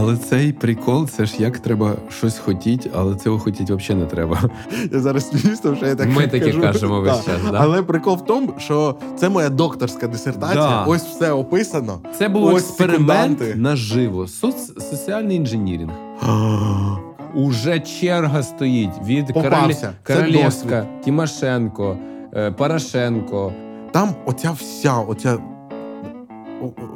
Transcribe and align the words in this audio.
Але 0.00 0.16
цей 0.16 0.52
прикол, 0.52 1.08
це 1.08 1.26
ж 1.26 1.34
як 1.38 1.58
треба 1.58 1.96
щось 2.18 2.38
хотіти, 2.38 2.90
але 2.94 3.14
цього 3.14 3.38
хотіти 3.38 3.74
взагалі 3.74 4.02
не 4.04 4.10
треба. 4.10 4.40
Я 4.92 5.00
зараз 5.00 5.28
сміюся, 5.28 5.76
що 5.76 5.86
я 5.86 5.94
так 5.94 6.08
Ми 6.08 6.26
кажу. 6.26 6.60
кажемо 6.60 7.00
весь 7.00 7.24
час. 7.24 7.40
Да? 7.50 7.58
Але 7.60 7.82
прикол 7.82 8.14
в 8.16 8.24
тому, 8.24 8.54
що 8.58 8.96
це 9.16 9.28
моя 9.28 9.48
докторська 9.48 10.08
дисертація. 10.08 10.62
Да. 10.68 10.84
Ось 10.84 11.02
все 11.02 11.32
описано. 11.32 11.98
Це 12.18 12.28
був 12.28 12.44
Ось 12.44 12.62
експеримент 12.62 13.38
секунданти. 13.38 13.54
наживо. 13.54 14.28
Соц... 14.28 14.72
Соціальний 14.90 15.36
інженірінг. 15.36 15.92
Уже 17.34 17.80
черга 17.80 18.42
стоїть 18.42 19.04
від 19.06 19.26
Попався. 19.26 19.50
Королі... 19.50 19.92
Це 20.06 20.14
Королевська, 20.32 20.86
Тимошенко, 21.04 21.96
е, 22.34 22.50
Порошенко. 22.50 23.52
Там 23.92 24.14
оця 24.26 24.50
вся, 24.50 24.94
оця. 24.94 25.38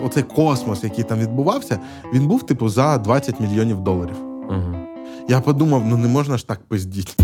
Оцей 0.02 0.22
космос, 0.22 0.84
який 0.84 1.04
там 1.04 1.18
відбувався, 1.18 1.78
він 2.14 2.26
був 2.26 2.46
типу 2.46 2.68
за 2.68 2.98
20 2.98 3.40
мільйонів 3.40 3.80
доларів. 3.80 4.16
Угу. 4.48 4.76
Я 5.28 5.40
подумав, 5.40 5.86
ну 5.86 5.96
не 5.96 6.08
можна 6.08 6.36
ж 6.36 6.46
так 6.46 6.60
пиздіть. 6.68 7.16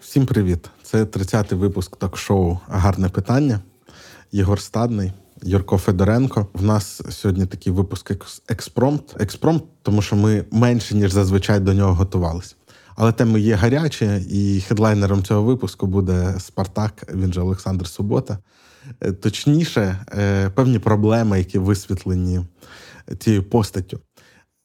Всім 0.00 0.26
привіт! 0.26 0.70
Це 0.82 1.04
30-й 1.04 1.54
випуск 1.54 1.96
ток-шоу 1.96 2.58
Гарне 2.68 3.08
питання. 3.08 3.60
Єгор 4.32 4.60
Стадний, 4.60 5.12
Юрко 5.42 5.78
Федоренко. 5.78 6.46
В 6.54 6.64
нас 6.64 7.02
сьогодні 7.10 7.46
такий 7.46 7.72
випуск 7.72 8.12
експромт. 8.48 9.16
Експромт, 9.20 9.64
тому 9.82 10.02
що 10.02 10.16
ми 10.16 10.44
менше, 10.50 10.94
ніж 10.94 11.12
зазвичай 11.12 11.60
до 11.60 11.74
нього 11.74 11.94
готувалися. 11.94 12.54
Але 12.96 13.12
теми 13.12 13.40
є 13.40 13.54
гарячі, 13.54 14.06
і 14.30 14.60
хедлайнером 14.60 15.22
цього 15.22 15.42
випуску 15.42 15.86
буде 15.86 16.34
Спартак, 16.38 17.06
він 17.14 17.32
же 17.32 17.40
Олександр 17.40 17.86
Субота. 17.86 18.38
Е, 19.00 19.12
Точніше, 19.12 20.04
е, 20.18 20.50
певні 20.50 20.78
проблеми, 20.78 21.38
які 21.38 21.58
висвітлені 21.58 22.40
цією 23.18 23.42
постаттю. 23.42 24.00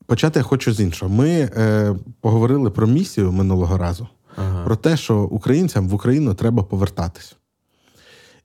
Почати 0.05 0.39
я 0.39 0.43
хочу 0.43 0.73
з 0.73 0.79
іншого. 0.79 1.15
Ми 1.15 1.29
е, 1.29 1.95
поговорили 2.21 2.69
про 2.69 2.87
місію 2.87 3.31
минулого 3.31 3.77
разу, 3.77 4.07
Ага. 4.35 4.63
про 4.63 4.75
те, 4.75 4.97
що 4.97 5.19
українцям 5.19 5.89
в 5.89 5.93
Україну 5.93 6.33
треба 6.33 6.63
повертатись. 6.63 7.35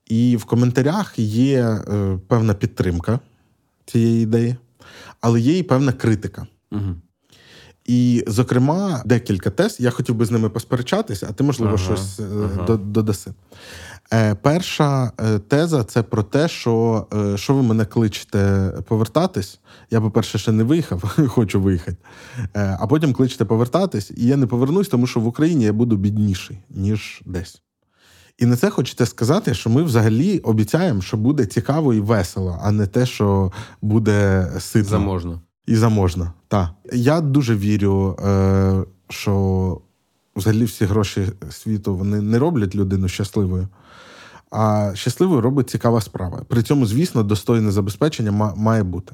І 0.06 0.36
в 0.36 0.44
коментарях 0.44 1.18
є 1.18 1.78
певна 2.28 2.54
підтримка 2.54 3.18
цієї 3.86 4.22
ідеї, 4.22 4.56
але 5.20 5.40
є 5.40 5.58
і 5.58 5.62
певна 5.62 5.92
критика. 5.92 6.46
Угу. 6.72 6.94
І, 7.84 8.24
зокрема, 8.26 9.02
декілька 9.04 9.50
тез. 9.50 9.76
Я 9.80 9.90
хотів 9.90 10.14
би 10.14 10.24
з 10.24 10.30
ними 10.30 10.48
посперечатися, 10.50 11.26
а 11.30 11.32
ти, 11.32 11.44
можливо, 11.44 11.74
Ага, 11.74 11.84
щось 11.84 12.20
е, 12.20 12.24
ага. 12.58 12.76
додаси. 12.76 13.30
Е, 14.12 14.34
перша 14.34 15.12
е, 15.20 15.38
теза 15.38 15.84
це 15.84 16.02
про 16.02 16.22
те, 16.22 16.48
що, 16.48 17.06
що 17.36 17.54
ви 17.54 17.62
мене 17.62 17.84
кличете 17.84 18.72
повертатись. 18.88 19.60
Я, 19.90 20.00
по-перше, 20.00 20.38
ще 20.38 20.52
не 20.52 20.64
виїхав, 20.64 21.18
хочу 21.28 21.60
виїхати. 21.60 21.96
Е, 22.56 22.76
а 22.80 22.86
потім 22.86 23.12
кличете 23.12 23.44
повертатись, 23.44 24.12
і 24.16 24.26
я 24.26 24.36
не 24.36 24.46
повернусь, 24.46 24.88
тому 24.88 25.06
що 25.06 25.20
в 25.20 25.26
Україні 25.26 25.64
я 25.64 25.72
буду 25.72 25.96
бідніший, 25.96 26.58
ніж 26.70 27.22
десь. 27.26 27.60
І 28.38 28.46
на 28.46 28.56
це 28.56 28.70
хочете 28.70 29.06
сказати, 29.06 29.54
що 29.54 29.70
ми 29.70 29.82
взагалі 29.82 30.38
обіцяємо, 30.38 31.02
що 31.02 31.16
буде 31.16 31.46
цікаво 31.46 31.94
і 31.94 32.00
весело, 32.00 32.58
а 32.62 32.70
не 32.70 32.86
те, 32.86 33.06
що 33.06 33.52
буде 33.82 34.48
ситно 34.58 34.90
Заможно. 34.90 35.40
і 35.66 35.76
заможна. 35.76 36.32
Так. 36.54 36.70
Я 36.92 37.20
дуже 37.20 37.56
вірю, 37.56 38.16
е, 38.24 38.84
що 39.08 39.80
взагалі 40.36 40.64
всі 40.64 40.84
гроші 40.84 41.28
світу 41.50 41.96
вони 41.96 42.20
не 42.20 42.38
роблять 42.38 42.74
людину 42.74 43.08
щасливою. 43.08 43.68
А 44.50 44.92
щасливою 44.94 45.40
робить 45.40 45.70
цікава 45.70 46.00
справа. 46.00 46.42
При 46.48 46.62
цьому, 46.62 46.86
звісно, 46.86 47.22
достойне 47.22 47.70
забезпечення 47.70 48.54
має 48.56 48.82
бути. 48.82 49.12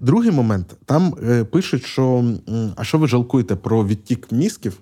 Другий 0.00 0.30
момент: 0.30 0.76
там 0.84 1.14
е, 1.22 1.44
пишуть, 1.44 1.84
що 1.84 2.24
а 2.76 2.84
що 2.84 2.98
ви 2.98 3.06
жалкуєте 3.06 3.56
про 3.56 3.86
відтік 3.86 4.32
мізків, 4.32 4.80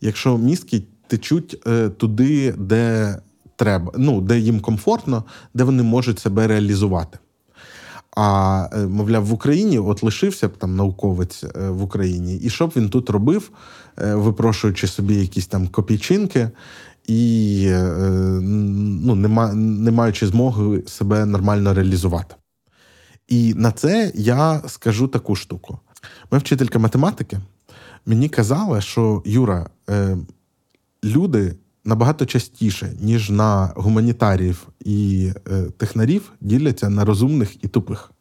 якщо 0.00 0.38
мізки 0.38 0.82
течуть 1.06 1.62
е, 1.66 1.88
туди, 1.88 2.52
де 2.52 3.16
треба, 3.56 3.92
ну, 3.96 4.20
де 4.20 4.38
їм 4.38 4.60
комфортно, 4.60 5.24
де 5.54 5.64
вони 5.64 5.82
можуть 5.82 6.18
себе 6.18 6.46
реалізувати. 6.46 7.18
А 8.20 8.68
е, 8.72 8.86
мовляв, 8.86 9.24
в 9.24 9.32
Україні 9.32 9.78
от 9.78 10.02
лишився 10.02 10.48
б 10.48 10.56
там 10.56 10.76
науковець 10.76 11.44
е, 11.44 11.70
в 11.70 11.82
Україні, 11.82 12.36
і 12.36 12.50
що 12.50 12.66
б 12.66 12.72
він 12.76 12.90
тут 12.90 13.10
робив, 13.10 13.50
е, 13.98 14.14
випрошуючи 14.14 14.86
собі 14.86 15.14
якісь 15.14 15.46
там 15.46 15.68
копійчинки, 15.68 16.50
і 17.06 17.70
ну, 18.40 19.14
не, 19.14 19.90
маючи 19.90 20.26
змоги 20.26 20.82
себе 20.86 21.26
нормально 21.26 21.74
реалізувати. 21.74 22.34
І 23.28 23.54
на 23.54 23.72
це 23.72 24.12
я 24.14 24.62
скажу 24.66 25.08
таку 25.08 25.36
штуку. 25.36 25.78
Моя 26.30 26.40
вчителька 26.40 26.78
математики 26.78 27.40
мені 28.06 28.28
казала, 28.28 28.80
що 28.80 29.22
Юра, 29.26 29.70
люди 31.04 31.54
набагато 31.88 32.26
частіше, 32.26 32.92
ніж 33.00 33.30
на 33.30 33.72
гуманітаріїв 33.76 34.66
і 34.80 35.30
е, 35.50 35.62
технарів, 35.76 36.32
діляться 36.40 36.88
на 36.90 37.04
розумних 37.04 37.64
і 37.64 37.68
тупих. 37.68 38.12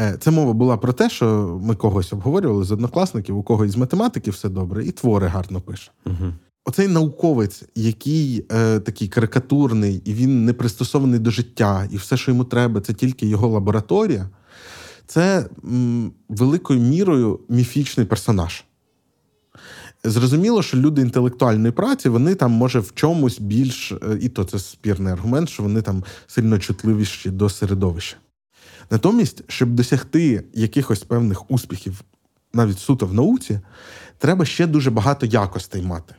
Е, 0.00 0.16
Це 0.20 0.30
мова 0.30 0.52
була 0.52 0.76
про 0.76 0.92
те, 0.92 1.10
що 1.10 1.58
ми 1.62 1.74
когось 1.74 2.12
обговорювали 2.12 2.64
з 2.64 2.72
однокласників, 2.72 3.38
у 3.38 3.42
кого 3.42 3.64
із 3.64 3.76
математики 3.76 4.30
все 4.30 4.48
добре, 4.48 4.86
і 4.86 4.90
твори 4.90 5.26
гарно 5.26 5.60
пише. 5.60 5.90
Угу. 6.06 6.32
Оцей 6.64 6.88
науковець, 6.88 7.62
який 7.74 8.46
е, 8.52 8.80
такий 8.80 9.08
карикатурний, 9.08 10.02
і 10.04 10.14
він 10.14 10.44
не 10.44 10.52
пристосований 10.52 11.18
до 11.18 11.30
життя, 11.30 11.88
і 11.90 11.96
все, 11.96 12.16
що 12.16 12.30
йому 12.30 12.44
треба, 12.44 12.80
це 12.80 12.92
тільки 12.92 13.26
його 13.26 13.48
лабораторія, 13.48 14.28
це 15.06 15.46
м, 15.64 16.12
великою 16.28 16.80
мірою 16.80 17.40
міфічний 17.48 18.06
персонаж. 18.06 18.64
Зрозуміло, 20.04 20.62
що 20.62 20.76
люди 20.76 21.02
інтелектуальної 21.02 21.72
праці, 21.72 22.08
вони 22.08 22.34
там, 22.34 22.52
може, 22.52 22.80
в 22.80 22.94
чомусь 22.94 23.38
більш, 23.38 23.92
е, 23.92 24.18
і 24.20 24.28
то 24.28 24.44
це 24.44 24.58
спірний 24.58 25.12
аргумент, 25.12 25.48
що 25.48 25.62
вони 25.62 25.82
там 25.82 26.04
сильно 26.26 26.58
чутливіші 26.58 27.30
до 27.30 27.48
середовища. 27.48 28.16
Натомість, 28.90 29.42
щоб 29.48 29.70
досягти 29.70 30.44
якихось 30.54 31.02
певних 31.02 31.50
успіхів, 31.50 32.00
навіть 32.52 32.78
суто 32.78 33.06
в 33.06 33.14
науці, 33.14 33.60
треба 34.18 34.44
ще 34.44 34.66
дуже 34.66 34.90
багато 34.90 35.26
якостей 35.26 35.82
мати. 35.82 36.14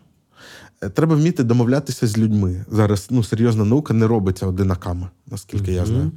Е, 0.82 0.90
Треба 0.90 1.16
вміти 1.16 1.44
домовлятися 1.44 2.08
з 2.08 2.18
людьми. 2.18 2.66
Зараз 2.72 3.08
ну, 3.10 3.24
серйозна 3.24 3.66
наука 3.66 3.94
не 3.94 4.08
робиться 4.08 4.48
одинаками, 4.48 5.08
наскільки 5.28 5.72
я 5.72 5.86
знаю. 5.86 6.12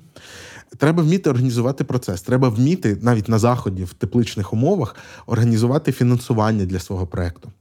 Треба 0.79 1.03
вміти 1.03 1.31
організувати 1.31 1.85
процес. 1.85 2.23
Треба 2.23 2.49
вміти 2.49 2.99
навіть 3.03 3.29
на 3.29 3.39
заході 3.39 3.85
в 3.85 3.93
тепличних 3.93 4.53
умовах 4.53 4.97
організувати 5.27 5.93
фінансування 5.93 6.65
для 6.65 6.79
свого 6.79 7.07
проекту. 7.07 7.53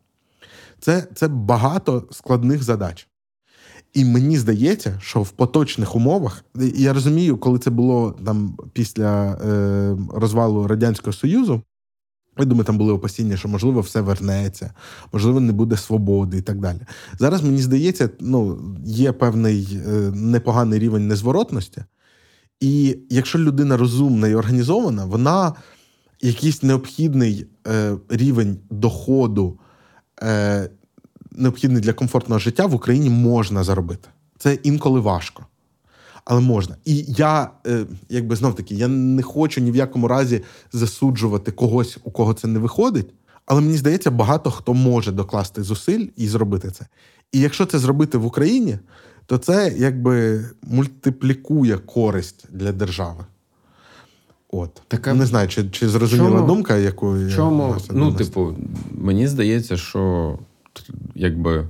Це, 0.80 1.08
це 1.16 1.28
багато 1.28 2.08
складних 2.12 2.64
задач. 2.64 3.08
І 3.94 4.06
мені 4.06 4.38
здається, 4.38 5.00
що 5.02 5.22
в 5.22 5.30
поточних 5.30 5.96
умовах, 5.96 6.46
я 6.76 6.94
розумію, 6.94 7.38
коли 7.38 7.60
це 7.60 7.70
було 7.70 8.16
там 8.26 8.58
після 8.74 9.34
е, 9.34 9.98
розвалу 10.14 10.68
Радянського 10.68 11.14
Союзу, 11.14 11.62
я 12.40 12.46
думаю, 12.46 12.66
там 12.66 12.78
були 12.78 12.94
опасіння, 12.94 13.38
що 13.38 13.48
можливо 13.48 13.82
все 13.82 14.02
вернеться, 14.02 14.74
можливо, 15.14 15.40
не 15.40 15.52
буде 15.54 15.78
свободи 15.78 16.38
і 16.38 16.42
так 16.42 16.60
далі. 16.60 16.80
Зараз 17.20 17.44
мені 17.44 17.62
здається, 17.62 18.10
ну, 18.20 18.60
є 18.86 19.12
певний 19.12 19.80
е, 19.88 19.92
непоганий 20.14 20.80
рівень 20.80 21.08
незворотності. 21.08 21.84
І 22.62 22.98
якщо 23.10 23.40
людина 23.40 23.78
розумна 23.78 24.28
і 24.28 24.36
організована, 24.36 25.06
вона 25.06 25.54
якийсь 26.22 26.64
необхідний 26.64 27.48
е, 27.68 27.96
рівень 28.10 28.58
доходу, 28.70 29.60
е, 30.24 30.70
необхідний 31.32 31.82
для 31.82 31.94
комфортного 31.94 32.40
життя 32.40 32.66
в 32.66 32.76
Україні 32.76 33.10
можна 33.10 33.64
заробити. 33.64 34.10
Це 34.38 34.54
інколи 34.54 35.00
важко. 35.00 35.46
Але 36.26 36.42
можна. 36.42 36.76
І 36.86 37.06
я, 37.08 37.50
е, 37.68 37.86
якби 38.10 38.36
знов 38.36 38.56
таки, 38.56 38.76
я 38.76 38.88
не 38.88 39.24
хочу 39.24 39.62
ні 39.62 39.72
в 39.72 39.76
якому 39.76 40.08
разі 40.08 40.42
засуджувати 40.72 41.52
когось, 41.52 41.98
у 42.04 42.12
кого 42.12 42.34
це 42.34 42.48
не 42.48 42.60
виходить. 42.60 43.14
Але 43.46 43.62
мені 43.62 43.78
здається, 43.78 44.12
багато 44.12 44.52
хто 44.52 44.74
може 44.74 45.12
докласти 45.12 45.64
зусиль 45.64 46.08
і 46.16 46.28
зробити 46.28 46.72
це. 46.72 46.86
І 47.32 47.40
якщо 47.40 47.66
це 47.66 47.80
зробити 47.80 48.18
в 48.18 48.26
Україні, 48.26 48.80
то 49.26 49.38
це 49.38 49.74
якби 49.78 50.46
мультиплікує 50.64 51.78
користь 51.78 52.46
для 52.50 52.72
держави. 52.72 53.26
От. 54.52 54.82
Така- 54.88 55.14
Не 55.14 55.26
знаю, 55.26 55.48
чи, 55.48 55.70
чи 55.70 55.90
зрозуміла 55.90 56.30
Чому- 56.30 56.48
думка, 56.48 56.78
яку 56.78 57.18
я 57.18 57.36
Чому? 57.36 57.76
Ну, 57.90 57.96
донести. 58.06 58.24
типу, 58.24 58.56
мені 58.92 59.28
здається, 59.28 59.78
що 59.78 60.38
якби 61.16 61.68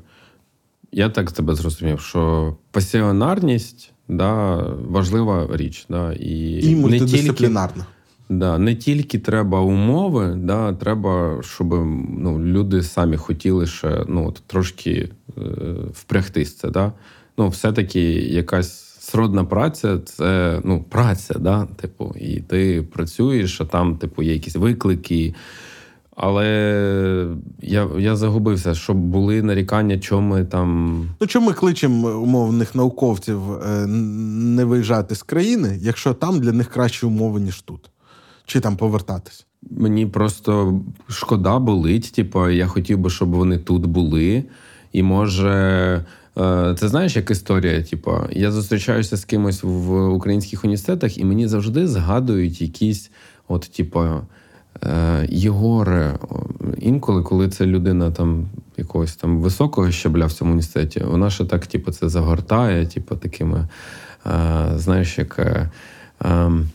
я 0.92 1.09
так 1.09 1.31
тебе 1.31 1.56
зрозумів, 1.56 2.00
що 2.00 2.56
пасіонарність 2.71 3.94
да, 4.07 4.56
важлива 4.89 5.47
річ. 5.51 5.86
Да, 5.89 6.13
і, 6.13 6.51
і 6.51 6.56
не 6.56 6.62
тільки, 6.62 6.75
мультидисциплінарна. 6.75 7.86
да, 8.30 8.57
не 8.57 8.75
тільки 8.75 9.19
треба 9.19 9.59
умови, 9.59 10.33
да, 10.38 10.74
треба, 10.74 11.42
щоб 11.44 11.69
ну, 12.18 12.39
люди 12.39 12.83
самі 12.83 13.18
хотіли 13.18 13.68
ще 13.68 14.06
ну, 14.07 14.27
от, 14.27 14.44
трошки 14.47 15.09
е, 15.38 15.42
впрягтись 15.94 16.56
це. 16.56 16.69
Да? 16.69 16.92
Ну, 17.42 17.50
все-таки 17.50 18.02
якась 18.14 18.72
сродна 19.00 19.46
праця 19.46 20.00
це 20.06 20.62
ну, 20.64 20.86
праця, 20.90 21.34
да? 21.40 21.68
типу, 21.82 22.16
і 22.20 22.40
ти 22.40 22.82
працюєш, 22.94 23.62
а 23.62 23.66
там, 23.66 23.96
типу, 23.96 24.24
є 24.24 24.34
якісь 24.34 24.56
виклики. 24.56 25.36
Але 26.16 26.48
я 27.62 27.90
я 28.00 28.16
загубився, 28.16 28.76
щоб 28.76 28.98
були 28.98 29.42
нарікання, 29.42 30.00
чому 30.00 30.36
ми 30.36 30.46
там. 30.46 31.10
Ну, 31.22 31.28
чому 31.28 31.48
ми 31.48 31.54
кличемо 31.54 32.08
умовних 32.08 32.76
науковців 32.76 33.54
е, 33.54 33.88
не 33.88 34.66
виїжджати 34.66 35.16
з 35.16 35.24
країни, 35.24 35.80
якщо 35.82 36.14
там 36.14 36.40
для 36.40 36.52
них 36.52 36.70
кращі 36.70 37.06
умови, 37.06 37.40
ніж 37.40 37.62
тут? 37.62 37.90
Чи 38.46 38.60
там 38.60 38.78
повертатись? 38.78 39.46
Мені 39.72 40.06
просто 40.06 40.82
шкода 41.08 41.60
болить. 41.60 42.12
Типу, 42.16 42.50
я 42.50 42.68
хотів 42.68 42.98
би, 42.98 43.10
щоб 43.10 43.30
вони 43.30 43.58
тут 43.58 43.86
були. 43.86 44.44
І 44.94 45.04
може. 45.04 46.06
Е, 46.42 46.76
це 46.80 46.88
знаєш, 46.88 47.16
як 47.16 47.32
історія? 47.32 47.84
Типу, 47.84 48.12
я 48.32 48.52
зустрічаюся 48.52 49.18
з 49.18 49.26
кимось 49.26 49.64
в 49.64 50.08
українських 50.08 50.64
університетах, 50.64 51.18
і 51.18 51.26
мені 51.26 51.48
завжди 51.48 51.88
згадують 51.88 52.62
якісь, 52.62 53.12
от, 53.48 53.62
типу, 53.62 54.02
Е, 54.86 55.28
Єгоре, 55.30 56.16
інколи, 56.78 57.24
коли 57.24 57.50
це 57.50 57.66
людина 57.66 58.12
там 58.12 58.50
якогось 58.78 59.16
там 59.16 59.42
високого 59.42 59.92
щабля 59.92 60.26
в 60.26 60.34
цьому 60.34 60.52
університеті, 60.52 61.04
вона 61.04 61.30
ще 61.30 61.46
так, 61.46 61.68
типу, 61.68 61.92
це 61.92 62.10
загортає, 62.10 62.86
типу, 62.86 63.16
такими, 63.16 63.68
е, 64.26 64.68
знаєш, 64.76 65.18
як 65.18 65.40
ем, 66.26 66.70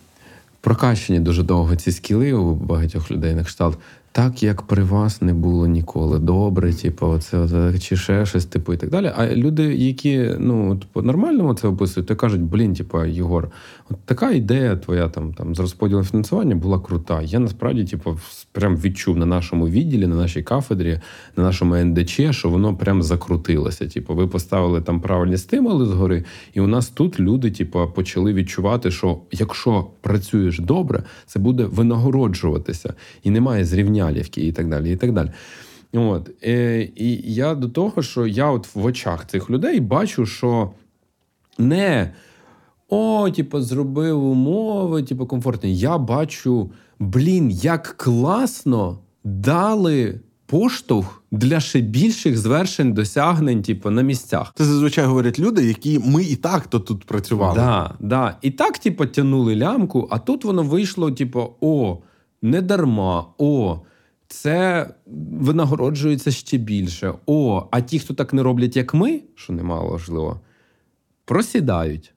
прокачені 0.60 1.20
дуже 1.20 1.42
довго 1.42 1.76
ці 1.76 1.92
скіли 1.92 2.32
у 2.32 2.54
багатьох 2.54 3.10
людей 3.10 3.34
на 3.34 3.44
кшталт 3.44 3.78
так, 4.16 4.42
як 4.42 4.62
при 4.62 4.82
вас 4.82 5.22
не 5.22 5.34
було 5.34 5.66
ніколи. 5.66 6.18
Добре, 6.18 6.72
типу, 6.72 7.06
оце 7.06 7.78
чи 7.78 7.96
ще 7.96 8.26
щось, 8.26 8.44
типу, 8.44 8.74
і 8.74 8.76
так 8.76 8.90
далі. 8.90 9.12
А 9.16 9.26
люди, 9.26 9.62
які 9.62 10.30
ну, 10.38 10.80
по 10.92 11.02
нормальному 11.02 11.54
це 11.54 11.68
описують, 11.68 12.08
то 12.08 12.16
кажуть, 12.16 12.40
блін, 12.40 12.74
типу, 12.74 13.04
Єгор, 13.04 13.50
от 13.90 13.96
така 14.04 14.30
ідея 14.30 14.76
твоя 14.76 15.08
там 15.08 15.34
там 15.34 15.54
з 15.54 15.60
розподілом 15.60 16.04
фінансування 16.04 16.54
була 16.54 16.78
крута. 16.78 17.22
Я 17.22 17.38
насправді, 17.38 17.84
типу, 17.84 18.18
прям 18.52 18.76
відчув 18.76 19.16
на 19.16 19.26
нашому 19.26 19.68
відділі, 19.68 20.06
на 20.06 20.16
нашій 20.16 20.42
кафедрі, 20.42 21.00
на 21.36 21.42
нашому 21.42 21.76
НДЧ, 21.76 22.20
що 22.30 22.48
воно 22.48 22.76
прям 22.76 23.02
закрутилося. 23.02 23.88
Типу, 23.88 24.14
ви 24.14 24.26
поставили 24.26 24.80
там 24.80 25.00
правильні 25.00 25.36
стимули 25.36 25.86
згори, 25.86 26.24
і 26.54 26.60
у 26.60 26.66
нас 26.66 26.88
тут 26.88 27.20
люди, 27.20 27.50
типу, 27.50 27.92
почали 27.94 28.32
відчувати, 28.32 28.90
що 28.90 29.18
якщо 29.32 29.86
працюєш 30.00 30.58
добре, 30.58 31.02
це 31.26 31.38
буде 31.38 31.64
винагороджуватися 31.64 32.94
і 33.22 33.30
немає 33.30 33.64
зрівня 33.64 34.05
сигналівки 34.06 34.46
і 34.46 34.52
так 34.52 34.68
далі. 34.68 34.92
І 34.92 34.96
так 34.96 35.12
далі. 35.12 35.30
От. 35.92 36.30
Е, 36.44 36.88
І 36.96 37.34
я 37.34 37.54
до 37.54 37.68
того, 37.68 38.02
що 38.02 38.26
я 38.26 38.50
от 38.50 38.74
в 38.74 38.84
очах 38.84 39.26
цих 39.26 39.50
людей 39.50 39.80
бачу, 39.80 40.26
що 40.26 40.70
не 41.58 42.12
о, 42.88 43.30
типу, 43.30 43.60
зробив 43.60 44.24
умови, 44.24 45.02
типу, 45.02 45.26
комфортні. 45.26 45.76
Я 45.76 45.98
бачу, 45.98 46.70
блін, 46.98 47.50
як 47.50 47.94
класно 47.96 48.98
дали. 49.24 50.20
Поштовх 50.48 51.22
для 51.30 51.60
ще 51.60 51.80
більших 51.80 52.38
звершень 52.38 52.92
досягнень, 52.92 53.62
типу, 53.62 53.90
на 53.90 54.02
місцях. 54.02 54.52
Це 54.54 54.64
зазвичай 54.64 55.04
говорять 55.04 55.38
люди, 55.38 55.66
які 55.66 55.98
ми 55.98 56.22
і 56.24 56.36
так 56.36 56.66
то 56.66 56.80
тут 56.80 57.04
працювали. 57.04 57.54
Да, 57.54 57.94
да. 58.00 58.36
І 58.42 58.50
так, 58.50 58.78
типу, 58.78 59.06
тянули 59.06 59.56
лямку, 59.56 60.08
а 60.10 60.18
тут 60.18 60.44
воно 60.44 60.62
вийшло, 60.62 61.10
типу, 61.10 61.56
о, 61.60 61.98
не 62.42 62.62
дарма, 62.62 63.26
о, 63.38 63.80
це 64.28 64.88
винагороджується 65.32 66.30
ще 66.30 66.56
більше. 66.56 67.14
О, 67.26 67.68
а 67.70 67.80
ті, 67.80 67.98
хто 67.98 68.14
так 68.14 68.32
не 68.32 68.42
роблять, 68.42 68.76
як 68.76 68.94
ми, 68.94 69.20
що 69.34 69.52
немало 69.52 69.90
важливо, 69.90 70.40
просідають. 71.24 72.14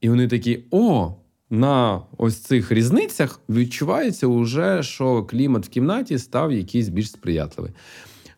І 0.00 0.08
вони 0.08 0.28
такі: 0.28 0.64
о, 0.70 1.12
на 1.50 2.02
ось 2.18 2.36
цих 2.36 2.72
різницях 2.72 3.40
відчувається, 3.48 4.26
уже, 4.26 4.82
що 4.82 5.22
клімат 5.22 5.66
в 5.66 5.68
кімнаті 5.68 6.18
став 6.18 6.52
якийсь 6.52 6.88
більш 6.88 7.10
сприятливий. 7.10 7.72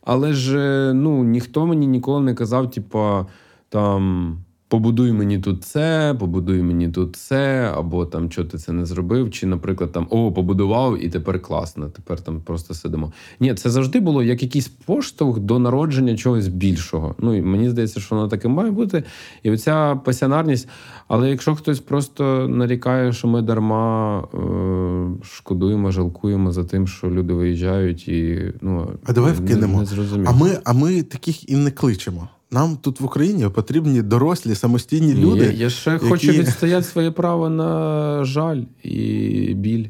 Але 0.03 0.33
ж 0.33 0.93
ну, 0.95 1.25
ніхто 1.25 1.67
мені 1.67 1.87
ніколи 1.87 2.21
не 2.21 2.35
казав, 2.35 2.71
типу, 2.71 3.27
там 3.69 4.44
побудуй 4.69 5.13
мені 5.13 5.39
тут 5.39 5.65
це, 5.65 6.17
побудуй 6.21 6.63
мені 6.63 6.89
тут 6.89 7.17
це, 7.17 7.73
або 7.75 8.07
там 8.07 8.31
що 8.31 8.45
ти 8.45 8.59
це 8.59 8.73
не 8.73 8.87
зробив, 8.87 9.31
чи, 9.31 9.47
наприклад, 9.47 9.93
там 9.93 10.07
о, 10.11 10.33
побудував 10.33 11.05
і 11.05 11.09
тепер 11.09 11.43
класно, 11.43 11.89
тепер 11.89 12.21
там 12.21 12.41
просто 12.41 12.75
сидимо. 12.75 13.13
Ні, 13.41 13.55
це 13.55 13.71
завжди 13.71 14.01
було 14.01 14.23
як 14.23 14.43
якийсь 14.43 14.69
поштовх 14.69 15.39
до 15.39 15.59
народження 15.59 16.17
чогось 16.17 16.49
більшого. 16.49 17.15
Ну 17.19 17.35
і 17.35 17.43
мені 17.43 17.71
здається, 17.71 18.01
що 18.01 18.15
воно 18.17 18.29
таке 18.29 18.49
має 18.49 18.71
бути. 18.71 19.05
І 19.43 19.51
оця 19.51 20.01
пасіонарність. 20.05 20.69
Але 21.09 21.31
якщо 21.31 21.55
хтось 21.55 21.81
просто 21.81 22.49
нарікає, 22.49 23.13
що 23.13 23.29
ми 23.29 23.43
дарма 23.43 24.21
е- 24.21 25.25
шкодуємо, 25.25 25.91
жалкуємо 25.91 26.53
за 26.53 26.65
тим, 26.65 26.87
що 26.87 27.11
люди 27.11 27.35
виїжджають, 27.35 28.09
і 28.09 28.53
ну 28.61 28.89
а 29.07 29.13
давай 29.13 29.33
вкинемо. 29.33 29.83
Не, 29.83 30.19
не 30.19 30.29
а 30.29 30.33
ми, 30.33 30.59
а 30.65 30.73
ми 30.73 31.03
таких 31.03 31.51
і 31.51 31.57
не 31.57 31.71
кличемо. 31.71 32.29
Нам 32.51 32.77
тут 32.77 33.01
в 33.01 33.05
Україні 33.05 33.49
потрібні 33.49 34.03
дорослі, 34.03 34.55
самостійні 34.55 35.15
люди. 35.15 35.45
Я, 35.45 35.51
я 35.51 35.71
ще 35.71 35.91
які... 35.91 36.07
хочу 36.07 36.33
відстояти 36.33 36.85
своє 36.85 37.11
право 37.11 37.49
на 37.49 38.25
жаль 38.25 38.63
і 38.83 39.55
біль. 39.55 39.87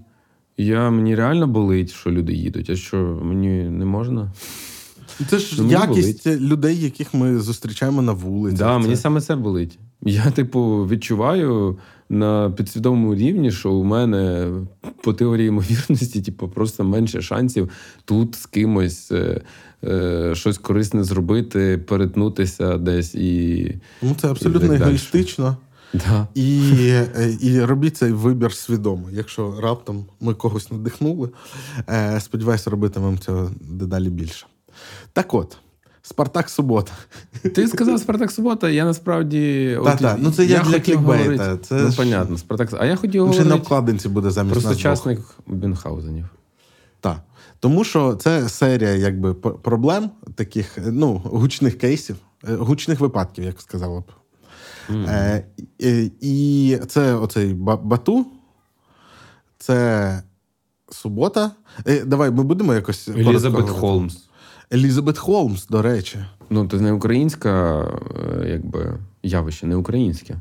Я 0.57 0.91
Мені 0.91 1.15
реально 1.15 1.47
болить, 1.47 1.93
що 1.93 2.11
люди 2.11 2.33
їдуть. 2.33 2.71
А 2.71 2.77
що 2.77 3.21
мені 3.23 3.65
не 3.65 3.85
можна? 3.85 4.33
Це 5.29 5.39
ж 5.39 5.63
мені 5.63 5.73
якість 5.73 6.27
болить. 6.27 6.41
людей, 6.41 6.81
яких 6.81 7.15
ми 7.15 7.39
зустрічаємо 7.39 8.03
на 8.03 8.13
вулиці. 8.13 8.57
Да, 8.57 8.75
це... 8.75 8.79
Мені 8.79 8.97
саме 8.97 9.21
це 9.21 9.37
болить. 9.37 9.79
Я, 10.03 10.31
типу, 10.31 10.89
відчуваю 10.91 11.79
на 12.09 12.51
підсвідомому 12.51 13.15
рівні, 13.15 13.51
що 13.51 13.73
у 13.73 13.85
мене 13.85 14.51
по 15.03 15.13
теорії 15.13 15.49
ймовірності, 15.49 16.23
типу, 16.23 16.49
просто 16.49 16.85
менше 16.85 17.23
шансів 17.23 17.71
тут 18.05 18.35
з 18.35 18.47
кимось 18.47 19.13
е, 19.13 19.41
е, 19.85 20.35
щось 20.35 20.59
корисне 20.59 21.05
зробити, 21.05 21.79
перетнутися 21.79 22.79
десь 22.79 23.15
і. 23.15 23.75
Ну, 24.03 24.17
це 24.21 24.31
абсолютно 24.31 24.75
егоїстично. 24.75 25.57
Да. 25.95 26.29
І 26.35 26.61
е, 26.91 27.37
і 27.41 27.61
робіть 27.61 27.97
цей 27.97 28.13
вибір 28.13 28.53
свідомо. 28.53 29.09
Якщо 29.11 29.61
раптом 29.61 30.07
ми 30.21 30.35
когось 30.35 30.71
надихнули, 30.71 31.31
е, 31.89 32.21
сподіваюся, 32.21 32.71
робитимемо 32.71 33.19
цього 33.19 33.51
дедалі 33.61 34.09
більше. 34.09 34.47
Так 35.13 35.35
от. 35.35 35.57
Спартак 36.07 36.51
Субота. 36.51 36.93
Ти 37.55 37.69
сказав 37.69 38.01
Спартак 38.01 38.31
Субота, 38.31 38.71
я 38.71 38.85
насправді. 38.85 39.79
Так, 39.85 39.99
так, 39.99 40.17
ну 40.21 40.33
це 40.33 40.45
я 40.45 40.63
для 40.63 40.81
клікбейта. 40.81 41.57
Це 41.57 41.75
ну, 41.75 41.91
ж... 41.91 41.97
понятно, 41.97 42.39
Спартак 42.39 42.69
А 42.79 42.87
я 42.87 42.97
хотів 42.97 43.23
говорити... 43.23 43.49
на 43.49 43.55
обкладинці 43.55 44.09
буде 44.09 44.31
замість 44.31 44.61
Про 44.63 44.75
сучасних 44.75 45.39
Бюнхгаузенів. 45.47 46.25
Так. 47.01 47.17
Тому 47.61 47.85
що 47.85 48.15
це 48.15 48.49
серія 48.49 48.95
якби 48.95 49.35
проблем, 49.35 50.11
таких 50.35 50.79
ну, 50.87 51.23
гучних 51.25 51.79
кейсів, 51.79 52.17
е, 52.49 52.55
гучних 52.55 53.01
випадків, 53.01 53.45
як 53.45 53.61
сказала 53.61 54.01
б. 54.01 54.05
Mm. 54.91 55.09
Е, 55.09 55.45
е, 55.83 56.11
І 56.21 56.79
це 56.89 57.15
оцей 57.15 57.55
Бату, 57.55 58.27
це 59.59 60.23
субота. 60.91 61.51
Е, 61.87 62.05
Давай 62.05 62.31
ми 62.31 62.43
будемо 62.43 62.75
якось. 62.75 63.09
Елізабет 63.09 63.69
Холмс. 63.69 64.17
Елізабет 64.73 65.19
Холмс, 65.19 65.67
до 65.67 65.83
речі. 65.83 66.19
Ну, 66.51 66.69
це 66.69 66.81
не 66.81 66.93
українська, 66.93 67.81
е, 68.43 68.49
якби 68.49 68.99
явище, 69.23 69.67
не 69.67 69.77
українське. 69.77 70.37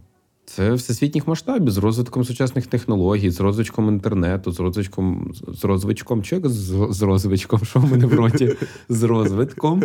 Це 0.46 0.74
всесвітніх 0.74 1.28
масштабів 1.28 1.72
з 1.72 1.78
розвитком 1.78 2.26
сучасних 2.26 2.68
технологій, 2.68 3.30
з 3.30 3.40
розвитком 3.40 3.88
інтернету, 3.88 4.52
з 4.52 4.60
розвитком, 4.60 5.34
з 5.48 5.66
розвитком, 5.66 6.24
чи 6.24 6.42
з, 6.44 6.88
з 6.90 7.02
розвитком, 7.02 7.60
що 7.66 7.80
в 7.80 7.92
мене 7.92 8.06
в 8.06 8.14
роті? 8.14 8.56
З 8.90 9.04
розвитком. 9.04 9.84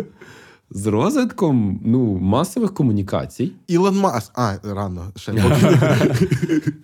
З 0.71 0.85
розвитком 0.87 1.79
ну, 1.85 2.17
масових 2.17 2.73
комунікацій. 2.73 3.51
Ілон 3.67 3.99
Маск. 3.99 4.31
А, 4.35 4.55
рано 4.63 5.05
ще. 5.15 5.33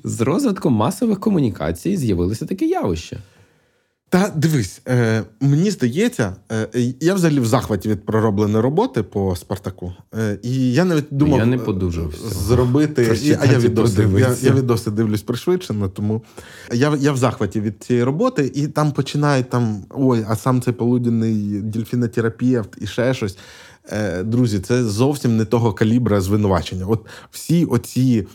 З 0.04 0.22
розвитком 0.22 0.74
масових 0.74 1.20
комунікацій 1.20 1.98
з'явилося 1.98 2.46
таке 2.46 2.66
явище. 2.66 3.18
Та 4.10 4.32
дивись, 4.36 4.82
е, 4.88 5.24
мені 5.42 5.72
здається, 5.72 6.36
е, 6.52 6.68
я 7.00 7.14
взагалі 7.14 7.40
в 7.40 7.46
захваті 7.46 7.90
від 7.90 8.06
проробленої 8.06 8.64
роботи 8.64 9.04
по 9.04 9.36
Спартаку. 9.36 9.94
Е, 10.20 10.40
і 10.44 10.74
я 10.74 10.86
навіть 10.86 11.06
думав 11.12 11.40
я 11.40 11.46
не 11.46 11.58
зробити. 12.48 13.20
І, 13.24 13.38
а 13.42 13.46
я 13.46 13.60
відоси, 13.60 14.10
я, 14.18 14.36
я 14.42 14.52
відоси 14.52 14.92
дивлюсь 14.92 15.22
пришвидшено, 15.22 15.90
тому 15.90 16.22
я 16.74 16.96
я 17.00 17.12
в 17.12 17.18
захваті 17.18 17.62
від 17.62 17.84
цієї 17.84 18.04
роботи, 18.04 18.52
і 18.56 18.68
там 18.68 18.92
починають 18.92 19.50
там 19.50 19.86
ой, 19.90 20.26
а 20.28 20.36
сам 20.36 20.62
цей 20.62 20.74
полуденний 20.74 21.62
дельфінотерапевт 21.62 22.70
і 22.82 22.88
ще 22.88 23.14
щось. 23.14 23.38
Е, 23.92 24.24
Друзі, 24.24 24.60
це 24.60 24.84
зовсім 24.84 25.38
не 25.38 25.46
того 25.46 25.74
калібра 25.74 26.22
звинувачення. 26.22 26.86
От 26.86 27.06
всі 27.32 27.66
оці. 27.66 28.28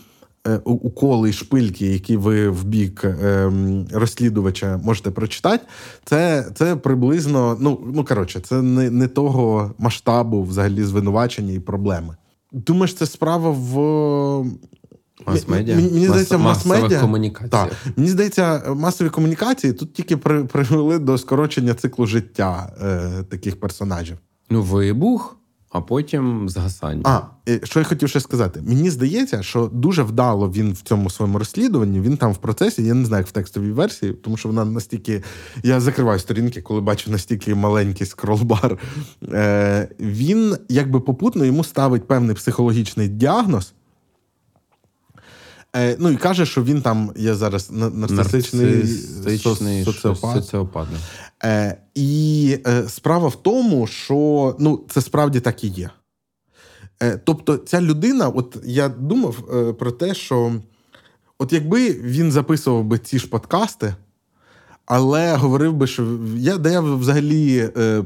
Е, 0.47 0.57
уколи 0.63 1.29
і 1.29 1.33
шпильки, 1.33 1.87
які 1.87 2.17
ви 2.17 2.49
в 2.49 2.63
бік 2.63 3.03
ем, 3.03 3.87
розслідувача 3.91 4.79
можете 4.83 5.11
прочитати, 5.11 5.65
це 6.05 6.45
це 6.55 6.75
приблизно, 6.75 7.57
ну 7.59 7.81
ну 7.93 8.05
коротше, 8.05 8.39
це 8.39 8.61
не 8.61 8.89
не 8.89 9.07
того 9.07 9.71
масштабу 9.77 10.43
взагалі 10.43 10.83
звинувачення 10.83 11.53
і 11.53 11.59
проблеми. 11.59 12.15
Думаєш, 12.51 12.93
це 12.93 13.05
справа 13.05 13.49
в 13.49 14.45
Мас-медіа? 15.27 15.75
Мені, 15.75 15.91
мені 15.91 16.07
здається, 16.07 16.37
мас-медіа. 16.37 16.99
Так. 17.49 17.71
Мені 17.95 18.09
здається, 18.09 18.63
масові 18.75 19.09
комунікації 19.09 19.73
тут 19.73 19.93
тільки 19.93 20.17
при, 20.17 20.43
привели 20.43 20.99
до 20.99 21.17
скорочення 21.17 21.73
циклу 21.73 22.05
життя 22.05 22.73
е, 22.81 23.23
таких 23.23 23.59
персонажів. 23.59 24.17
Ну, 24.49 24.61
вибух, 24.61 25.37
а 25.71 25.81
потім 25.81 26.49
згасання. 26.49 27.01
А, 27.05 27.21
що 27.63 27.79
я 27.79 27.85
хотів 27.85 28.09
ще 28.09 28.19
сказати? 28.19 28.61
Мені 28.67 28.89
здається, 28.89 29.43
що 29.43 29.69
дуже 29.73 30.03
вдало 30.03 30.49
він 30.49 30.73
в 30.73 30.81
цьому 30.81 31.09
своєму 31.09 31.39
розслідуванні. 31.39 32.01
Він 32.01 32.17
там 32.17 32.31
в 32.31 32.37
процесі, 32.37 32.83
я 32.83 32.93
не 32.93 33.05
знаю, 33.05 33.21
як 33.21 33.27
в 33.27 33.31
текстовій 33.31 33.71
версії, 33.71 34.13
тому 34.13 34.37
що 34.37 34.49
вона 34.49 34.65
настільки. 34.65 35.23
Я 35.63 35.79
закриваю 35.79 36.19
сторінки, 36.19 36.61
коли 36.61 36.81
бачу 36.81 37.11
настільки 37.11 37.55
маленький 37.55 38.07
скролбар. 38.07 38.77
Е, 39.23 39.87
Він 39.99 40.57
якби 40.69 40.99
попутно 40.99 41.45
йому 41.45 41.63
ставить 41.63 42.07
певний 42.07 42.35
психологічний 42.35 43.07
діагноз. 43.07 43.73
Е, 45.75 45.95
Ну 45.99 46.09
і 46.09 46.17
каже, 46.17 46.45
що 46.45 46.63
він 46.63 46.81
там 46.81 47.11
є 47.15 47.35
зараз 47.35 47.71
на- 47.71 47.89
нарцисичний 47.89 48.65
Нарцисичний 48.75 49.85
со- 49.85 49.91
соціопат. 49.93 50.35
соціопат. 50.43 50.87
да. 50.91 50.97
Е, 51.49 51.77
і 51.95 52.57
е, 52.67 52.83
справа 52.89 53.27
в 53.27 53.35
тому, 53.43 53.87
що 53.87 54.55
ну, 54.59 54.83
це 54.89 55.01
справді 55.01 55.39
так 55.39 55.63
і 55.63 55.67
є. 55.67 55.89
Е, 57.03 57.19
тобто, 57.23 57.57
ця 57.57 57.81
людина, 57.81 58.27
от 58.27 58.57
я 58.63 58.89
думав 58.89 59.43
е, 59.55 59.73
про 59.73 59.91
те, 59.91 60.13
що 60.13 60.53
от 61.39 61.53
якби 61.53 61.91
він 61.93 62.31
записував 62.31 62.83
би 62.83 62.97
ці 62.99 63.19
ж 63.19 63.27
подкасти, 63.27 63.95
але 64.85 65.35
говорив 65.35 65.73
би, 65.73 65.87
що 65.87 66.19
я, 66.37 66.57
да 66.57 66.69
я 66.69 66.81
взагалі 66.81 67.69
е, 67.77 68.03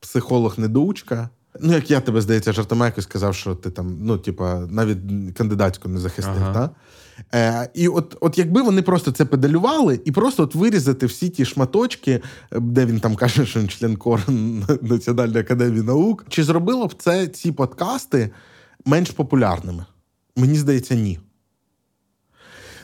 психолог-недоучка. 0.00 1.28
Ну, 1.60 1.72
як 1.72 1.90
я 1.90 2.00
тебе, 2.00 2.20
здається, 2.20 2.52
жартома 2.52 2.86
якось 2.86 3.04
сказав, 3.04 3.34
що 3.34 3.54
ти 3.54 3.70
там, 3.70 3.98
ну, 4.00 4.18
типа, 4.18 4.66
навіть 4.70 4.98
кандидатську 5.36 5.88
не 5.88 5.98
захистив. 6.00 6.34
Ага. 6.36 6.52
Та? 6.54 6.70
Е, 7.34 7.68
і 7.74 7.88
от, 7.88 8.16
от 8.20 8.38
якби 8.38 8.62
вони 8.62 8.82
просто 8.82 9.12
це 9.12 9.24
педалювали, 9.24 10.00
і 10.04 10.12
просто 10.12 10.42
от 10.42 10.54
вирізати 10.54 11.06
всі 11.06 11.28
ті 11.28 11.44
шматочки, 11.44 12.10
е, 12.52 12.60
де 12.60 12.86
він 12.86 13.00
там 13.00 13.16
каже, 13.16 13.46
що 13.46 13.60
він 13.60 13.68
член 13.68 13.96
кор 13.96 14.20
Національної 14.82 15.40
академії 15.40 15.82
наук, 15.82 16.26
чи 16.28 16.44
зробило 16.44 16.86
б 16.86 16.94
це 16.98 17.26
ці 17.26 17.52
подкасти 17.52 18.30
менш 18.84 19.10
популярними? 19.10 19.84
Мені 20.36 20.58
здається, 20.58 20.94
ні. 20.94 21.18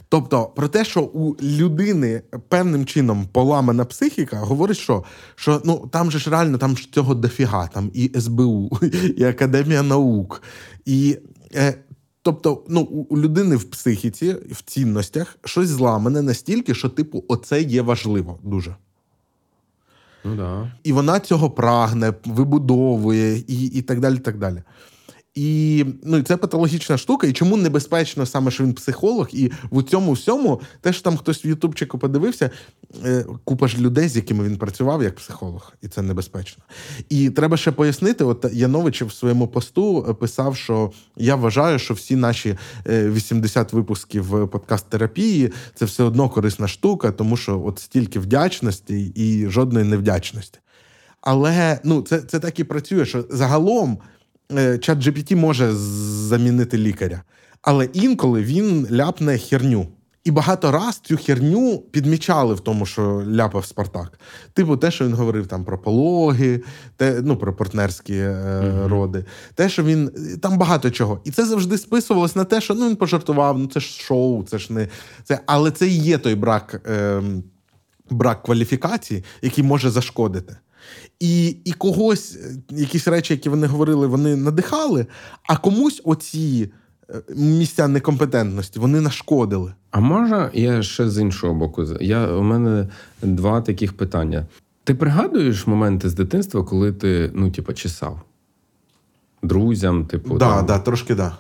Тобто 0.08 0.46
про 0.46 0.68
те, 0.68 0.84
що 0.84 1.02
у 1.02 1.36
людини 1.42 2.22
певним 2.48 2.86
чином 2.86 3.28
поламана 3.32 3.84
психіка, 3.84 4.36
говорить, 4.36 4.76
що, 4.76 5.04
що 5.34 5.62
ну 5.64 5.88
там 5.92 6.10
же 6.10 6.18
ж 6.18 6.30
реально 6.30 6.58
там 6.58 6.76
ж 6.76 6.92
цього 6.92 7.14
дофіга, 7.14 7.66
там 7.66 7.90
і 7.94 8.10
СБУ, 8.20 8.78
і 9.16 9.24
Академія 9.24 9.82
наук. 9.82 10.42
І, 10.84 11.18
е, 11.54 11.74
тобто, 12.22 12.64
ну, 12.68 12.80
у 12.80 13.18
людини 13.18 13.56
в 13.56 13.64
психіці, 13.64 14.32
в 14.32 14.62
цінностях 14.62 15.38
щось 15.44 15.68
зламане 15.68 16.22
настільки, 16.22 16.74
що, 16.74 16.88
типу, 16.88 17.24
оце 17.28 17.62
є 17.62 17.82
важливо 17.82 18.38
дуже. 18.42 18.76
Ну 20.24 20.36
да. 20.36 20.72
І 20.84 20.92
вона 20.92 21.20
цього 21.20 21.50
прагне, 21.50 22.14
вибудовує 22.24 23.36
і, 23.36 23.66
і 23.66 23.82
так 23.82 24.00
далі. 24.00 24.18
так 24.18 24.38
далі. 24.38 24.62
І 25.38 25.84
ну, 26.04 26.16
і 26.16 26.22
це 26.22 26.36
патологічна 26.36 26.98
штука. 26.98 27.26
І 27.26 27.32
чому 27.32 27.56
небезпечно 27.56 28.26
саме, 28.26 28.50
що 28.50 28.64
він 28.64 28.72
психолог, 28.74 29.28
і 29.32 29.50
в 29.72 29.82
цьому 29.82 30.12
всьому, 30.12 30.60
те, 30.80 30.92
що 30.92 31.02
там 31.02 31.16
хтось 31.16 31.44
в 31.44 31.46
Ютубчику 31.46 31.98
подивився, 31.98 32.50
е, 33.04 33.24
купа 33.44 33.68
ж 33.68 33.78
людей, 33.78 34.08
з 34.08 34.16
якими 34.16 34.44
він 34.44 34.56
працював 34.56 35.02
як 35.02 35.16
психолог, 35.16 35.72
і 35.82 35.88
це 35.88 36.02
небезпечно. 36.02 36.62
І 37.08 37.30
треба 37.30 37.56
ще 37.56 37.72
пояснити: 37.72 38.24
от 38.24 38.46
Янович 38.52 39.02
в 39.02 39.12
своєму 39.12 39.48
посту 39.48 40.16
писав, 40.20 40.56
що 40.56 40.92
я 41.16 41.36
вважаю, 41.36 41.78
що 41.78 41.94
всі 41.94 42.16
наші 42.16 42.56
е, 42.88 43.10
80 43.10 43.72
випусків 43.72 44.30
подкаст-терапії 44.30 45.52
це 45.74 45.84
все 45.84 46.02
одно 46.02 46.28
корисна 46.28 46.68
штука, 46.68 47.12
тому 47.12 47.36
що 47.36 47.62
от 47.64 47.78
стільки 47.78 48.18
вдячності 48.18 49.12
і 49.14 49.48
жодної 49.48 49.84
невдячності. 49.84 50.58
Але 51.20 51.80
ну, 51.84 52.02
це, 52.02 52.18
це 52.18 52.40
так 52.40 52.60
і 52.60 52.64
працює, 52.64 53.06
що 53.06 53.24
загалом 53.30 53.92
е, 53.92 54.17
чат 54.80 54.98
GPT 54.98 55.36
може 55.36 55.72
замінити 55.74 56.78
лікаря, 56.78 57.22
але 57.62 57.84
інколи 57.84 58.42
він 58.42 58.88
ляпне 58.90 59.38
херню. 59.38 59.88
І 60.24 60.30
багато 60.30 60.72
раз 60.72 60.98
цю 60.98 61.16
херню 61.16 61.78
підмічали 61.78 62.54
в 62.54 62.60
тому, 62.60 62.86
що 62.86 63.22
ляпав 63.30 63.64
Спартак. 63.64 64.20
Типу, 64.52 64.76
те, 64.76 64.90
що 64.90 65.04
він 65.04 65.14
говорив 65.14 65.46
там 65.46 65.64
про 65.64 65.78
пологи, 65.78 66.62
те, 66.96 67.20
ну, 67.24 67.36
про 67.36 67.56
партнерські 67.56 68.14
е, 68.14 68.72
роди, 68.86 69.24
те, 69.54 69.68
що 69.68 69.82
він 69.84 70.10
там 70.42 70.58
багато 70.58 70.90
чого. 70.90 71.20
І 71.24 71.30
це 71.30 71.46
завжди 71.46 71.78
списувалось 71.78 72.36
на 72.36 72.44
те, 72.44 72.60
що 72.60 72.74
ну 72.74 72.88
він 72.88 72.96
пожартував, 72.96 73.58
ну 73.58 73.66
це 73.66 73.80
ж 73.80 74.02
шоу, 74.02 74.44
це 74.44 74.58
ж 74.58 74.72
не 74.72 74.88
це. 75.24 75.40
Але 75.46 75.70
це 75.70 75.88
і 75.88 75.98
є 75.98 76.18
той 76.18 76.34
брак, 76.34 76.80
е, 76.90 77.22
брак 78.10 78.42
кваліфікації, 78.42 79.24
який 79.42 79.64
може 79.64 79.90
зашкодити. 79.90 80.56
І, 81.20 81.48
і 81.64 81.72
когось, 81.72 82.36
е, 82.36 82.56
якісь 82.70 83.08
речі, 83.08 83.34
які 83.34 83.48
вони 83.48 83.66
говорили, 83.66 84.06
вони 84.06 84.36
надихали, 84.36 85.06
а 85.48 85.56
комусь 85.56 86.02
оці 86.04 86.70
е, 87.10 87.22
місця 87.36 87.88
некомпетентності 87.88 88.78
вони 88.78 89.00
нашкодили. 89.00 89.72
А 89.90 90.00
може, 90.00 90.50
я 90.54 90.82
ще 90.82 91.10
з 91.10 91.18
іншого 91.18 91.54
боку. 91.54 91.84
Я, 92.00 92.26
у 92.32 92.42
мене 92.42 92.88
два 93.22 93.60
таких 93.60 93.96
питання. 93.96 94.46
Ти 94.84 94.94
пригадуєш 94.94 95.66
моменти 95.66 96.08
з 96.08 96.14
дитинства, 96.14 96.64
коли 96.64 96.92
ти, 96.92 97.30
ну, 97.34 97.50
типа, 97.50 97.72
чесав? 97.72 98.20
Друзям, 99.42 100.06
типу. 100.06 100.38
Да, 100.38 100.56
там? 100.56 100.66
да, 100.66 100.78
трошки 100.78 101.14
да. 101.14 101.36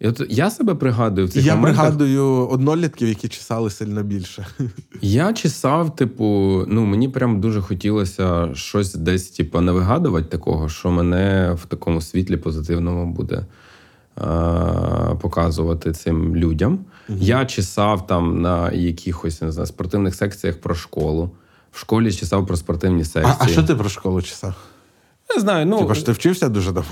І 0.00 0.08
от 0.08 0.22
я 0.28 0.50
себе 0.50 0.74
пригадую 0.74 1.26
в 1.26 1.30
цих 1.30 1.44
Я 1.44 1.56
моментах. 1.56 1.80
пригадую 1.84 2.24
однолітків, 2.48 3.08
які 3.08 3.28
чесали 3.28 3.70
сильно 3.70 4.02
більше. 4.02 4.46
Я 5.00 5.32
чесав, 5.32 5.96
типу, 5.96 6.24
ну 6.68 6.84
мені 6.86 7.08
прям 7.08 7.40
дуже 7.40 7.60
хотілося 7.60 8.54
щось 8.54 8.94
десь, 8.94 9.28
типу, 9.30 9.60
не 9.60 9.72
вигадувати 9.72 10.26
такого, 10.26 10.68
що 10.68 10.90
мене 10.90 11.56
в 11.62 11.66
такому 11.66 12.00
світлі 12.00 12.36
позитивному 12.36 13.12
буде 13.12 13.36
е- 13.36 15.14
показувати 15.20 15.92
цим 15.92 16.36
людям. 16.36 16.78
Я 17.08 17.46
чесав 17.46 18.06
там 18.06 18.40
на 18.42 18.70
якихось 18.72 19.42
не 19.42 19.52
знаю, 19.52 19.66
спортивних 19.66 20.14
секціях 20.14 20.60
про 20.60 20.74
школу. 20.74 21.30
В 21.72 21.78
школі 21.78 22.12
чесав 22.12 22.46
про 22.46 22.56
спортивні 22.56 23.04
секції. 23.04 23.34
А, 23.40 23.44
а 23.44 23.48
що 23.48 23.62
ти 23.62 23.74
про 23.74 23.88
школу 23.88 24.22
чесав? 24.22 24.54
Не 25.34 25.40
знаю, 25.40 25.66
ну. 25.66 25.78
Типа, 25.78 25.94
що 25.94 26.04
ти 26.04 26.12
вчився 26.12 26.48
дуже 26.48 26.72
добре? 26.72 26.90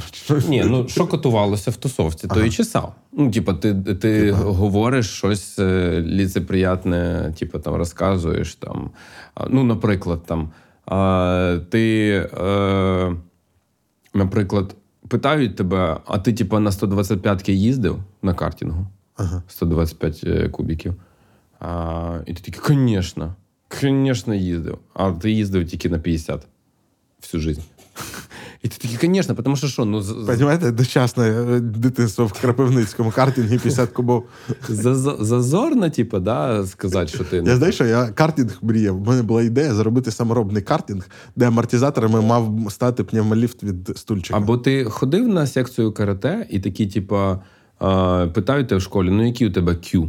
Ні, 0.49 0.65
ну 0.67 0.89
що 0.89 1.07
котувалося 1.07 1.71
в 1.71 1.77
тусовці, 1.77 2.29
то 2.29 2.45
і 2.45 2.51
чесав. 2.51 2.95
Ну, 3.13 3.31
типа, 3.31 3.55
ти, 3.55 3.75
ти 3.75 4.33
говориш 4.33 5.11
щось 5.11 5.59
е, 5.59 6.01
ліцеприятне, 6.07 7.33
типу, 7.39 7.59
там 7.59 7.75
розказуєш 7.75 8.55
там. 8.55 8.91
Ну, 9.49 9.65
наприклад, 9.65 10.23
там 10.27 10.51
а, 10.87 11.59
ти, 11.71 12.11
е, 12.39 13.17
наприклад, 14.15 14.77
питають 15.09 15.57
тебе, 15.57 15.97
а 16.07 16.19
ти, 16.19 16.33
типа, 16.33 16.61
на 16.61 16.71
125-ки 16.71 17.53
їздив 17.53 17.99
на 18.23 18.35
картингу? 18.35 18.87
Ага. 19.17 19.43
125 19.49 20.21
е, 20.25 20.49
кубіків. 20.49 20.95
А, 21.61 22.19
і 22.27 22.35
ти 22.35 22.51
такий, 22.51 22.77
звісно, 22.77 23.35
звісно, 23.81 24.35
їздив. 24.35 24.79
А 24.95 25.13
ти 25.13 25.31
їздив 25.31 25.69
тільки 25.69 25.89
на 25.89 25.99
50 25.99 26.47
всю 27.23 27.41
життя. 27.41 27.63
Ти 28.97 29.07
звісно, 29.15 29.35
тому 29.35 29.57
що 29.57 29.67
що, 29.67 29.85
ну, 29.85 30.03
з- 30.03 30.71
дочасне 30.73 31.25
е, 31.29 31.61
дитинство 31.61 32.27
в 32.27 32.33
Крапивницькому 32.33 33.11
картингі 33.11 33.59
50 33.59 33.91
кубов. 33.91 34.25
Зазорно, 35.21 35.91
типу, 35.91 36.19
да, 36.19 36.67
сказати, 36.67 37.09
що 37.09 37.25
ти 37.25 37.43
Я 37.47 37.57
знаю, 37.57 37.73
що 37.73 37.85
я 37.85 38.07
картинг 38.07 38.59
мріяв. 38.63 39.03
У 39.03 39.05
мене 39.05 39.23
була 39.23 39.43
ідея 39.43 39.75
зробити 39.75 40.11
саморобний 40.11 40.63
картинг, 40.63 41.09
де 41.37 41.47
амортизаторами 41.47 42.21
мав 42.21 42.59
стати 42.71 43.05
пневмоліфт 43.05 43.63
від 43.65 43.99
стульчика. 43.99 44.37
Або 44.37 44.59
ти 44.59 44.85
ходив 44.85 45.29
на 45.29 45.47
секцію 45.47 45.93
карате, 45.93 46.47
і 46.51 46.61
такі, 46.61 46.87
типа, 46.87 47.41
а, 47.79 48.27
питають 48.35 48.69
тебе 48.69 48.79
в 48.79 48.83
школі, 48.83 49.11
ну 49.11 49.27
який 49.27 49.49
у 49.49 49.53
тебе 49.53 49.73
Q? 49.73 50.09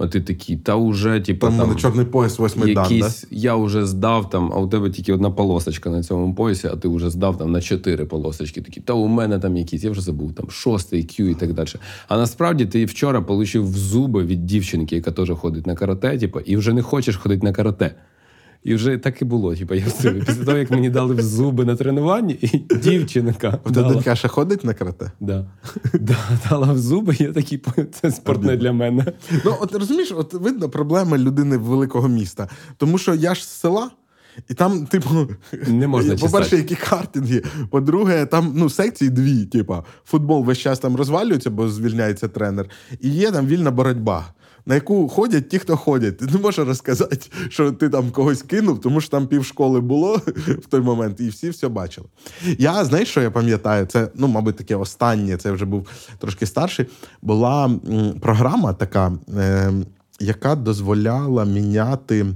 А 0.00 0.06
ти 0.06 0.20
такий, 0.20 0.56
та 0.56 0.74
уже, 0.74 1.20
типу, 1.20 1.46
Там 1.46 1.58
там, 1.58 1.76
чорний 1.76 2.06
пояс 2.06 2.38
восьмий 2.38 2.74
дан, 2.74 2.98
да? 3.00 3.10
я 3.30 3.56
вже 3.56 3.86
здав 3.86 4.30
там, 4.30 4.52
а 4.54 4.58
у 4.58 4.68
тебе 4.68 4.90
тільки 4.90 5.12
одна 5.12 5.30
полосочка 5.30 5.90
на 5.90 6.02
цьому 6.02 6.34
поясі, 6.34 6.68
а 6.72 6.76
ти 6.76 6.88
вже 6.88 7.10
здав 7.10 7.38
там 7.38 7.52
на 7.52 7.60
чотири 7.60 8.04
полосочки. 8.04 8.60
Такі, 8.60 8.80
та 8.80 8.92
у 8.92 9.06
мене 9.06 9.38
там 9.38 9.56
якісь, 9.56 9.84
я 9.84 9.90
вже 9.90 10.00
забув, 10.00 10.32
там 10.32 10.50
шостий 10.50 11.02
Q 11.02 11.28
і 11.28 11.34
так 11.34 11.54
далі. 11.54 11.68
А 12.08 12.16
насправді 12.16 12.66
ти 12.66 12.84
вчора 12.84 13.24
отримав 13.28 13.70
в 13.70 13.76
зуби 13.76 14.24
від 14.24 14.46
дівчинки, 14.46 14.96
яка 14.96 15.10
теж 15.10 15.30
ходить 15.30 15.66
на 15.66 15.74
карате, 15.74 16.18
типу, 16.18 16.40
і 16.40 16.56
вже 16.56 16.72
не 16.72 16.82
хочеш 16.82 17.16
ходити 17.16 17.46
на 17.46 17.52
карате. 17.52 17.94
І 18.64 18.74
вже 18.74 18.98
так 18.98 19.22
і 19.22 19.24
було. 19.24 19.56
Типу, 19.56 19.74
я 19.74 19.86
все, 19.86 20.10
після 20.10 20.44
того, 20.44 20.58
як 20.58 20.70
мені 20.70 20.90
дали 20.90 21.14
в 21.14 21.22
зуби 21.22 21.64
на 21.64 21.76
тренуванні, 21.76 22.38
і 22.40 22.74
дівчинка. 22.76 23.58
Дала- 23.64 23.92
донька 23.92 24.16
ще 24.16 24.28
ходить 24.28 24.64
на 24.64 24.74
карате? 24.74 25.12
Да. 25.20 25.46
Да, 25.94 26.16
дала 26.50 26.72
в 26.72 26.78
зуби, 26.78 27.16
я 27.18 27.32
такий, 27.32 27.62
це 27.92 28.10
спорт 28.10 28.42
не 28.42 28.56
для 28.56 28.72
мене. 28.72 29.12
Ну, 29.44 29.54
от 29.60 29.74
розумієш, 29.74 30.12
от 30.16 30.34
видно 30.34 30.68
проблеми 30.68 31.18
людини 31.18 31.56
великого 31.56 32.08
міста. 32.08 32.48
Тому 32.76 32.98
що 32.98 33.14
я 33.14 33.34
ж 33.34 33.44
з 33.44 33.48
села, 33.48 33.90
І 34.48 34.54
там, 34.54 34.86
типу, 34.86 35.28
Не 35.66 35.86
можна 35.86 36.16
по-перше, 36.16 36.56
які 36.56 36.74
картинги. 36.74 37.42
По-друге, 37.70 38.26
там 38.26 38.52
ну, 38.56 38.70
секції 38.70 39.10
дві. 39.10 39.44
Типу, 39.44 39.76
футбол 40.04 40.44
весь 40.44 40.58
час 40.58 40.78
там 40.78 40.96
розвалюється, 40.96 41.50
бо 41.50 41.68
звільняється 41.68 42.28
тренер, 42.28 42.66
і 43.00 43.08
є 43.10 43.32
там 43.32 43.46
вільна 43.46 43.70
боротьба. 43.70 44.26
На 44.66 44.74
яку 44.74 45.08
ходять 45.08 45.48
ті, 45.48 45.58
хто 45.58 45.76
ходять. 45.76 46.18
Ти 46.18 46.26
не 46.26 46.38
можеш 46.38 46.66
розказати, 46.66 47.30
що 47.48 47.72
ти 47.72 47.88
там 47.88 48.10
когось 48.10 48.42
кинув, 48.42 48.80
тому 48.80 49.00
що 49.00 49.10
там 49.10 49.26
півшколи 49.26 49.80
було 49.80 50.16
в 50.36 50.66
той 50.66 50.80
момент, 50.80 51.20
і 51.20 51.28
всі 51.28 51.50
все 51.50 51.68
бачили. 51.68 52.06
Я 52.58 52.84
знаєш, 52.84 53.08
що 53.08 53.22
я 53.22 53.30
пам'ятаю? 53.30 53.86
Це, 53.86 54.08
ну, 54.14 54.28
мабуть, 54.28 54.56
таке 54.56 54.76
останнє, 54.76 55.36
це 55.36 55.52
вже 55.52 55.64
був 55.64 55.88
трошки 56.18 56.46
старший. 56.46 56.86
Була 57.22 57.70
програма 58.20 58.72
така, 58.72 59.12
е, 59.38 59.72
яка 60.20 60.54
дозволяла 60.54 61.44
міняти 61.44 62.26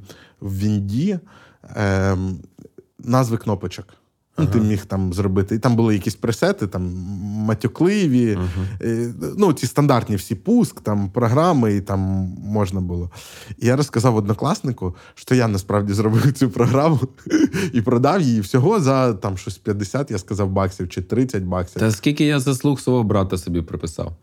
в 0.40 0.58
Вінді 0.58 1.18
е, 1.76 2.16
назви 2.98 3.36
кнопочок. 3.36 3.86
Ну, 4.38 4.46
ти 4.46 4.60
міг 4.60 4.86
там 4.86 5.12
зробити. 5.12 5.54
І 5.54 5.58
там 5.58 5.76
були 5.76 5.94
якісь 5.94 6.14
пресети, 6.14 6.66
там 6.66 6.82
матюкливі, 7.44 8.38
е, 8.82 9.12
ну, 9.38 9.52
ці 9.52 9.66
стандартні 9.66 10.16
всі 10.16 10.34
пуск, 10.34 10.80
там 10.80 11.10
програми, 11.10 11.74
і 11.74 11.80
там 11.80 12.00
можна 12.38 12.80
було. 12.80 13.10
І 13.58 13.66
я 13.66 13.76
розказав 13.76 14.16
однокласнику, 14.16 14.96
що 15.14 15.34
я 15.34 15.48
насправді 15.48 15.92
зробив 15.92 16.32
цю 16.32 16.50
програму 16.50 17.00
і 17.72 17.80
продав 17.80 18.20
її 18.20 18.40
всього 18.40 18.80
за 18.80 19.14
там 19.14 19.36
щось 19.36 19.58
50, 19.58 20.10
я 20.10 20.18
сказав, 20.18 20.50
баксів 20.50 20.88
чи 20.88 21.02
30 21.02 21.42
баксів. 21.42 21.80
Та 21.80 21.90
скільки 21.90 22.24
я 22.24 22.40
заслуг 22.40 22.80
свого 22.80 23.02
брата 23.02 23.38
собі 23.38 23.62
приписав. 23.62 24.16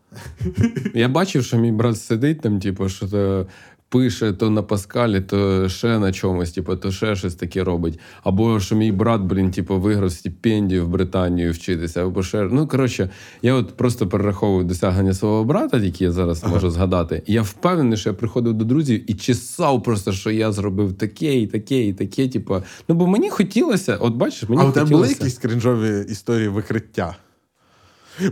Я 0.94 1.08
бачив, 1.08 1.44
що 1.44 1.56
мій 1.56 1.72
брат 1.72 2.00
сидить 2.00 2.40
там, 2.40 2.60
типу, 2.60 2.88
що 2.88 3.46
пише 3.92 4.32
то 4.32 4.50
на 4.50 4.62
Паскалі, 4.62 5.20
то 5.20 5.68
ще 5.68 5.98
на 5.98 6.12
чомусь, 6.12 6.52
типу, 6.52 6.76
то 6.76 6.92
ще 6.92 7.16
щось 7.16 7.34
таке 7.34 7.64
робить. 7.64 7.98
Або 8.22 8.60
що 8.60 8.76
мій 8.76 8.92
брат, 8.92 9.20
блін, 9.20 9.50
типу, 9.50 9.80
виграв 9.80 10.12
стипендію 10.12 10.86
в 10.86 10.88
Британію 10.88 11.52
вчитися, 11.52 12.04
або 12.04 12.22
ще. 12.22 12.42
Ну, 12.42 12.66
коротше, 12.66 13.10
я 13.42 13.54
от 13.54 13.76
просто 13.76 14.08
перераховую 14.08 14.64
досягнення 14.64 15.14
свого 15.14 15.44
брата, 15.44 15.78
які 15.78 16.04
я 16.04 16.12
зараз 16.12 16.44
можу 16.44 16.70
згадати. 16.70 17.22
Я 17.26 17.42
впевнений, 17.42 17.98
що 17.98 18.10
я 18.10 18.14
приходив 18.14 18.54
до 18.54 18.64
друзів 18.64 19.10
і 19.10 19.14
чесав 19.14 19.82
просто, 19.82 20.12
що 20.12 20.30
я 20.30 20.52
зробив 20.52 20.92
таке, 20.92 21.38
і 21.38 21.46
таке, 21.46 21.86
і 21.86 21.92
таке. 21.92 22.28
Типу. 22.28 22.62
Ну, 22.88 22.94
бо 22.94 23.06
мені 23.06 23.30
хотілося, 23.30 23.96
от 23.96 24.14
бачиш, 24.14 24.48
мені 24.48 24.62
а 24.62 24.64
у 24.64 24.72
тебе 24.72 24.90
були 24.90 25.08
якісь 25.08 25.38
крінжові 25.38 26.04
історії 26.10 26.48
викриття? 26.48 27.16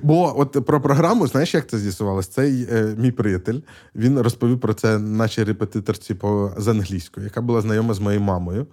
Бо 0.02 0.40
от 0.40 0.66
про 0.66 0.80
програму, 0.80 1.26
знаєш, 1.26 1.54
як 1.54 1.68
це 1.68 1.78
з'ясувалось? 1.78 2.26
Цей 2.26 2.68
е, 2.72 2.94
мій 2.98 3.10
приятель 3.10 3.60
він 3.94 4.18
розповів 4.18 4.60
про 4.60 4.74
це 4.74 4.98
нашій 4.98 5.44
репетиторці 5.44 6.14
по 6.14 6.52
з 6.56 6.68
англійської, 6.68 7.24
яка 7.24 7.40
була 7.40 7.60
знайома 7.60 7.94
з 7.94 8.00
моєю 8.00 8.22
мамою. 8.22 8.66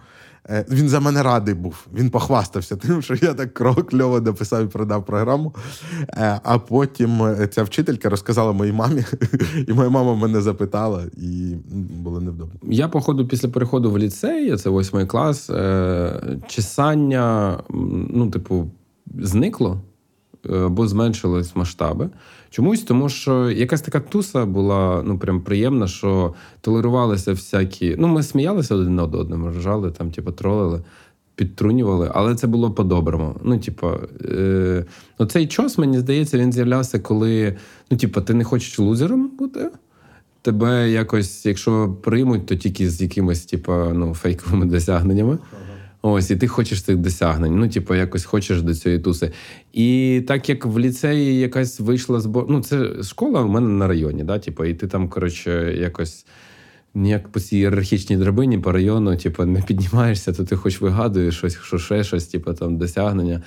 Е, 0.49 0.65
він 0.71 0.89
за 0.89 0.99
мене 0.99 1.23
радий 1.23 1.53
був. 1.53 1.87
Він 1.93 2.09
похвастався 2.09 2.75
тим, 2.75 3.01
що 3.01 3.15
я 3.21 3.33
так 3.33 3.53
кльово 3.89 4.21
написав 4.21 4.65
і 4.65 4.67
продав 4.67 5.05
програму. 5.05 5.55
Е, 6.09 6.39
а 6.43 6.59
потім 6.59 7.23
е, 7.23 7.47
ця 7.47 7.63
вчителька 7.63 8.09
розказала 8.09 8.51
моїй 8.51 8.71
мамі, 8.71 9.03
і 9.67 9.73
моя 9.73 9.89
мама 9.89 10.15
мене 10.15 10.41
запитала, 10.41 11.03
і 11.17 11.55
було 12.03 12.21
невдобно. 12.21 12.59
Я, 12.63 12.87
походу, 12.87 13.27
після 13.27 13.49
переходу 13.49 13.91
в 13.91 13.97
ліцей, 13.97 14.57
це 14.57 14.69
восьмий 14.69 15.05
клас, 15.05 15.49
е, 15.49 16.39
чесання, 16.47 17.57
ну, 18.09 18.29
типу, 18.29 18.71
зникло 19.15 19.81
або 20.53 20.87
зменшились 20.87 21.55
масштаби. 21.55 22.09
Чомусь, 22.49 22.83
тому 22.83 23.09
що 23.09 23.51
якась 23.51 23.81
така 23.81 23.99
туса 23.99 24.45
була 24.45 25.03
ну 25.05 25.19
прям 25.19 25.41
приємна, 25.41 25.87
що 25.87 26.33
толерувалися 26.61 27.31
всякі. 27.31 27.95
Ну, 27.99 28.07
ми 28.07 28.23
сміялися 28.23 28.75
один 28.75 28.95
над 28.95 29.15
одним, 29.15 29.49
ржали, 29.49 29.91
там, 29.91 30.11
типу, 30.11 30.31
тролили, 30.31 30.81
підтрунювали, 31.35 32.11
але 32.13 32.35
це 32.35 32.47
було 32.47 32.71
по-доброму. 32.71 33.35
Ну, 33.43 33.59
типу, 33.59 33.87
е, 34.25 34.85
ну, 35.19 35.25
цей 35.25 35.47
час, 35.47 35.77
мені 35.77 35.99
здається, 35.99 36.37
він 36.37 36.53
з'являвся, 36.53 36.99
коли 36.99 37.55
ну, 37.91 37.97
типу, 37.97 38.21
ти 38.21 38.33
не 38.33 38.43
хочеш 38.43 38.79
лузером 38.79 39.27
бути. 39.39 39.69
Тебе 40.41 40.89
якось, 40.89 41.45
якщо 41.45 41.95
приймуть, 42.03 42.45
то 42.45 42.55
тільки 42.55 42.89
з 42.89 43.01
якимось, 43.01 43.45
типу, 43.45 43.73
ну, 43.73 44.13
фейковими 44.13 44.65
досягненнями. 44.65 45.37
Ось, 46.01 46.31
і 46.31 46.35
ти 46.35 46.47
хочеш 46.47 46.81
цих 46.81 46.97
досягнень. 46.97 47.55
Ну, 47.55 47.69
типу, 47.69 47.95
якось 47.95 48.25
хочеш 48.25 48.61
до 48.61 48.75
цієї 48.75 49.01
туси. 49.01 49.31
І 49.73 50.21
так 50.27 50.49
як 50.49 50.65
в 50.65 50.79
ліцеї 50.79 51.39
якась 51.39 51.79
вийшла 51.79 52.19
збор. 52.19 52.45
Ну, 52.49 52.61
це 52.61 53.03
школа 53.03 53.41
у 53.41 53.47
мене 53.47 53.67
на 53.67 53.87
районі, 53.87 54.23
да? 54.23 54.39
типу, 54.39 54.65
і 54.65 54.73
ти 54.73 54.87
там, 54.87 55.09
коротше, 55.09 55.75
якось. 55.79 56.25
Ніяк 56.95 57.27
по 57.27 57.39
цій 57.39 57.57
ієрархічній 57.57 58.17
драбині 58.17 58.57
по 58.57 58.71
району, 58.71 59.17
типу, 59.17 59.45
не 59.45 59.61
піднімаєшся, 59.61 60.33
то 60.33 60.43
ти 60.43 60.55
хоч 60.55 60.81
вигадуєш 60.81 61.37
щось, 61.37 61.57
що 61.63 61.77
ще 61.77 62.03
щось, 62.03 62.27
типу, 62.27 62.53
там 62.53 62.77
досягнення 62.77 63.41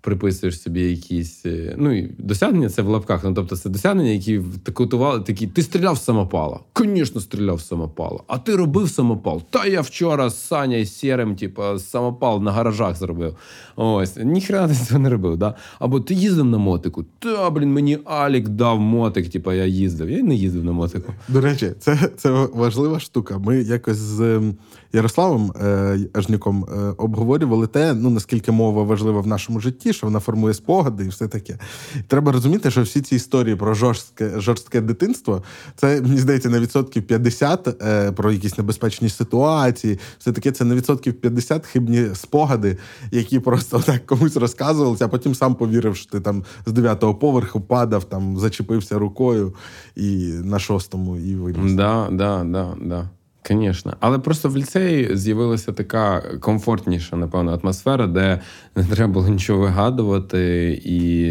приписуєш 0.00 0.60
собі 0.62 0.80
якісь. 0.80 1.46
е, 1.46 1.74
Ну, 1.78 2.08
досягнення 2.18 2.68
це 2.68 2.82
в 2.82 2.88
лапках. 2.88 3.24
Ну, 3.24 3.34
тобто, 3.34 3.56
це 3.56 3.68
досягнення, 3.70 4.10
які 4.10 4.40
такутували, 4.62 5.20
такі. 5.20 5.46
Ти 5.46 5.62
стріляв 5.62 5.96
з 5.98 6.04
самопала. 6.04 6.60
Звісно, 6.78 7.20
стріляв 7.20 7.60
з 7.60 7.66
самопала. 7.66 8.20
А 8.26 8.38
ти 8.38 8.56
робив 8.56 8.88
самопал? 8.90 9.42
Та 9.50 9.66
я 9.66 9.80
вчора 9.80 10.30
з 10.30 10.46
Саня 10.46 10.76
і 10.76 10.86
Сєрем, 10.86 11.36
типу, 11.36 11.62
самопал 11.78 12.42
на 12.42 12.52
гаражах 12.52 12.96
зробив. 12.96 13.36
Ось, 13.82 14.16
ніхрена 14.16 14.68
ти 14.68 14.74
цього 14.74 15.00
не 15.00 15.10
робив, 15.10 15.36
да? 15.36 15.54
Або 15.78 16.00
ти 16.00 16.14
їздив 16.14 16.44
на 16.44 16.58
мотику. 16.58 17.04
Та, 17.18 17.50
блін, 17.50 17.72
мені 17.72 17.98
Алік 18.04 18.48
дав 18.48 18.80
мотик, 18.80 19.28
типу, 19.28 19.52
я 19.52 19.66
їздив. 19.66 20.10
Я 20.10 20.22
не 20.22 20.34
їздив 20.34 20.64
на 20.64 20.72
мотику. 20.72 21.12
До 21.28 21.40
речі, 21.40 21.72
це, 21.78 21.98
це 22.16 22.30
важлива 22.54 23.00
штука. 23.00 23.38
Ми 23.38 23.56
якось 23.56 23.96
з 23.96 24.20
ем, 24.20 24.54
Ярославом 24.92 25.52
е, 25.62 25.98
Ажнюком 26.12 26.64
е, 26.64 26.94
обговорювали 26.96 27.66
те, 27.66 27.94
ну 27.94 28.10
наскільки 28.10 28.52
мова 28.52 28.82
важлива 28.82 29.20
в 29.20 29.26
нашому 29.26 29.60
житті, 29.60 29.92
що 29.92 30.06
вона 30.06 30.20
формує 30.20 30.54
спогади 30.54 31.04
і 31.04 31.08
все 31.08 31.28
таке. 31.28 31.58
Треба 32.06 32.32
розуміти, 32.32 32.70
що 32.70 32.82
всі 32.82 33.00
ці 33.00 33.16
історії 33.16 33.56
про 33.56 33.74
жорстке, 33.74 34.30
жорстке 34.40 34.80
дитинство, 34.80 35.42
це 35.76 36.00
мені 36.00 36.18
здається 36.18 36.48
на 36.48 36.60
відсотків 36.60 37.02
50 37.02 37.82
е, 37.82 38.12
про 38.12 38.32
якісь 38.32 38.58
небезпечні 38.58 39.08
ситуації. 39.08 39.98
Все 40.18 40.32
таке 40.32 40.52
це 40.52 40.64
на 40.64 40.74
відсотків 40.74 41.14
50 41.14 41.66
хибні 41.66 42.06
спогади, 42.14 42.76
які 43.10 43.40
просто 43.40 43.69
так 43.86 44.06
комусь 44.06 44.36
розказувалися, 44.36 45.04
а 45.04 45.08
потім 45.08 45.34
сам 45.34 45.54
повірив, 45.54 45.96
що 45.96 46.10
ти 46.10 46.20
там 46.20 46.44
з 46.66 46.72
дев'ятого 46.72 47.14
поверху 47.14 47.60
падав, 47.60 48.04
там 48.04 48.38
зачепився 48.38 48.98
рукою 48.98 49.54
і 49.96 50.32
на 50.44 50.58
шостому 50.58 51.16
і 51.16 51.34
виліз. 51.34 51.74
Да, 51.74 52.08
да, 52.12 52.44
да, 52.44 52.74
да. 52.82 53.08
Звісно. 53.48 53.96
Але 54.00 54.18
просто 54.18 54.48
в 54.48 54.56
ліцеї 54.56 55.16
з'явилася 55.16 55.72
така 55.72 56.20
комфортніша, 56.20 57.16
напевно, 57.16 57.60
атмосфера, 57.62 58.06
де 58.06 58.40
не 58.76 58.84
треба 58.84 59.12
було 59.12 59.28
нічого 59.28 59.60
вигадувати, 59.60 60.72
і 60.84 61.30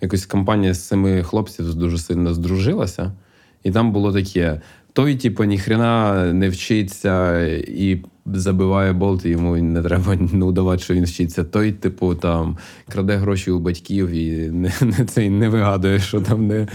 якось 0.00 0.26
компанія 0.26 0.74
з 0.74 0.86
цими 0.86 1.22
хлопців 1.22 1.74
дуже 1.74 1.98
сильно 1.98 2.34
здружилася. 2.34 3.12
І 3.62 3.70
там 3.70 3.92
було 3.92 4.12
таке: 4.12 4.60
той, 4.92 5.16
типу, 5.16 5.44
ніхрена 5.44 6.24
не 6.32 6.48
вчиться 6.48 7.46
і 7.56 8.02
забиває 8.26 8.92
болт, 8.92 9.26
йому 9.26 9.56
не 9.56 9.82
треба 9.82 10.16
не 10.16 10.44
удавати, 10.44 10.82
що 10.82 10.94
він 10.94 11.04
вчиться. 11.04 11.44
Той, 11.44 11.72
типу, 11.72 12.14
там 12.14 12.58
краде 12.88 13.16
гроші 13.16 13.50
у 13.50 13.58
батьків 13.58 14.10
і 14.10 14.50
не, 14.50 14.72
не, 14.80 15.04
цей, 15.04 15.30
не 15.30 15.48
вигадує, 15.48 15.98
що 15.98 16.20
там 16.20 16.46
не, 16.46 16.66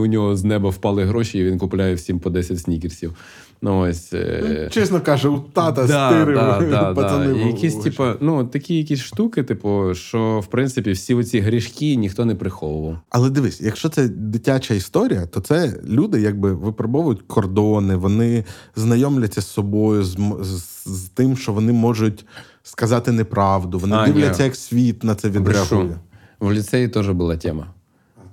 у 0.00 0.06
нього 0.06 0.36
з 0.36 0.44
неба 0.44 0.70
впали 0.70 1.04
гроші, 1.04 1.38
і 1.38 1.44
він 1.44 1.58
купляє 1.58 1.94
всім 1.94 2.18
по 2.18 2.30
10 2.30 2.58
снікерсів. 2.58 3.14
Ну, 3.62 3.80
ось, 3.80 4.12
е, 4.12 4.68
Чесно 4.72 5.00
каже, 5.00 5.28
у 5.28 5.38
тата 5.38 5.86
Да, 5.86 6.08
стирив 6.10 6.34
да, 6.36 6.60
да, 6.70 6.94
пацани. 6.94 7.32
да. 7.34 7.38
Якісь, 7.40 7.76
типу, 7.76 8.04
ну, 8.20 8.44
такі 8.44 8.74
якісь 8.78 9.00
штуки, 9.00 9.42
типу, 9.42 9.94
що 9.94 10.40
в 10.40 10.46
принципі 10.46 10.92
всі 10.92 11.14
оці 11.14 11.40
грішки 11.40 11.96
ніхто 11.96 12.24
не 12.24 12.34
приховував. 12.34 12.98
Але 13.10 13.30
дивись, 13.30 13.60
якщо 13.60 13.88
це 13.88 14.08
дитяча 14.08 14.74
історія, 14.74 15.26
то 15.26 15.40
це 15.40 15.80
люди 15.88 16.20
якби 16.20 16.52
випробовують 16.54 17.22
кордони, 17.22 17.96
вони 17.96 18.44
знайомляться 18.76 19.40
з 19.40 19.46
собою, 19.46 20.04
з, 20.04 20.16
з, 20.40 20.84
з 20.86 21.08
тим, 21.08 21.36
що 21.36 21.52
вони 21.52 21.72
можуть 21.72 22.26
сказати 22.62 23.12
неправду. 23.12 23.78
Вони 23.78 23.96
А, 23.96 24.06
дивляться, 24.06 24.42
ні. 24.42 24.46
як 24.46 24.56
світ 24.56 25.04
на 25.04 25.14
це 25.14 25.28
відреагує. 25.30 25.98
В 26.40 26.52
ліцеї 26.52 26.88
теж 26.88 27.10
була 27.10 27.36
тема. 27.36 27.66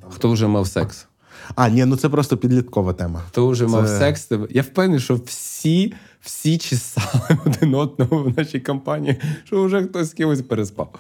Хто 0.10 0.32
вже 0.32 0.48
мав 0.48 0.68
секс? 0.68 1.07
А, 1.56 1.70
ні, 1.70 1.86
ну 1.86 1.98
це 1.98 2.10
просто 2.10 2.38
підліткова 2.38 2.94
тема. 2.94 3.22
Хто 3.28 3.48
вже 3.48 3.68
мав 3.68 3.88
Це- 3.88 4.00
секс? 4.00 4.32
Я 4.50 4.62
впевнений, 4.62 5.00
що 5.00 5.16
всі, 5.16 5.94
всі 6.22 6.58
чесали 6.58 7.38
один 7.46 7.76
одного 7.76 8.24
в 8.24 8.38
нашій 8.38 8.60
компанії, 8.60 9.18
що 9.44 9.64
вже 9.64 9.84
хтось 9.84 10.08
з 10.08 10.14
кимось 10.14 10.42
переспав. 10.42 10.94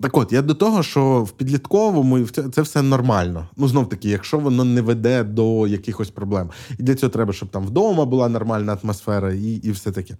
Так 0.00 0.16
от, 0.16 0.32
я 0.32 0.42
до 0.42 0.54
того, 0.54 0.82
що 0.82 1.22
в 1.22 1.30
підлітковому 1.30 2.26
це, 2.26 2.48
це 2.48 2.62
все 2.62 2.82
нормально. 2.82 3.48
Ну, 3.56 3.68
знов 3.68 3.88
таки, 3.88 4.08
якщо 4.08 4.38
воно 4.38 4.64
не 4.64 4.80
веде 4.80 5.24
до 5.24 5.66
якихось 5.66 6.10
проблем. 6.10 6.50
І 6.78 6.82
для 6.82 6.94
цього 6.94 7.10
треба, 7.10 7.32
щоб 7.32 7.48
там 7.48 7.66
вдома 7.66 8.04
була 8.04 8.28
нормальна 8.28 8.78
атмосфера 8.82 9.32
і, 9.32 9.52
і 9.54 9.70
все 9.70 9.92
таке. 9.92 10.16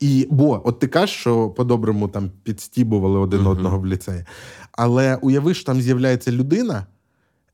І, 0.00 0.28
бо, 0.30 0.62
от 0.64 0.78
ти 0.78 0.86
кажеш, 0.88 1.16
що 1.16 1.48
по-доброму 1.48 2.08
там 2.08 2.30
підстібували 2.42 3.18
один 3.18 3.46
одного 3.46 3.78
в 3.78 3.86
ліцеї. 3.86 4.24
Але 4.72 5.16
уяви, 5.16 5.54
що 5.54 5.64
там 5.64 5.80
з'являється 5.80 6.32
людина, 6.32 6.86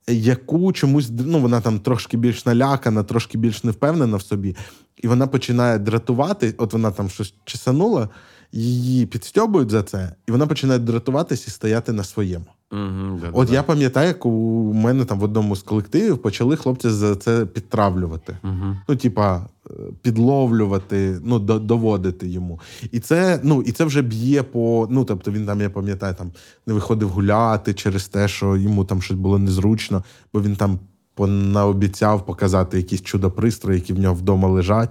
яку 0.08 0.72
чомусь 0.72 1.10
ну, 1.10 1.40
вона 1.40 1.60
там 1.60 1.80
трошки 1.80 2.16
більш 2.16 2.46
налякана, 2.46 3.02
трошки 3.02 3.38
більш 3.38 3.64
невпевнена 3.64 4.16
в 4.16 4.22
собі, 4.22 4.56
і 4.96 5.08
вона 5.08 5.26
починає 5.26 5.78
дратувати. 5.78 6.54
От 6.58 6.72
вона 6.72 6.90
там 6.90 7.10
щось 7.10 7.34
чесанула, 7.44 8.08
її 8.52 9.06
підстьобують 9.06 9.70
за 9.70 9.82
це, 9.82 10.14
і 10.26 10.32
вона 10.32 10.46
починає 10.46 10.80
дратуватись 10.80 11.48
і 11.48 11.50
стояти 11.50 11.92
на 11.92 12.04
своєму. 12.04 12.46
Угу, 12.72 13.18
да, 13.20 13.30
От 13.32 13.48
да. 13.48 13.54
я 13.54 13.62
пам'ятаю, 13.62 14.08
як 14.08 14.26
у 14.26 14.72
мене 14.74 15.04
там 15.04 15.18
в 15.18 15.22
одному 15.24 15.56
з 15.56 15.62
колективів 15.62 16.18
почали 16.18 16.56
хлопці 16.56 16.90
за 16.90 17.16
це 17.16 17.46
підтравлювати. 17.46 18.36
Угу. 18.44 18.76
Ну, 18.88 18.96
типа, 18.96 19.46
е, 19.70 19.72
підловлювати, 20.02 21.18
ну, 21.24 21.38
до- 21.38 21.58
доводити 21.58 22.28
йому. 22.28 22.60
І 22.92 23.00
це, 23.00 23.40
ну, 23.42 23.62
і 23.62 23.72
це 23.72 23.84
вже 23.84 24.02
б'є 24.02 24.42
по. 24.42 24.88
Ну, 24.90 25.04
тобто 25.04 25.30
він 25.30 25.46
там, 25.46 25.60
я 25.60 25.70
пам'ятаю, 25.70 26.14
там 26.14 26.30
не 26.66 26.74
виходив 26.74 27.08
гуляти 27.08 27.74
через 27.74 28.08
те, 28.08 28.28
що 28.28 28.56
йому 28.56 28.84
там 28.84 29.02
щось 29.02 29.16
було 29.16 29.38
незручно, 29.38 30.04
бо 30.34 30.42
він 30.42 30.56
там 30.56 30.78
понаобіцяв 31.14 32.26
показати 32.26 32.76
якісь 32.76 33.02
чудо-пристрої, 33.02 33.78
які 33.78 33.92
в 33.92 33.98
нього 33.98 34.14
вдома 34.14 34.48
лежать. 34.48 34.90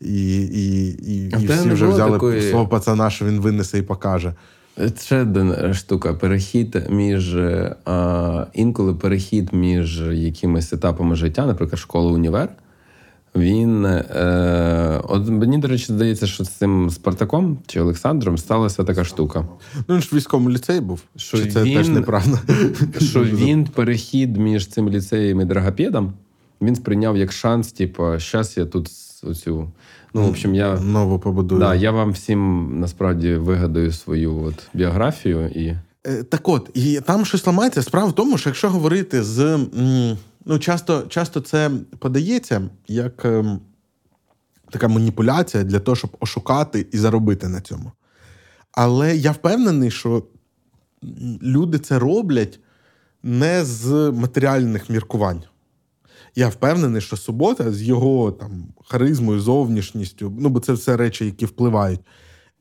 І, 0.00 0.36
і, 0.36 0.88
і, 0.90 1.24
і 1.42 1.46
всі 1.46 1.70
вже 1.70 1.86
взяли 1.86 2.12
такої- 2.12 2.50
свого 2.50 2.68
пацана, 2.68 3.10
що 3.10 3.24
він 3.24 3.40
винесе 3.40 3.78
і 3.78 3.82
покаже. 3.82 4.34
Ще 5.00 5.22
одна 5.22 5.74
штука: 5.74 6.14
перехід 6.14 6.86
між 6.90 7.34
е, 7.34 7.76
а, 7.84 8.46
інколи 8.52 8.94
перехід 8.94 9.52
між 9.52 10.00
якимись 10.00 10.72
етапами 10.72 11.16
життя, 11.16 11.46
наприклад, 11.46 11.78
школа, 11.78 12.12
універ. 12.12 12.48
Він 13.36 13.84
е, 13.84 15.00
от 15.08 15.28
мені, 15.28 15.58
до 15.58 15.68
речі, 15.68 15.84
здається, 15.92 16.26
що 16.26 16.44
з 16.44 16.48
цим 16.48 16.90
Спартаком 16.90 17.58
чи 17.66 17.80
Олександром 17.80 18.38
сталася 18.38 18.84
така 18.84 19.04
штука. 19.04 19.44
Ну, 19.88 19.94
він 19.94 20.02
ж 20.02 20.08
в 20.12 20.16
військовому 20.16 20.50
ліцеї 20.50 20.80
був. 20.80 21.02
Що 21.16 21.38
Чи 21.38 21.50
це 21.50 21.62
він- 21.62 21.76
теж 21.76 21.88
неправда? 21.88 22.38
Що 23.00 23.24
він 23.24 23.64
перехід 23.64 24.36
між 24.36 24.66
цим 24.66 24.88
ліцеєм 24.88 25.40
і 25.40 25.44
драгопедом 25.44 26.12
він 26.62 26.76
сприйняв 26.76 27.16
як 27.16 27.32
шанс, 27.32 27.72
типу, 27.72 28.18
щас 28.18 28.56
я 28.56 28.66
тут 28.66 28.88
оцю. 29.22 29.72
Ну, 30.14 30.22
в 30.22 30.28
общем, 30.28 30.54
я, 30.54 30.80
Нову 30.80 31.18
побудую. 31.18 31.60
да, 31.60 31.74
я 31.74 31.90
вам 31.90 32.12
всім 32.12 32.70
насправді 32.80 33.34
вигадую 33.34 33.92
свою 33.92 34.42
от 34.42 34.54
біографію 34.74 35.48
і. 35.48 35.76
Е, 36.06 36.22
Так 36.22 36.48
от, 36.48 36.70
і 36.74 37.00
там 37.00 37.24
щось 37.24 37.46
ламається. 37.46 37.82
Справа 37.82 38.06
в 38.08 38.14
тому, 38.14 38.38
що 38.38 38.50
якщо 38.50 38.70
говорити 38.70 39.22
з. 39.22 39.58
Ну, 40.44 40.58
часто, 40.58 41.02
часто 41.02 41.40
це 41.40 41.70
подається 41.98 42.70
як 42.88 43.24
ем, 43.24 43.60
така 44.70 44.88
маніпуляція 44.88 45.64
для 45.64 45.78
того, 45.78 45.96
щоб 45.96 46.16
ошукати 46.20 46.86
і 46.92 46.98
заробити 46.98 47.48
на 47.48 47.60
цьому. 47.60 47.92
Але 48.72 49.16
я 49.16 49.30
впевнений, 49.32 49.90
що 49.90 50.22
люди 51.42 51.78
це 51.78 51.98
роблять 51.98 52.60
не 53.22 53.64
з 53.64 54.10
матеріальних 54.10 54.90
міркувань. 54.90 55.42
Я 56.34 56.48
впевнений, 56.48 57.00
що 57.00 57.16
субота 57.16 57.72
з 57.72 57.82
його 57.82 58.32
там 58.32 58.64
харизмою, 58.84 59.40
зовнішністю, 59.40 60.32
ну 60.38 60.48
бо 60.48 60.60
це 60.60 60.72
все 60.72 60.96
речі, 60.96 61.24
які 61.24 61.46
впливають. 61.46 62.00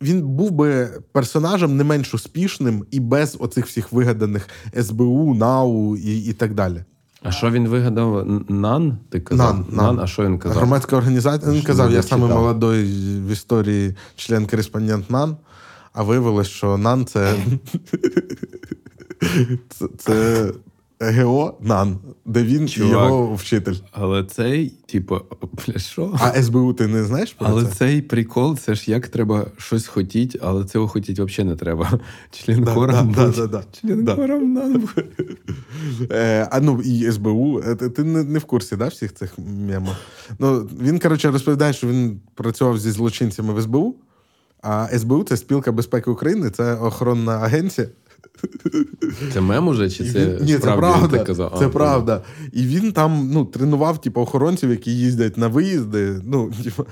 Він 0.01 0.27
був 0.27 0.51
би 0.51 0.89
персонажем 1.11 1.77
не 1.77 1.83
менш 1.83 2.13
успішним 2.13 2.85
і 2.91 2.99
без 2.99 3.37
оцих 3.39 3.65
всіх 3.65 3.91
вигаданих 3.91 4.49
СБУ, 4.81 5.33
НАУ 5.33 5.97
і, 5.97 6.25
і 6.25 6.33
так 6.33 6.53
далі. 6.53 6.83
А 7.23 7.31
що 7.31 7.51
він 7.51 7.67
вигадав? 7.67 8.27
Нан? 8.49 8.97
Ти 9.09 9.19
казав? 9.19 9.55
Нан, 9.55 9.65
Нан. 9.71 9.99
А 9.99 10.07
що 10.07 10.25
він 10.25 10.39
казав? 10.39 10.57
Громадська 10.57 10.97
організація. 10.97 11.51
Він 11.51 11.61
казав, 11.61 11.91
я 11.91 12.03
саме 12.03 12.27
молодой 12.27 12.83
в 13.19 13.27
історії 13.27 13.95
член-кореспондент 14.15 15.09
НАН, 15.09 15.37
а 15.93 16.03
виявилось, 16.03 16.47
що 16.47 16.77
НАН 16.77 17.05
це. 17.05 17.35
це, 19.69 19.87
це 19.97 20.45
ГО 21.01 21.57
НАН, 21.61 21.97
де 22.25 22.43
він 22.43 22.67
Чувак. 22.69 22.91
його 22.91 23.35
вчитель. 23.35 23.75
Але 23.91 24.23
цей, 24.23 24.69
типу, 24.69 25.21
бля, 25.67 25.77
що? 25.79 26.17
А 26.19 26.41
СБУ 26.43 26.73
ти 26.73 26.87
не 26.87 27.03
знаєш 27.03 27.33
про 27.33 27.47
Але 27.47 27.65
це? 27.65 27.71
цей 27.71 28.01
прикол, 28.01 28.57
це 28.57 28.75
ж 28.75 28.91
як 28.91 29.07
треба 29.07 29.45
щось 29.57 29.87
хотіти, 29.87 30.39
але 30.43 30.65
цього 30.65 30.87
хотіти 30.87 31.23
взагалі 31.23 31.49
не 31.49 31.55
треба. 31.55 31.99
Член 32.31 32.63
Да, 32.63 32.73
хором 32.73 33.13
да, 33.15 33.27
да, 33.27 33.47
да, 33.47 33.63
Член 33.81 34.03
да. 34.05 34.15
хором 34.15 34.53
нам. 34.53 34.89
Е, 36.11 36.47
а 36.51 36.59
ну 36.59 36.81
і 36.81 37.11
СБУ. 37.11 37.59
Е, 37.67 37.75
Ти, 37.75 37.89
ти 37.89 38.03
не, 38.03 38.23
не 38.23 38.39
в 38.39 38.43
курсі 38.45 38.75
да, 38.75 38.87
всіх 38.87 39.13
цих 39.13 39.33
мемів? 39.39 39.95
Ну, 40.39 40.69
він, 40.81 40.99
коротше, 40.99 41.31
розповідає, 41.31 41.73
що 41.73 41.87
він 41.87 42.19
працював 42.35 42.77
зі 42.79 42.91
злочинцями 42.91 43.53
в 43.53 43.61
СБУ, 43.61 43.95
а 44.63 44.87
СБУ 44.97 45.23
це 45.23 45.37
спілка 45.37 45.71
безпеки 45.71 46.09
України, 46.09 46.49
це 46.49 46.75
охоронна 46.75 47.31
агенція. 47.31 47.87
Це 49.33 49.41
мем 49.41 49.67
уже, 49.67 49.89
чи 49.89 50.11
це 50.11 50.25
він- 50.25 50.45
Ні, 50.45 50.53
це 50.53 50.59
справді 50.59 50.81
правда. 50.81 51.23
казав? 51.23 51.55
Це 51.59 51.65
А, 51.65 51.69
правда. 51.69 52.21
І 52.53 52.65
він 52.65 52.91
там 52.91 53.29
ну, 53.33 53.45
тренував 53.45 54.01
типу, 54.01 54.21
охоронців, 54.21 54.69
які 54.69 54.97
їздять 54.97 55.37
на 55.37 55.47
виїзди. 55.47 56.21
Ну, 56.23 56.51
типу. 56.63 56.85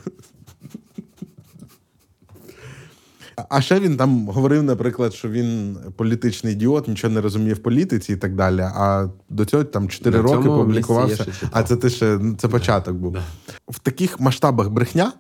А 3.50 3.62
ще 3.62 3.80
він 3.80 3.98
там 3.98 4.28
говорив, 4.28 4.64
наприклад, 4.64 5.14
що 5.14 5.30
він 5.30 5.78
політичний 5.96 6.54
ідіот, 6.54 6.88
нічого 6.88 7.14
не 7.14 7.22
розуміє 7.22 7.54
в 7.54 7.58
політиці 7.60 8.14
і 8.14 8.16
так 8.16 8.36
далі. 8.36 8.60
А 8.62 9.08
до 9.30 9.46
цього 9.46 9.64
там 9.64 9.90
4 9.90 10.18
На 10.18 10.24
роки 10.24 10.48
публікувався. 10.48 11.26
А 11.52 11.64
це 11.64 11.76
ти 11.76 11.90
ще 11.90 12.20
це 12.38 12.48
початок 12.48 12.96
був. 12.96 13.14
Да. 13.14 13.24
В 13.68 13.80
таких 13.80 14.20
масштабах 14.20 14.70
брехня 14.70 15.12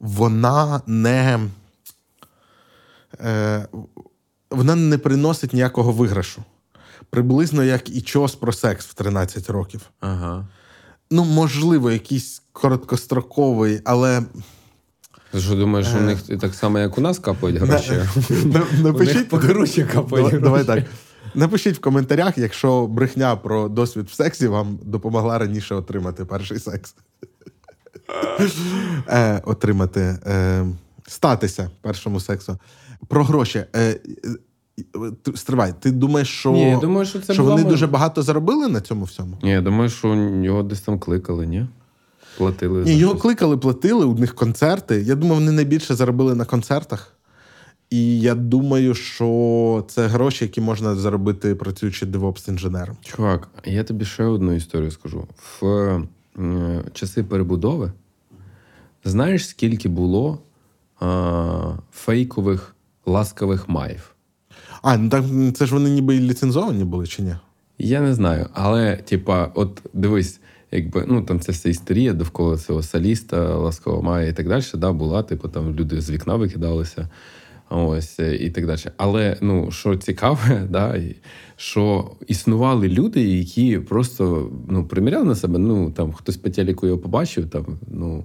вона 0.00 0.80
не. 0.86 1.38
Е, 3.24 3.66
вона 4.50 4.74
не 4.74 4.98
приносить 4.98 5.52
ніякого 5.52 5.92
виграшу. 5.92 6.42
Приблизно 7.10 7.64
як 7.64 7.90
і 7.90 8.00
чос 8.00 8.34
про 8.34 8.52
секс 8.52 8.86
в 8.86 8.94
13 8.94 9.50
років. 9.50 9.80
Ага. 10.00 10.46
Ну, 11.10 11.24
можливо, 11.24 11.90
якийсь 11.90 12.42
короткостроковий, 12.52 13.80
але 13.84 14.22
Ти 15.32 15.40
що 15.40 15.54
думаєш, 15.54 15.88
у 15.98 16.00
них 16.00 16.40
так 16.40 16.54
само, 16.54 16.78
як 16.78 16.98
у 16.98 17.00
нас 17.00 17.18
капають 17.18 17.58
гроші? 17.58 17.92
Напишіть 18.82 19.14
них 19.14 19.28
погруші 19.28 19.84
капають 19.84 20.40
Давай, 20.40 20.64
давай 20.64 20.64
так. 20.64 20.84
Напишіть 21.34 21.76
в 21.76 21.80
коментарях, 21.80 22.38
якщо 22.38 22.86
брехня 22.86 23.36
про 23.36 23.68
досвід 23.68 24.06
в 24.08 24.14
сексі 24.14 24.46
вам 24.46 24.78
допомогла 24.82 25.38
раніше 25.38 25.74
отримати 25.74 26.24
перший 26.24 26.58
секс. 26.58 26.94
е, 29.08 29.40
отримати, 29.44 30.00
е, 30.26 30.66
статися 31.06 31.70
першому 31.80 32.20
сексу. 32.20 32.58
Про 33.08 33.24
гроші. 33.24 33.64
Е, 33.76 33.80
е, 33.80 34.00
стривай, 35.34 35.74
ти 35.80 35.90
думаєш, 35.90 36.28
що, 36.28 36.52
Ні, 36.52 36.70
я 36.70 36.78
думаю, 36.78 37.06
що 37.06 37.20
це 37.20 37.34
що 37.34 37.44
вони 37.44 37.64
ми- 37.64 37.70
дуже 37.70 37.86
багато 37.86 38.22
заробили 38.22 38.68
на 38.68 38.80
цьому 38.80 39.04
всьому? 39.04 39.38
Ні, 39.42 39.50
я 39.50 39.60
думаю, 39.60 39.90
що 39.90 40.14
його 40.42 40.62
десь 40.62 40.80
там 40.80 40.98
кликали, 40.98 41.46
ні? 41.46 41.66
Платили. 42.38 42.78
Ні, 42.78 42.92
за 42.92 42.98
його 42.98 43.12
щось. 43.12 43.22
кликали, 43.22 43.56
платили, 43.56 44.04
у 44.04 44.14
них 44.14 44.34
концерти. 44.34 45.02
Я 45.02 45.14
думаю, 45.14 45.40
вони 45.40 45.52
найбільше 45.52 45.94
заробили 45.94 46.34
на 46.34 46.44
концертах. 46.44 47.16
І 47.90 48.20
я 48.20 48.34
думаю, 48.34 48.94
що 48.94 49.84
це 49.88 50.06
гроші, 50.06 50.44
які 50.44 50.60
можна 50.60 50.94
заробити, 50.94 51.54
працюючи 51.54 52.06
DevOps 52.06 52.35
-інженером. 52.35 52.94
Чувак, 53.02 53.48
я 53.64 53.84
тобі 53.84 54.04
ще 54.04 54.24
одну 54.24 54.52
історію 54.52 54.90
скажу. 54.90 55.26
В 55.60 55.66
е, 56.38 56.82
часи 56.92 57.22
перебудови 57.22 57.92
знаєш, 59.04 59.48
скільки 59.48 59.88
було 59.88 60.38
е, 61.02 61.06
фейкових 61.92 62.76
Ласкавих 63.06 63.68
маїв? 63.68 64.14
А, 64.82 64.96
ну 64.96 65.08
так 65.08 65.24
це 65.54 65.66
ж 65.66 65.74
вони 65.74 65.90
ніби 65.90 66.16
і 66.16 66.20
ліцензовані 66.20 66.84
були, 66.84 67.06
чи 67.06 67.22
ні? 67.22 67.34
Я 67.78 68.00
не 68.00 68.14
знаю, 68.14 68.46
але, 68.52 68.96
типа, 68.96 69.52
от 69.54 69.82
дивись, 69.94 70.40
якби 70.70 71.04
ну 71.08 71.22
там 71.22 71.40
ця 71.40 71.52
вся 71.52 71.68
історія 71.68 72.12
довкола 72.12 72.58
цього 72.58 72.82
соліста, 72.82 73.56
ласкового 73.56 74.02
мая 74.02 74.28
і 74.28 74.32
так 74.32 74.48
далі, 74.48 74.64
да, 74.74 74.92
була, 74.92 75.22
типу, 75.22 75.48
там 75.48 75.74
люди 75.74 76.00
з 76.00 76.10
вікна 76.10 76.36
викидалися. 76.36 77.08
Ось 77.70 78.20
е, 78.20 78.36
і 78.36 78.50
так 78.50 78.66
далі. 78.66 78.80
Але 78.96 79.36
ну 79.40 79.70
що 79.70 79.96
цікаве, 79.96 80.66
да, 80.70 81.00
що 81.56 82.10
існували 82.26 82.88
люди, 82.88 83.22
які 83.22 83.78
просто 83.78 84.50
ну, 84.68 84.86
приміряли 84.86 85.24
на 85.24 85.34
себе. 85.34 85.58
Ну 85.58 85.90
там 85.90 86.12
хтось 86.12 86.36
по 86.36 86.50
телеку 86.50 86.86
його 86.86 86.98
побачив, 86.98 87.50
там 87.50 87.78
ну 87.88 88.24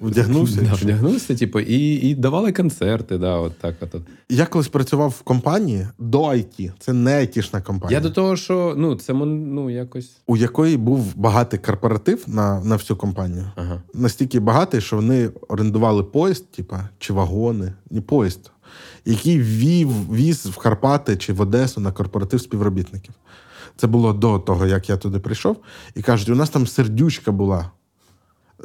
Вдягнувся, 0.00 0.60
да, 0.62 0.74
вдягнувся, 0.74 1.34
типу, 1.34 1.60
і, 1.60 1.94
і 1.94 2.14
давали 2.14 2.52
концерти. 2.52 3.18
Да, 3.18 3.36
от 3.36 3.58
так, 3.58 3.74
от. 3.80 4.02
Я 4.28 4.46
колись 4.46 4.68
працював 4.68 5.10
в 5.10 5.22
компанії 5.22 5.88
до 5.98 6.22
IT. 6.22 6.72
Це 6.78 6.92
не 6.92 7.16
айтішна 7.16 7.60
компанія, 7.62 7.98
Я 7.98 8.02
до 8.02 8.10
того, 8.10 8.36
що 8.36 8.74
ну 8.76 8.94
це 8.94 9.12
ну 9.14 9.70
якось. 9.70 10.10
у 10.26 10.36
якої 10.36 10.76
був 10.76 11.16
багатий 11.16 11.58
корпоратив 11.58 12.24
на, 12.26 12.60
на 12.60 12.76
всю 12.76 12.96
компанію. 12.96 13.44
Ага. 13.56 13.82
Настільки 13.94 14.40
багатий, 14.40 14.80
що 14.80 14.96
вони 14.96 15.30
орендували 15.48 16.02
поїзд, 16.02 16.50
типа, 16.50 16.88
чи 16.98 17.12
вагони, 17.12 17.72
не 17.90 18.00
поїзд, 18.00 18.50
який 19.04 19.40
вів, 19.40 20.14
віз 20.14 20.46
в 20.46 20.56
Карпати 20.56 21.16
чи 21.16 21.32
в 21.32 21.40
Одесу 21.40 21.80
на 21.80 21.92
корпоратив 21.92 22.40
співробітників. 22.40 23.14
Це 23.76 23.86
було 23.86 24.12
до 24.12 24.38
того, 24.38 24.66
як 24.66 24.88
я 24.88 24.96
туди 24.96 25.18
прийшов. 25.18 25.56
І 25.94 26.02
кажуть, 26.02 26.28
у 26.28 26.34
нас 26.34 26.50
там 26.50 26.66
сердючка 26.66 27.32
була. 27.32 27.70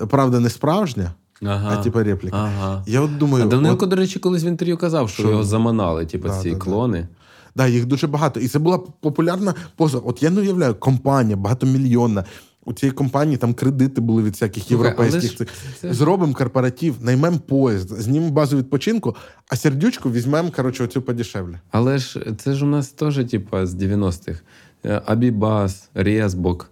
Правда, 0.09 0.39
не 0.39 0.49
справжня, 0.49 1.11
Ага. 1.47 1.77
а 1.79 1.83
типа 1.83 2.03
репліка. 2.03 2.37
Ага. 2.37 2.83
Я 2.87 3.01
от 3.01 3.17
думаю, 3.17 3.45
А 3.45 3.47
Данилко, 3.47 3.83
от, 3.85 3.89
до 3.89 3.95
речі, 3.95 4.19
колись 4.19 4.43
в 4.43 4.45
інтерв'ю 4.45 4.77
казав, 4.77 5.09
що, 5.09 5.23
Що? 5.23 5.31
його 5.31 5.43
заманали, 5.43 6.05
типу, 6.05 6.27
Да, 6.27 6.39
ці 6.41 6.49
да, 6.49 6.55
да. 6.55 6.61
клони. 6.61 7.07
Да, 7.55 7.67
їх 7.67 7.85
дуже 7.85 8.07
багато. 8.07 8.39
І 8.39 8.47
це 8.47 8.59
була 8.59 8.77
популярна 8.77 9.53
поза. 9.75 9.97
От 9.97 10.23
я 10.23 10.29
не 10.29 10.41
уявляю, 10.41 10.75
компанія 10.75 11.35
багатомільйонна. 11.35 12.23
У 12.65 12.73
цієї 12.73 12.91
компанії 12.93 13.37
там 13.37 13.53
кредити 13.53 14.01
були 14.01 14.23
від 14.23 14.33
всяких 14.33 14.71
європейських. 14.71 15.49
це- 15.81 15.93
Зробимо 15.93 16.33
корпоратив, 16.33 16.95
наймемо 17.01 17.39
поїзд, 17.39 17.89
знімемо 18.01 18.31
базу 18.31 18.57
відпочинку, 18.57 19.15
а 19.49 19.55
сердючку 19.55 20.11
візьмемо, 20.11 20.51
коротше, 20.55 20.83
оцю 20.83 21.01
подешевле. 21.01 21.59
Але 21.71 21.97
ж 21.97 22.19
це 22.37 22.53
ж 22.53 22.65
у 22.65 22.67
нас 22.67 22.87
теж, 22.87 23.25
типа, 23.31 23.65
з 23.65 23.73
90-х. 23.73 24.41
Е, 24.85 25.01
Абібас, 25.05 25.89
Резбок. 25.93 26.69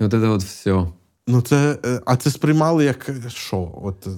І 0.00 0.04
от 0.04 0.10
це 0.10 0.18
от 0.28 0.42
все. 0.42 0.86
Ну, 1.26 1.40
це, 1.40 1.78
е, 1.86 2.00
а 2.06 2.16
це 2.16 2.30
сприймали 2.30 2.84
як 2.84 3.10
що? 3.28 3.72
От, 3.82 4.06
е, 4.06 4.10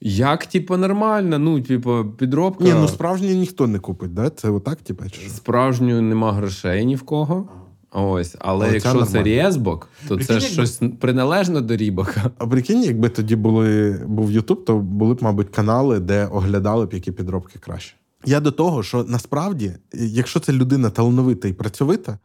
Як, 0.00 0.46
типу, 0.46 0.76
нормально, 0.76 1.38
ну, 1.38 1.60
типу, 1.60 2.04
підробка. 2.18 2.64
ні, 2.64 2.72
ну 2.74 2.88
справжнє 2.88 3.34
ніхто 3.34 3.66
не 3.66 3.78
купить, 3.78 4.14
да? 4.14 4.30
Це 4.30 4.50
отак, 4.50 4.80
типа, 4.80 5.08
чи 5.08 5.20
що? 5.20 5.30
Справжню 5.30 6.02
нема 6.02 6.32
грошей 6.32 6.86
ні 6.86 6.96
в 6.96 7.02
кого. 7.02 7.48
Ось, 7.92 8.36
але 8.38 8.64
Але 8.64 8.74
якщо 8.74 9.02
це. 9.02 9.22
Резбок, 9.22 9.88
то 10.08 10.16
Прикинь, 10.16 10.26
це 10.26 10.32
якби- 10.34 10.48
щось 10.48 10.80
приналежно 11.00 11.60
до 11.60 11.76
Рібака. 11.76 12.30
А 12.38 12.46
прикинь, 12.46 12.82
якби 12.82 13.08
тоді 13.08 13.36
були, 13.36 14.00
був 14.06 14.32
Ютуб, 14.32 14.64
то 14.64 14.78
були 14.78 15.14
б, 15.14 15.22
мабуть, 15.22 15.50
канали, 15.50 16.00
де 16.00 16.26
оглядали 16.26 16.86
б, 16.86 16.94
які 16.94 17.12
підробки 17.12 17.58
краще. 17.58 17.94
Я 18.26 18.40
до 18.40 18.50
того, 18.50 18.82
що 18.82 19.04
насправді, 19.08 19.72
якщо 19.92 20.40
це 20.40 20.52
людина 20.52 20.90
талановита 20.90 21.48
і 21.48 21.52
працьовита, 21.52 22.18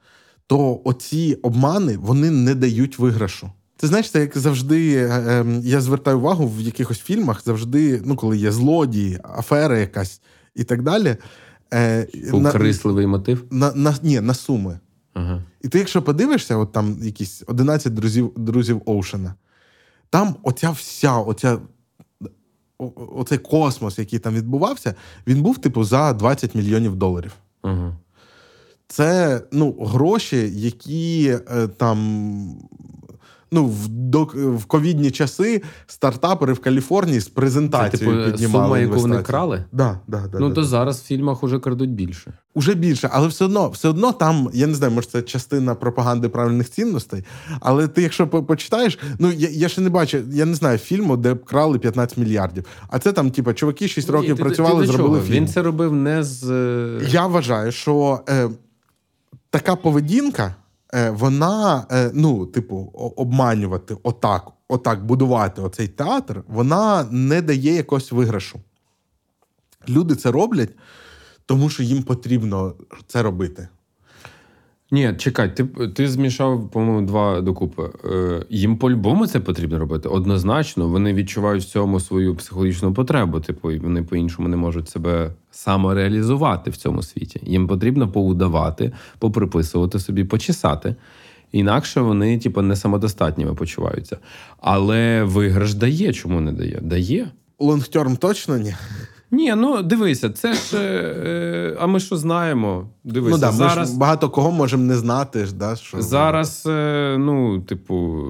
то 0.47 0.81
оці 0.83 1.37
обмани 1.41 1.97
вони 1.97 2.31
не 2.31 2.55
дають 2.55 2.99
виграшу. 2.99 3.51
Ти 3.79 3.87
знаєш, 3.87 4.11
це 4.11 4.19
як 4.19 4.37
завжди, 4.37 4.95
е, 4.95 5.07
е, 5.07 5.45
я 5.63 5.81
звертаю 5.81 6.17
увагу 6.17 6.47
в 6.47 6.61
якихось 6.61 6.99
фільмах, 6.99 7.41
завжди, 7.45 8.01
ну, 8.05 8.15
коли 8.15 8.37
є 8.37 8.51
злодії, 8.51 9.19
афера 9.37 9.77
якась 9.77 10.21
і 10.55 10.63
так 10.63 10.83
далі. 10.83 11.17
Е, 11.73 12.07
на, 12.33 12.51
мотив. 13.07 13.45
на, 13.51 13.73
на, 13.73 13.95
ні, 14.03 14.21
на 14.21 14.33
суми. 14.33 14.79
Ага. 15.13 15.43
І 15.61 15.67
ти, 15.67 15.79
якщо 15.79 16.01
подивишся, 16.01 16.57
от 16.57 16.71
там 16.71 16.97
якісь 17.01 17.43
11 17.47 17.93
друзів, 17.93 18.31
друзів 18.35 18.81
Оушена, 18.85 19.33
там 20.09 20.35
оця 20.43 20.71
вся, 20.71 21.17
оця, 21.17 21.57
о- 22.77 22.91
оцей 23.15 23.37
космос, 23.37 23.99
який 23.99 24.19
там 24.19 24.35
відбувався, 24.35 24.95
він 25.27 25.41
був, 25.41 25.57
типу, 25.57 25.83
за 25.83 26.13
20 26.13 26.55
мільйонів 26.55 26.95
доларів. 26.95 27.31
Ага. 27.61 27.97
Це 28.87 29.41
ну, 29.51 29.71
гроші, 29.81 30.51
які 30.55 31.37
е, 31.51 31.67
там. 31.67 32.59
Ну, 33.51 33.65
в, 33.65 33.87
до, 33.87 34.23
в 34.33 34.65
ковідні 34.65 35.11
часи 35.11 35.61
стартапери 35.87 36.53
в 36.53 36.59
Каліфорнії 36.59 37.19
з 37.19 37.25
Це, 37.25 37.31
презентацією 37.33 38.17
типу, 38.17 38.31
піднімали 38.31 38.65
сума, 38.65 38.79
яку 38.79 38.95
вони 38.95 39.21
крали? 39.21 39.63
Да, 39.71 39.99
да, 40.07 40.23
да, 40.31 40.39
ну, 40.39 40.49
да, 40.49 40.55
то 40.55 40.61
да. 40.61 40.67
зараз 40.67 40.99
в 40.99 41.03
фільмах 41.03 41.43
уже 41.43 41.59
крадуть 41.59 41.89
більше. 41.91 42.33
Уже 42.53 42.73
більше, 42.73 43.09
але 43.13 43.27
все 43.27 43.45
одно, 43.45 43.69
все 43.69 43.89
одно 43.89 44.11
там, 44.11 44.49
я 44.53 44.67
не 44.67 44.73
знаю, 44.75 44.93
може 44.93 45.07
це 45.07 45.21
частина 45.21 45.75
пропаганди 45.75 46.29
правильних 46.29 46.69
цінностей. 46.69 47.23
Але 47.59 47.87
ти, 47.87 48.01
якщо 48.01 48.27
почитаєш, 48.27 48.99
ну 49.19 49.31
я, 49.31 49.49
я 49.49 49.69
ще 49.69 49.81
не 49.81 49.89
бачу, 49.89 50.17
я 50.31 50.45
не 50.45 50.55
знаю 50.55 50.77
фільму, 50.77 51.17
де 51.17 51.33
б 51.33 51.45
крали 51.45 51.79
15 51.79 52.17
мільярдів. 52.17 52.65
А 52.89 52.99
це 52.99 53.11
там, 53.13 53.31
типа, 53.31 53.53
чуваки 53.53 53.87
6 53.87 54.09
років 54.09 54.29
Ні, 54.31 54.35
ти- 54.37 54.43
працювали, 54.43 54.81
ти 54.81 54.87
до 54.87 54.93
зробили 54.93 55.15
чого? 55.17 55.27
фільм. 55.27 55.35
Він 55.37 55.47
це 55.47 55.61
робив 55.61 55.93
не 55.95 56.23
з. 56.23 56.49
е, 56.51 56.99
Я 57.09 57.27
вважаю, 57.27 57.71
що 57.71 58.19
е, 58.29 58.49
така 59.49 59.75
поведінка, 59.75 60.55
вона, 60.93 61.85
е, 61.91 62.11
ну, 62.13 62.45
типу, 62.45 62.91
обманювати 63.15 63.97
отак, 64.03 64.51
отак, 64.67 65.05
будувати 65.05 65.61
оцей 65.61 65.87
театр, 65.87 66.43
вона 66.47 67.03
не 67.11 67.41
дає 67.41 67.73
якогось 67.73 68.11
виграшу. 68.11 68.59
Люди 69.89 70.15
це 70.15 70.31
роблять, 70.31 70.75
тому 71.45 71.69
що 71.69 71.83
їм 71.83 72.03
потрібно 72.03 72.73
це 73.07 73.23
робити. 73.23 73.67
Ні, 74.91 75.13
чекай, 75.17 75.55
ти, 75.55 75.65
ти 75.65 76.07
змішав, 76.07 76.69
по-моєму, 76.69 77.07
два 77.07 77.41
докупи. 77.41 77.89
Е, 78.05 78.45
їм 78.49 78.77
по-любому 78.77 79.27
це 79.27 79.39
потрібно 79.39 79.79
робити. 79.79 80.09
Однозначно, 80.09 80.87
вони 80.87 81.13
відчувають 81.13 81.63
в 81.63 81.67
цьому 81.67 81.99
свою 81.99 82.35
психологічну 82.35 82.93
потребу. 82.93 83.39
Типу, 83.39 83.69
вони 83.81 84.03
по-іншому 84.03 84.47
не 84.47 84.57
можуть 84.57 84.89
себе 84.89 85.31
самореалізувати 85.51 86.71
в 86.71 86.77
цьому 86.77 87.01
світі. 87.01 87.39
Їм 87.43 87.67
потрібно 87.67 88.11
поудавати, 88.11 88.91
поприписувати 89.19 89.99
собі, 89.99 90.23
почесати. 90.23 90.95
Інакше 91.51 92.01
вони, 92.01 92.39
типу, 92.39 92.61
не 92.61 92.75
самодостатніми 92.75 93.53
почуваються. 93.53 94.17
Але 94.57 95.23
виграш 95.23 95.73
дає, 95.73 96.13
чому 96.13 96.41
не 96.41 96.51
дає? 96.51 96.79
Дає. 96.81 97.27
Лонгтерм 97.59 98.17
точно 98.17 98.57
ні. 98.57 98.75
Ні, 99.31 99.55
ну 99.55 99.83
дивися, 99.83 100.29
це 100.29 100.53
ж. 100.53 100.77
е, 100.77 100.81
е, 101.25 101.77
а 101.79 101.87
ми 101.87 101.99
що 101.99 102.17
знаємо? 102.17 102.89
Дивися, 103.03 103.35
ну 103.35 103.41
да, 103.41 103.51
зараз. 103.51 103.89
ми 103.89 103.93
ж 103.93 103.99
багато 103.99 104.29
кого 104.29 104.51
можемо 104.51 104.83
не 104.83 104.95
знати. 104.95 105.45
ж, 105.45 105.55
Да, 105.55 105.75
що... 105.75 106.01
Зараз, 106.01 106.63
е, 106.67 107.15
ну, 107.19 107.61
типу, 107.61 108.23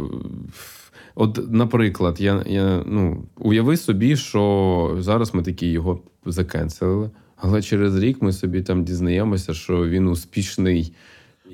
от, 1.15 1.51
наприклад, 1.51 2.21
я, 2.21 2.43
я, 2.47 2.83
ну, 2.85 3.23
уяви 3.37 3.77
собі, 3.77 4.15
що 4.15 4.97
зараз 4.99 5.33
ми 5.35 5.43
такі 5.43 5.67
його 5.67 5.99
закенселили, 6.25 7.09
але 7.37 7.61
через 7.61 7.97
рік 7.97 8.21
ми 8.21 8.33
собі 8.33 8.61
там 8.61 8.83
дізнаємося, 8.83 9.53
що 9.53 9.87
він 9.87 10.07
успішний 10.07 10.93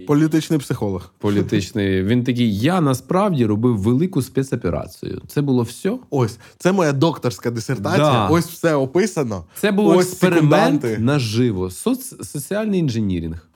Політичний 0.07 0.59
психолог. 0.59 1.13
політичний. 1.19 2.03
Він 2.03 2.23
такий: 2.23 2.59
я 2.59 2.81
насправді 2.81 3.45
робив 3.45 3.77
велику 3.77 4.21
спецоперацію. 4.21 5.21
Це 5.27 5.41
було 5.41 5.63
все. 5.63 5.97
Ось, 6.09 6.37
це 6.57 6.71
моя 6.71 6.91
докторська 6.91 7.51
дисертація. 7.51 8.11
Да. 8.11 8.27
Ось 8.27 8.45
все 8.45 8.75
описано. 8.75 9.43
Це 9.59 9.71
був 9.71 9.87
Ось 9.87 10.07
експеримент 10.07 10.81
секунданти. 10.81 10.97
наживо. 10.97 11.71
Соц, 11.71 12.27
соціальний 12.31 12.79
інженірінг. 12.79 13.47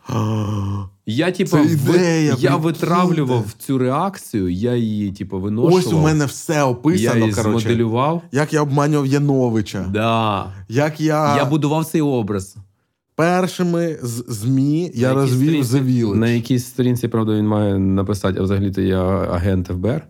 Я, 1.05 1.31
типу, 1.31 1.49
Це 1.51 1.63
ви- 1.87 2.35
я 2.39 2.55
витравлював 2.55 3.45
цю 3.59 3.77
реакцію, 3.77 4.49
я 4.49 4.75
її, 4.75 5.11
типу, 5.11 5.39
виношував. 5.39 5.75
Ось 5.85 5.93
у 5.93 5.99
мене 5.99 6.25
все 6.25 6.53
я 6.53 6.65
описано. 6.65 7.19
її 7.19 7.33
коротше. 7.33 7.59
змоделював. 7.67 8.21
Як 8.31 8.53
я 8.53 8.61
обманював 8.61 9.05
Яновича, 9.07 9.85
Да. 9.93 10.45
як 10.69 11.01
я, 11.01 11.35
Я 11.37 11.45
будував 11.45 11.85
цей 11.85 12.01
образ. 12.01 12.55
Першими 13.19 13.97
з 14.01 14.23
ЗМІ 14.27 14.91
я 14.93 15.07
На 15.07 15.13
розвів 15.13 15.63
Village. 15.63 16.15
На 16.15 16.29
якійсь 16.29 16.65
сторінці, 16.65 17.07
правда, 17.07 17.33
він 17.33 17.47
має 17.47 17.79
написати, 17.79 18.39
а 18.39 18.43
взагалі-то 18.43 18.81
я 18.81 19.01
агент 19.07 19.67
ФБР. 19.67 20.07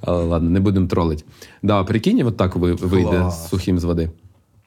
Але 0.00 0.24
ладно, 0.24 0.50
не 0.50 0.60
будемо 0.60 0.86
тролити. 0.86 1.24
Да, 1.62 1.84
прикинь, 1.84 2.26
от 2.26 2.36
так 2.36 2.56
вийде 2.56 3.10
Клас. 3.10 3.48
сухим 3.48 3.78
з 3.78 3.84
води. 3.84 4.10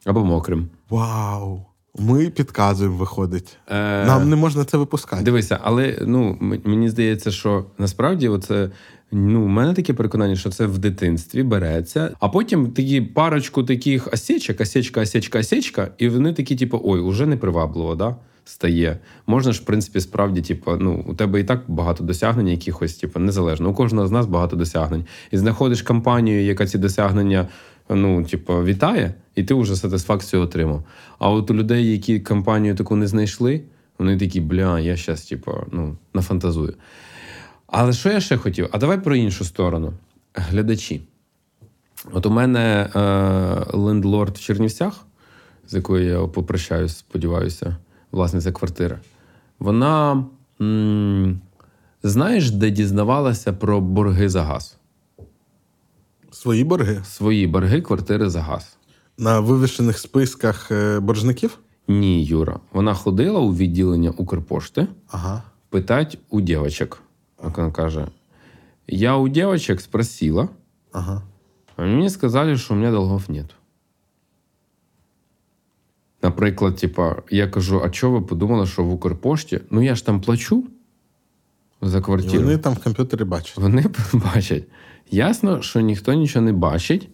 Або 0.05 0.25
мокрим. 0.25 0.69
Вау! 0.89 1.61
Ми 1.99 2.29
підказуємо, 2.29 2.97
виходить. 2.97 3.57
Е, 3.67 4.05
Нам 4.05 4.29
не 4.29 4.35
можна 4.35 4.65
це 4.65 4.77
випускати. 4.77 5.23
Дивися, 5.23 5.59
але 5.63 5.97
ну 6.01 6.37
мені 6.63 6.89
здається, 6.89 7.31
що 7.31 7.65
насправді 7.77 8.27
оце. 8.27 8.69
Ну, 9.11 9.43
у 9.43 9.47
мене 9.47 9.73
таке 9.73 9.93
переконання, 9.93 10.35
що 10.35 10.49
це 10.49 10.65
в 10.65 10.77
дитинстві 10.77 11.43
береться, 11.43 12.15
а 12.19 12.29
потім 12.29 12.71
такі 12.71 13.01
парочку 13.01 13.63
таких 13.63 14.13
осечок, 14.13 14.61
осечка, 14.61 15.01
осечка, 15.01 15.39
осечка, 15.39 15.91
і 15.97 16.09
вони 16.09 16.33
такі, 16.33 16.55
типу, 16.55 16.81
ой, 16.83 16.99
уже 16.99 17.25
непривабливо, 17.25 17.95
да? 17.95 18.15
Стає. 18.45 18.99
Можна 19.27 19.51
ж, 19.51 19.61
в 19.61 19.65
принципі, 19.65 20.01
справді, 20.01 20.41
типу, 20.41 20.71
ну, 20.79 21.05
у 21.07 21.13
тебе 21.13 21.39
і 21.39 21.43
так 21.43 21.63
багато 21.67 22.03
досягнень, 22.03 22.47
якихось, 22.47 22.93
типу, 22.95 23.19
незалежно. 23.19 23.69
У 23.69 23.73
кожного 23.73 24.07
з 24.07 24.11
нас 24.11 24.25
багато 24.25 24.55
досягнень. 24.55 25.05
І 25.31 25.37
знаходиш 25.37 25.81
компанію, 25.81 26.43
яка 26.43 26.65
ці 26.65 26.77
досягнення, 26.77 27.47
ну, 27.89 28.23
типу, 28.23 28.63
вітає, 28.63 29.13
і 29.35 29.43
ти 29.43 29.53
вже 29.53 29.75
сатисфакцію 29.75 30.41
отримав. 30.41 30.83
А 31.19 31.29
от 31.29 31.51
у 31.51 31.53
людей, 31.53 31.91
які 31.91 32.19
компанію 32.19 32.75
таку 32.75 32.95
не 32.95 33.07
знайшли, 33.07 33.61
вони 33.99 34.17
такі, 34.17 34.41
бля, 34.41 34.79
я 34.79 34.97
щас, 34.97 35.25
типу, 35.25 35.51
ну, 35.71 35.97
нафантазую. 36.13 36.73
Але 37.67 37.93
що 37.93 38.09
я 38.09 38.19
ще 38.19 38.37
хотів? 38.37 38.69
А 38.71 38.77
давай 38.77 39.03
про 39.03 39.15
іншу 39.15 39.45
сторону. 39.45 39.93
Глядачі. 40.33 41.01
От 42.11 42.25
у 42.25 42.29
мене 42.29 42.89
е, 42.95 42.99
лендлорд 43.77 44.37
в 44.37 44.41
Чернівцях, 44.41 45.05
з 45.67 45.73
якою 45.73 46.05
я 46.05 46.27
попрощаюсь, 46.27 46.97
сподіваюся, 46.97 47.77
власниця 48.11 48.51
квартири. 48.51 48.99
Вона 49.59 50.25
м- 50.61 51.41
знаєш, 52.03 52.51
де 52.51 52.69
дізнавалася 52.69 53.53
про 53.53 53.81
борги 53.81 54.29
за 54.29 54.43
газ? 54.43 54.77
Свої 56.31 56.63
борги 56.63 57.01
Свої 57.05 57.47
борги 57.47 57.81
квартири 57.81 58.29
за 58.29 58.41
газ. 58.41 58.77
На 59.19 59.39
вивішених 59.39 59.97
списках 59.97 60.71
е, 60.71 60.99
боржників? 60.99 61.59
Ні, 61.87 62.25
Юра. 62.25 62.59
Вона 62.73 62.93
ходила 62.93 63.39
у 63.39 63.55
відділення 63.55 64.09
Укрпошти, 64.17 64.87
Ага. 65.07 65.43
питать 65.69 66.17
у 66.29 66.41
дівчаток. 66.41 67.01
Як 67.43 67.57
вона 67.57 67.71
каже: 67.71 68.07
Я 68.87 69.15
у 69.15 69.27
дівчаток 69.29 69.81
спросила, 69.81 70.49
Ага. 70.91 71.21
А 71.75 71.81
мне 71.85 72.09
сказали, 72.09 72.57
что 72.57 72.73
у 72.73 72.77
меня 72.77 72.91
долгов 72.91 73.23
нет. 73.29 73.55
Наприклад, 76.21 76.75
типа, 76.75 77.15
я 77.31 77.47
кажу: 77.47 77.81
а 77.85 77.89
чого 77.89 78.19
ви 78.19 78.25
подумали, 78.25 78.67
що 78.67 78.83
в 78.83 78.93
Укрпошті? 78.93 79.59
Ну 79.69 79.81
я 79.81 79.95
ж 79.95 80.05
там 80.05 80.21
плачу 80.21 80.63
за 81.81 81.97
І 81.97 82.01
квартиру. 82.01 82.43
вони 82.43 82.57
там 82.57 82.73
в 82.73 82.83
комп'ютері 82.83 83.23
бачать. 83.23 83.57
Вони 83.57 83.85
бачать. 84.13 84.63
Ясно, 85.11 85.61
що 85.61 85.79
ніхто 85.79 86.13
нічого 86.13 86.45
не 86.45 86.53
бачить, 86.53 87.09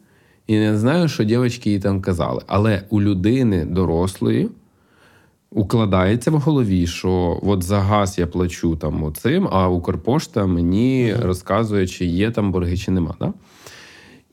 і 0.48 0.60
не 0.60 0.78
знаю, 0.78 1.08
що 1.08 1.24
дівчатки 1.24 1.72
їй 1.72 1.80
там 1.80 2.02
казали. 2.02 2.42
Але 2.48 2.82
у 2.90 3.02
людини 3.02 3.66
дорослої 3.66 4.50
укладається 5.52 6.32
в 6.32 6.34
голові, 6.34 6.88
що 6.88 7.40
от 7.44 7.64
за 7.64 7.80
газ 7.80 8.20
я 8.20 8.28
плачу 8.28 8.76
там 8.76 9.04
оцим, 9.04 9.48
а 9.52 9.70
Укрпошта 9.70 10.46
мені 10.46 11.16
розказує, 11.22 11.88
чи 11.88 12.06
є 12.06 12.32
там 12.32 12.52
борги, 12.52 12.78
чи 12.78 12.92
нема. 12.92 13.16
Да? 13.20 13.34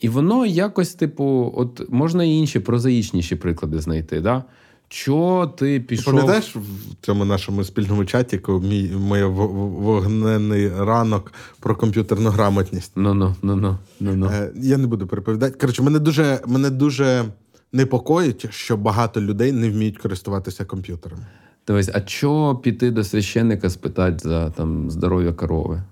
І 0.01 0.09
воно 0.09 0.47
якось, 0.47 0.95
типу, 0.95 1.53
от 1.57 1.91
можна 1.91 2.25
і 2.25 2.31
інші 2.31 2.61
прозаїчніші 2.61 3.37
приклади 3.37 3.81
знайти. 3.81 4.21
Да? 4.21 4.45
Чо 4.93 5.53
ти 5.57 5.81
пішов. 5.81 6.05
Пам'ятаєш 6.15 6.57
в 6.57 6.95
цьому 7.01 7.25
нашому 7.25 7.65
спільному 7.65 8.05
чаті, 8.05 8.39
коли 8.39 8.61
мій 8.61 8.91
моє 8.97 9.25
в- 9.25 9.33
в- 9.35 9.71
вогненний 9.83 10.69
ранок 10.69 11.33
про 11.61 11.77
комп'ютерну 11.77 12.31
грамотність? 12.31 12.93
Ну, 12.97 13.15
ну, 13.15 13.35
ну, 13.43 13.57
ну, 13.57 13.79
ну, 14.01 14.17
ну. 14.17 14.27
Е, 14.27 14.53
Я 14.57 14.77
не 14.79 14.87
буду 14.87 15.07
переповідати. 15.07 15.59
Коротше, 15.59 15.83
мене 15.83 15.99
дуже, 15.99 16.41
мене 16.47 16.71
дуже 16.71 17.25
непокоїть, 17.73 18.53
що 18.55 18.77
багато 18.77 19.21
людей 19.21 19.53
не 19.53 19.71
вміють 19.71 19.99
користуватися 19.99 20.65
комп'ютером. 20.65 21.19
Дивись, 21.67 21.91
а 21.95 22.01
чо 22.01 22.61
піти 22.63 22.91
до 22.91 23.05
священника 23.05 23.71
спитати 23.71 24.19
за 24.19 24.51
там, 24.51 24.91
здоров'я 24.91 25.33
корови? 25.33 25.83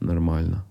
Нормально. 0.00 0.62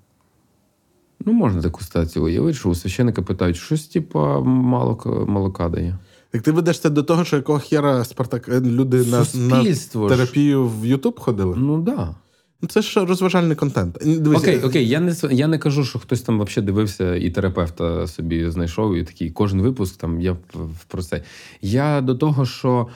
Ну, 1.26 1.34
можна 1.34 1.62
таку 1.62 1.82
ситуацію 1.84 2.26
уявити, 2.26 2.58
що 2.58 2.70
у 2.70 2.76
священника 2.76 3.22
питають, 3.22 3.58
щось 3.58 3.88
типа 3.88 4.40
мало 4.42 5.26
молока 5.28 5.70
дає. 5.70 5.98
Так 6.36 6.44
ти 6.44 6.52
ведеш 6.52 6.80
це 6.80 6.90
до 6.90 7.04
того, 7.04 7.26
що 7.26 7.36
якого 7.36 7.60
хера 7.60 8.04
Спартак 8.04 8.50
е, 8.50 8.60
люди 8.62 8.98
на, 8.98 9.06
на 9.20 9.26
Суспільство 9.26 10.10
ж. 10.10 10.16
терапію 10.16 10.68
в 10.68 10.86
Ютуб 10.86 11.20
ходили? 11.20 11.56
Ну 11.58 11.84
так. 11.86 11.96
Да. 11.96 12.16
Ну, 12.62 12.70
Це 12.70 12.82
ж 12.82 13.06
розважальний 13.06 13.56
контент. 13.56 13.98
Дивись, 14.06 14.40
Окей, 14.40 14.60
окей, 14.64 14.88
я 14.88 15.00
не 15.00 15.12
с- 15.16 15.28
я 15.32 15.48
не 15.48 15.58
кажу, 15.58 15.84
що 15.86 16.00
хтось 16.00 16.22
там 16.22 16.42
взагалі 16.42 16.66
дивився 16.66 17.16
і 17.16 17.30
терапевта 17.30 18.08
собі 18.08 18.50
знайшов, 18.52 18.96
і 18.96 19.04
такий 19.04 19.32
кожен 19.32 19.62
випуск 19.62 19.98
там 19.98 20.22
я 20.22 20.32
в- 20.32 20.38
в- 20.54 20.84
про 20.88 21.04
це. 21.04 21.24
Я 21.62 22.02
до 22.02 22.16
того, 22.16 22.46
що 22.46 22.88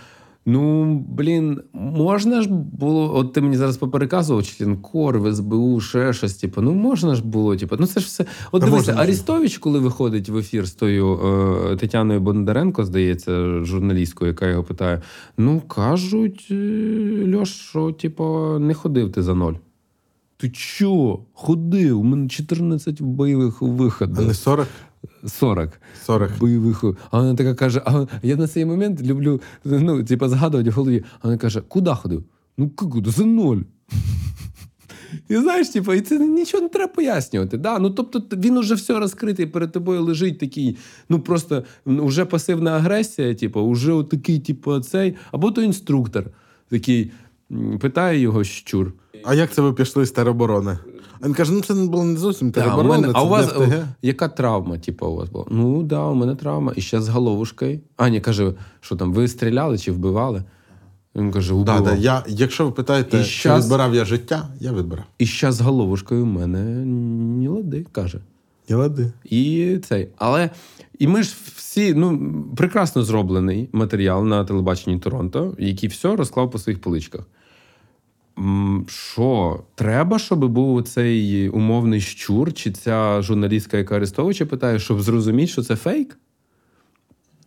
ну 0.45 0.95
блін, 1.09 1.61
можна 1.73 2.41
ж 2.41 2.49
було, 2.51 3.15
от 3.15 3.33
ти 3.33 3.41
мені 3.41 3.57
зараз 3.57 3.77
попереказував, 3.77 4.43
членкор, 4.43 5.19
в 5.19 5.33
СБУ, 5.33 5.81
ще 5.81 6.13
щось, 6.13 6.35
типу, 6.35 6.61
ну 6.61 6.73
можна 6.73 7.15
ж 7.15 7.25
було, 7.25 7.55
типу, 7.55 7.75
ну 7.79 7.85
це 7.85 7.99
ж 7.99 8.05
все. 8.05 8.25
От 8.51 8.63
дивися. 8.63 8.93
Арістович, 8.97 9.57
коли 9.57 9.79
виходить 9.79 10.29
в 10.29 10.37
ефір 10.37 10.65
з 10.65 10.71
тою 10.71 11.19
е, 11.71 11.75
Тетяною 11.75 12.19
Бондаренко, 12.19 12.85
здається, 12.85 13.63
журналісткою, 13.63 14.31
яка 14.31 14.47
його 14.47 14.63
питає: 14.63 15.01
ну 15.37 15.61
кажуть, 15.61 16.47
е, 16.51 17.35
Льош, 17.35 17.49
що 17.49 17.91
типу, 17.91 18.59
не 18.59 18.73
ходив 18.73 19.11
ти 19.11 19.23
за 19.23 19.35
ноль. 19.35 19.53
Ти 20.37 20.49
чо? 20.49 21.19
Ходив? 21.33 21.99
У 21.99 22.03
мене 22.03 22.29
14 22.29 23.01
бойових 23.01 23.61
а 24.19 24.27
не 24.27 24.33
40? 24.33 24.67
40 25.25 25.81
40. 26.05 26.31
бойових. 26.39 26.83
А 27.11 27.19
вона 27.19 27.35
така 27.35 27.53
каже: 27.53 27.81
а 27.85 28.05
я 28.23 28.35
на 28.35 28.47
цей 28.47 28.65
момент 28.65 29.01
люблю 29.01 29.41
ну, 29.65 30.03
типу, 30.03 30.27
згадувати 30.27 30.69
в 30.69 30.73
голові. 30.73 31.03
А 31.21 31.27
вона 31.27 31.37
каже: 31.37 31.61
куди 31.61 31.91
ходив? 31.91 32.23
Ну, 32.57 32.69
куди? 32.69 33.11
За 33.11 33.25
ноль. 33.25 33.61
І 35.29 35.37
знаєш, 35.37 35.69
типу, 35.69 35.93
і 35.93 36.01
це 36.01 36.19
нічого 36.19 36.63
не 36.63 36.69
треба 36.69 36.93
пояснювати. 36.93 37.57
Да? 37.57 37.79
Ну, 37.79 37.89
тобто 37.89 38.21
він 38.37 38.57
уже 38.57 38.75
все 38.75 38.99
розкритий, 38.99 39.45
перед 39.45 39.71
тобою 39.71 40.03
лежить 40.03 40.39
такий, 40.39 40.77
ну 41.09 41.19
просто 41.19 41.63
вже 41.85 42.25
пасивна 42.25 42.71
агресія, 42.71 43.35
типу, 43.35 43.61
уже 43.61 43.91
отакий, 43.91 44.39
типу, 44.39 44.79
цей, 44.79 45.15
або 45.31 45.51
то 45.51 45.61
інструктор 45.61 46.25
такий 46.69 47.11
питає 47.79 48.19
його 48.19 48.43
щур. 48.43 48.93
А 49.25 49.33
як 49.33 49.51
це 49.51 49.61
ви 49.61 49.73
пішли 49.73 50.05
з 50.05 50.11
тероборони? 50.11 50.77
А 51.21 51.27
Він 51.27 51.33
каже: 51.33 51.51
ну 51.53 51.61
це 51.61 51.73
було 51.73 52.03
не 52.03 52.17
зовсім 52.17 52.51
Да, 52.51 52.75
у 52.75 52.83
мене, 52.83 53.09
а 53.13 53.23
у 53.23 53.27
вас 53.27 53.45
ДФТГ. 53.47 53.87
яка 54.01 54.27
травма, 54.27 54.77
типу, 54.77 55.07
у 55.07 55.15
вас 55.15 55.29
була? 55.29 55.45
Ну, 55.49 55.83
да, 55.83 56.05
у 56.05 56.15
мене 56.15 56.35
травма. 56.35 56.73
І 56.75 56.81
ще 56.81 57.01
з 57.01 57.09
головушкою. 57.09 57.79
Аня 57.97 58.19
каже, 58.19 58.53
що 58.79 58.95
там, 58.95 59.13
ви 59.13 59.27
стріляли 59.27 59.77
чи 59.77 59.91
вбивали? 59.91 60.43
Він 61.15 61.31
каже, 61.31 61.53
убивав. 61.53 61.83
да, 61.83 61.95
я, 61.95 62.23
якщо 62.27 62.65
ви 62.65 62.71
питаєте, 62.71 63.17
І 63.17 63.23
чи 63.23 63.29
щас- 63.29 63.63
відбирав 63.63 63.95
я 63.95 64.05
життя, 64.05 64.47
я 64.59 64.73
відбирав. 64.73 65.05
І 65.17 65.25
ще 65.25 65.51
з 65.51 65.61
головушкою 65.61 66.23
у 66.23 66.25
мене 66.25 66.85
ні 67.39 67.47
лади, 67.47 67.85
каже. 67.91 68.19
І 68.67 68.73
лади. 68.73 69.11
І 69.23 69.77
цей. 69.87 70.07
Але 70.17 70.49
і 70.99 71.07
ми 71.07 71.23
ж 71.23 71.35
всі, 71.55 71.93
ну, 71.93 72.33
прекрасно 72.57 73.03
зроблений 73.03 73.69
матеріал 73.71 74.25
на 74.25 74.43
телебаченні 74.45 74.99
Торонто, 74.99 75.55
який 75.59 75.89
все 75.89 76.15
розклав 76.15 76.51
по 76.51 76.57
своїх 76.59 76.81
поличках. 76.81 77.21
Що, 78.87 79.63
треба, 79.75 80.19
щоб 80.19 80.45
був 80.45 80.83
цей 80.83 81.49
умовний 81.49 82.01
щур, 82.01 82.53
чи 82.53 82.71
ця 82.71 83.21
журналістка, 83.21 83.77
яка 83.77 83.95
Арестовича 83.95 84.45
питає, 84.45 84.79
щоб 84.79 85.01
зрозуміти, 85.01 85.47
що 85.47 85.63
це 85.63 85.75
фейк? 85.75 86.17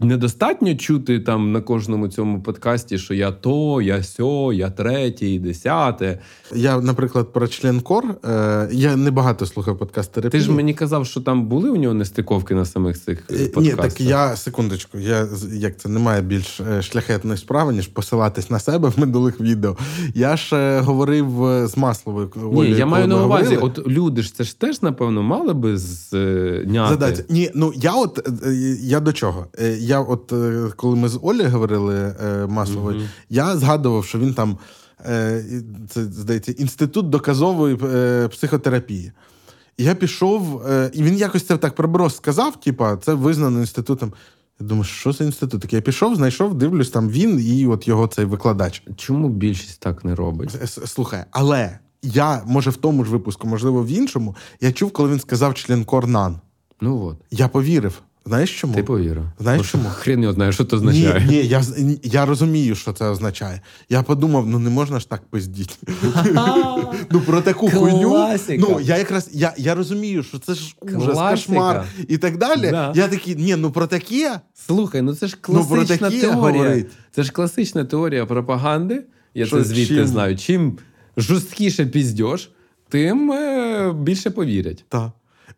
Недостатньо 0.02 0.74
чути 0.74 1.20
там 1.20 1.52
на 1.52 1.60
кожному 1.60 2.08
цьому 2.08 2.42
подкасті, 2.42 2.98
що 2.98 3.14
я 3.14 3.32
то, 3.32 3.82
я 3.82 4.02
сьо, 4.02 4.52
я 4.52 4.70
третє, 4.70 5.38
десяте. 5.38 6.18
Я, 6.54 6.80
наприклад, 6.80 7.32
про 7.32 7.48
членкор. 7.48 8.04
Е, 8.24 8.68
я 8.72 8.96
не 8.96 9.10
багато 9.10 9.46
слухав 9.46 9.78
подкаст 9.78 10.12
терапії. 10.12 10.40
Ти 10.40 10.46
ж 10.46 10.52
мені 10.52 10.74
казав, 10.74 11.06
що 11.06 11.20
там 11.20 11.46
були 11.46 11.70
у 11.70 11.76
нього 11.76 11.94
нестиковки 11.94 12.54
на 12.54 12.64
самих 12.64 13.04
цих 13.04 13.24
е, 13.30 13.34
Е, 13.34 13.48
подкастах. 13.48 13.64
Ні, 13.64 13.90
так 13.90 14.00
я 14.00 14.36
секундочку. 14.36 14.98
Я 14.98 15.28
як 15.52 15.76
це 15.76 15.88
немає 15.88 16.22
більш 16.22 16.60
е, 16.60 16.82
шляхетної 16.82 17.38
справи, 17.38 17.72
ніж 17.72 17.86
посилатись 17.88 18.50
на 18.50 18.58
себе 18.58 18.88
в 18.88 19.00
минулих 19.00 19.40
відео. 19.40 19.76
Я 20.14 20.36
ж 20.36 20.56
е, 20.56 20.80
говорив 20.80 21.26
з 21.66 21.76
Масловою. 21.76 22.30
Ні, 22.52 22.70
я 22.70 22.86
маю 22.86 23.06
на 23.06 23.24
увазі, 23.24 23.54
говорили. 23.54 23.84
от 23.86 23.88
люди 23.88 24.22
ж 24.22 24.34
це 24.34 24.44
ж 24.44 24.60
теж, 24.60 24.82
напевно, 24.82 25.22
мали 25.22 25.54
би 25.54 25.76
зняти. 25.78 26.90
Задати. 26.90 27.24
Ні, 27.28 27.50
ну 27.54 27.72
я 27.76 27.92
от 27.92 28.28
я 28.80 29.00
до 29.00 29.12
чого? 29.12 29.46
Я 29.92 30.00
от 30.00 30.32
е, 30.32 30.70
коли 30.76 30.96
ми 30.96 31.08
з 31.08 31.18
Олею 31.22 31.50
говорили 31.50 31.96
е, 31.96 32.46
масовою, 32.46 33.08
я 33.30 33.56
згадував, 33.56 34.04
що 34.04 34.18
він 34.18 34.34
там 34.34 34.58
е, 35.06 35.44
це 35.88 36.04
здається 36.04 36.52
інститут 36.52 37.10
доказової 37.10 37.78
е, 37.84 38.28
психотерапії. 38.28 39.12
Я 39.78 39.94
пішов, 39.94 40.62
е, 40.66 40.90
і 40.94 41.02
він 41.02 41.16
якось 41.16 41.42
це 41.42 41.56
так 41.56 41.74
проброс 41.74 42.16
сказав: 42.16 42.60
типа, 42.60 42.96
це 42.96 43.14
визнано 43.14 43.60
інститутом. 43.60 44.12
Я 44.60 44.66
думаю, 44.66 44.84
що 44.84 45.12
за 45.12 45.24
інститут? 45.24 45.62
Так 45.62 45.72
я 45.72 45.80
пішов, 45.80 46.16
знайшов, 46.16 46.54
дивлюсь, 46.54 46.90
там 46.90 47.08
він 47.10 47.40
і 47.40 47.66
от 47.66 47.88
його 47.88 48.06
цей 48.06 48.24
викладач. 48.24 48.82
Чому 48.96 49.28
більшість 49.28 49.80
так 49.80 50.04
не 50.04 50.14
робить? 50.14 50.50
Слухай, 50.86 51.24
але 51.30 51.78
я, 52.02 52.42
може, 52.46 52.70
в 52.70 52.76
тому 52.76 53.04
ж 53.04 53.10
випуску, 53.10 53.48
можливо, 53.48 53.82
в 53.82 53.88
іншому, 53.88 54.36
я 54.60 54.72
чув, 54.72 54.90
коли 54.90 55.10
він 55.10 55.20
сказав 55.20 55.54
член 55.54 55.84
Корнан. 55.84 56.40
Ну 56.80 57.04
от, 57.04 57.16
Я 57.30 57.48
повірив. 57.48 58.02
Знаєш 58.26 58.60
чому? 58.60 58.74
ти 58.74 58.82
повірив. 58.82 59.24
Знаєш 59.38 59.70
чому? 59.70 59.88
Хрен 59.88 60.22
його 60.22 60.34
знає, 60.34 60.52
що 60.52 60.64
це 60.64 60.76
означає. 60.76 61.26
ні, 61.28 61.36
я, 61.36 61.62
я 62.02 62.26
розумію, 62.26 62.74
що 62.74 62.92
це 62.92 63.04
означає. 63.08 63.60
Я 63.88 64.02
подумав, 64.02 64.46
ну 64.46 64.58
не 64.58 64.70
можна 64.70 65.00
ж 65.00 65.08
так 65.08 65.22
пиздіть. 65.30 65.78
ну 67.10 67.20
про 67.26 67.40
таку 67.40 67.70
хуйню. 67.70 68.28
Ну 68.58 68.80
я 68.80 68.98
якраз 68.98 69.30
я, 69.32 69.54
я 69.56 69.74
розумію, 69.74 70.22
що 70.22 70.38
це 70.38 70.54
ж 70.54 70.74
ужас, 70.80 71.02
Класика. 71.04 71.30
кошмар 71.30 71.84
і 72.08 72.18
так 72.18 72.36
далі. 72.38 72.70
Да. 72.70 72.92
Я 72.96 73.08
такий, 73.08 73.36
ні, 73.36 73.56
ну 73.56 73.70
про 73.70 73.86
таке. 73.86 74.40
Слухай, 74.54 75.02
ну 75.02 75.14
це 75.14 75.26
ж 75.26 75.36
Ну, 75.48 75.64
про 75.66 75.76
класична 75.76 76.10
теорія. 76.10 76.32
говорить. 76.32 76.86
Це 77.14 77.22
ж 77.22 77.32
класична 77.32 77.84
теорія 77.84 78.26
пропаганди. 78.26 79.04
Я 79.34 79.46
Що 79.46 79.56
це 79.56 79.64
звідти 79.64 79.94
чим? 79.94 80.06
знаю. 80.06 80.36
Чим 80.36 80.78
жорсткіше 81.16 81.86
піздьош, 81.86 82.48
тим 82.88 83.32
е, 83.32 83.92
більше 83.92 84.30
повірять. 84.30 84.84
Та. 84.88 85.12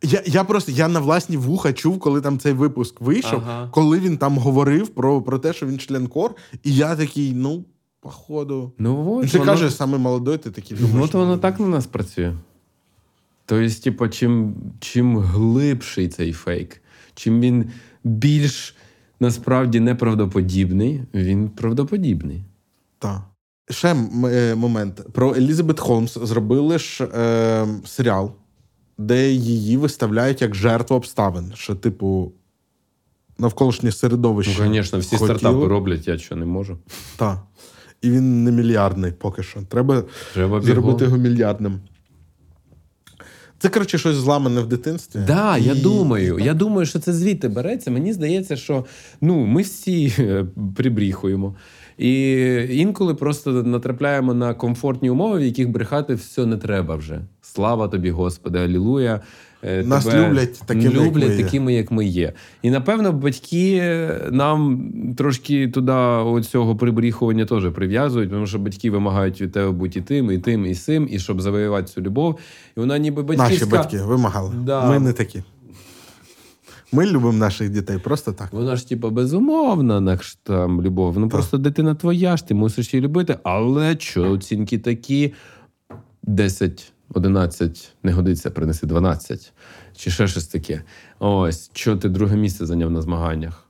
Я, 0.05 0.23
я 0.27 0.45
просто 0.45 0.73
я 0.73 0.89
на 0.89 1.01
власні 1.01 1.37
вуха 1.37 1.73
чув, 1.73 1.99
коли 1.99 2.21
там 2.21 2.39
цей 2.39 2.53
випуск 2.53 3.01
вийшов, 3.01 3.43
Ага. 3.47 3.69
коли 3.73 4.01
він 4.01 4.19
там 4.19 4.39
говорив 4.39 4.89
про, 4.89 5.23
про 5.23 5.39
те, 5.39 5.53
що 5.53 5.67
він 5.67 5.79
член 5.79 6.07
кор, 6.07 6.35
і 6.63 6.75
я 6.75 6.97
такий, 6.97 7.33
ну, 7.35 7.65
походу. 8.01 8.73
Ну 8.79 9.21
Він 9.21 9.29
воно- 9.29 9.45
каже, 9.45 9.71
саме 9.71 9.99
молодой, 9.99 10.39
ти 10.39 10.51
такий 10.51 10.77
думаєш. 10.77 10.97
Ну, 10.99 11.05
от 11.05 11.15
воно 11.15 11.27
ну, 11.27 11.39
так 11.39 11.61
на 11.61 11.67
нас 11.67 11.87
працює. 11.87 12.35
Тобто, 13.47 13.75
типу, 13.81 14.09
чим, 14.09 14.55
чим 14.81 15.19
глибший 15.19 16.09
цей 16.09 16.33
фейк, 16.33 16.83
чим 17.15 17.41
він 17.41 17.71
більш 18.05 18.77
насправді 19.21 19.81
неправдоподібний, 19.81 21.03
він 21.15 21.49
правдоподібний. 21.49 22.45
Так. 22.99 23.23
Ще 23.71 23.97
е, 24.25 24.55
момент. 24.55 25.07
Про 25.13 25.35
Елізабет 25.35 25.81
Холмс 25.81 26.19
зробили 26.23 26.79
ж 26.79 27.05
е, 27.05 27.67
серіал, 27.85 28.33
де 28.99 29.31
її 29.31 29.77
виставляють 29.77 30.43
як 30.43 30.55
жертву 30.55 30.97
обставин. 30.97 31.53
Що, 31.55 31.75
типу, 31.75 32.33
навколишнє 33.39 33.93
середовище. 33.93 34.63
Ну, 34.65 34.75
звісно, 34.75 34.99
всі 34.99 35.17
хотіло. 35.17 35.39
стартапи 35.39 35.69
роблять, 35.69 36.09
я 36.09 36.19
що 36.19 36.37
не 36.37 36.47
можу. 36.47 36.79
Так. 37.17 37.39
І 38.03 38.11
він 38.11 38.45
не 38.45 38.53
мільярдний 38.53 39.13
поки 39.13 39.43
що. 39.43 39.63
Треба 39.63 40.05
Треба 40.35 40.61
зробити 40.61 41.05
його 41.05 41.17
мільярдним. 41.17 41.81
Це, 43.59 43.69
коротше, 43.69 43.99
щось 43.99 44.17
зламане 44.17 44.61
в 44.61 44.67
дитинстві. 44.67 45.21
Да, 45.27 45.59
я 45.59 45.73
І- 45.73 45.81
думаю. 45.81 46.39
Я 46.39 46.55
думаю, 46.55 46.87
що 46.87 46.99
це 46.99 47.13
звідти 47.13 47.49
береться. 47.49 47.91
Мені 47.91 48.13
здається, 48.13 48.57
що 48.57 48.85
ну, 49.21 49.47
ми 49.47 49.63
всі 49.63 50.15
е, 50.19 50.47
прибріхуємо. 50.77 51.57
І 51.99 52.33
інколи 52.71 53.15
просто 53.15 53.51
натрапляємо 53.53 54.35
на 54.35 54.55
комфортні 54.55 55.11
умови, 55.11 55.39
в 55.39 55.43
яких 55.43 55.71
брехати 55.71 56.15
все 56.15 56.47
не 56.47 56.57
треба 56.57 56.97
вже. 56.97 57.21
Слава 57.55 57.89
тобі, 57.89 58.11
Господи, 58.11 58.59
алілуя. 58.59 59.21
е, 59.63 59.83
Нас 59.83 60.05
тебе 60.05 60.29
люблять 60.29 60.63
такими, 60.67 60.95
як 60.95 61.05
люблять 61.05 61.29
ми 61.29 61.37
є. 61.37 61.45
такими, 61.45 61.75
як 61.75 61.91
ми 61.91 62.07
є. 62.07 62.33
І 62.63 62.71
напевно, 62.71 63.13
батьки 63.13 63.83
нам 64.31 64.91
трошки 65.17 65.69
туди 65.69 65.93
оцього 65.93 66.77
прибріхування 66.77 67.45
теж 67.45 67.73
прив'язують, 67.73 68.31
тому 68.31 68.47
що 68.47 68.59
батьки 68.59 68.91
вимагають 68.91 69.41
від 69.41 69.53
тебе 69.53 69.71
бути 69.71 69.99
і 69.99 70.03
тим, 70.03 70.31
і 70.31 70.39
тим, 70.39 70.67
і 70.67 70.75
сим, 70.75 71.09
і 71.11 71.19
щоб 71.19 71.41
завоювати 71.41 71.89
цю 71.89 72.01
любов. 72.01 72.39
І 72.77 72.81
вона 72.81 72.99
ніби 72.99 73.23
батьківська. 73.23 73.67
Наші 73.67 73.67
батьки 73.67 73.99
вимагали. 73.99 74.55
Да. 74.65 74.91
Ми 74.91 74.99
не 74.99 75.13
такі. 75.13 75.43
Ми 76.93 77.07
любимо 77.07 77.33
наших 77.39 77.71
дітей 77.71 77.99
просто 77.99 78.33
так. 78.33 78.53
Вона 78.53 78.77
ж, 78.77 78.89
типу, 78.89 79.11
безумовна 79.11 80.01
наш 80.01 80.39
там 80.43 80.83
любов. 80.83 81.19
Ну 81.19 81.29
просто 81.29 81.59
дитина 81.59 81.95
твоя 81.95 82.37
ж, 82.37 82.49
ти 82.49 82.55
мусиш 82.55 82.95
її 82.95 83.05
любити. 83.05 83.39
Але 83.43 83.97
що 83.99 84.31
оцінки 84.31 84.79
такі: 84.79 85.33
10, 86.23 86.93
11, 87.15 87.93
не 88.03 88.13
годиться, 88.13 88.51
принеси 88.51 88.87
12. 88.87 89.53
Чи 89.97 90.11
ще 90.11 90.29
щось 90.29 90.47
таке. 90.47 90.83
Ось, 91.19 91.71
що 91.73 91.97
ти 91.97 92.09
друге 92.09 92.37
місце 92.37 92.67
зайняв 92.67 92.91
на 92.91 93.03
змаганнях. 93.03 93.69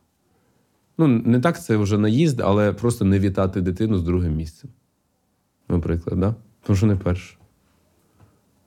Ну, 0.99 1.07
не 1.07 1.41
так 1.41 1.63
це 1.65 1.77
вже 1.77 1.99
наїзд, 1.99 2.41
але 2.41 2.73
просто 2.73 3.05
не 3.05 3.19
вітати 3.19 3.61
дитину 3.61 3.99
з 3.99 4.03
другим 4.03 4.37
місцем. 4.37 4.71
Наприклад, 5.69 6.21
да? 6.21 6.35
Тому 6.63 6.77
що 6.77 6.87
не 6.87 6.97
перше. 6.97 7.37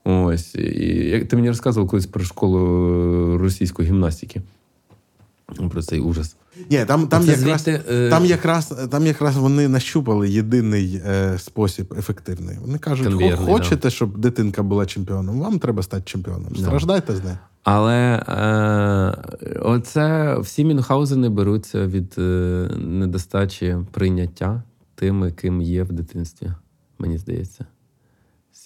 Ось. 0.03 0.55
І 0.55 1.25
ти 1.30 1.36
мені 1.36 1.47
розказував 1.47 1.89
колись 1.89 2.05
про 2.05 2.23
школу 2.23 2.59
е, 2.59 3.38
російської 3.38 3.88
гімнастики. 3.88 4.41
Про 5.69 5.82
цей 5.82 5.99
ужас. 5.99 6.36
Ні, 6.70 6.86
там, 6.86 7.08
там, 7.08 7.26
якраз, 7.28 7.62
звідти, 7.62 7.82
е, 7.91 8.10
там, 8.10 8.26
якраз, 8.26 8.74
там 8.91 9.05
якраз 9.05 9.38
вони 9.38 9.68
нащупали 9.68 10.30
єдиний 10.30 11.01
е, 11.05 11.38
спосіб 11.39 11.93
ефективний. 11.97 12.58
Вони 12.62 12.78
кажуть, 12.78 13.08
Конвейерний, 13.08 13.45
«Хо- 13.45 13.51
хочете, 13.53 13.89
щоб 13.89 14.18
дитинка 14.18 14.64
була 14.64 14.86
чемпіоном, 14.86 15.39
вам 15.39 15.60
треба 15.60 15.84
стати 15.84 16.03
чемпіоном. 16.05 16.55
Страждайте 16.55 17.16
з 17.16 17.24
нею. 17.24 17.38
Але 17.64 18.24
е, 18.28 19.60
оце 19.62 20.38
всі 20.39 20.66
Мюнхгаузени 20.66 21.30
беруться 21.30 21.88
від 21.88 22.16
е, 22.18 22.22
недостачі 22.78 23.78
прийняття 23.91 24.64
тими, 24.95 25.32
ким 25.32 25.62
є 25.62 25.84
в 25.84 25.91
дитинстві, 25.91 26.47
мені 26.99 27.18
здається. 27.18 27.66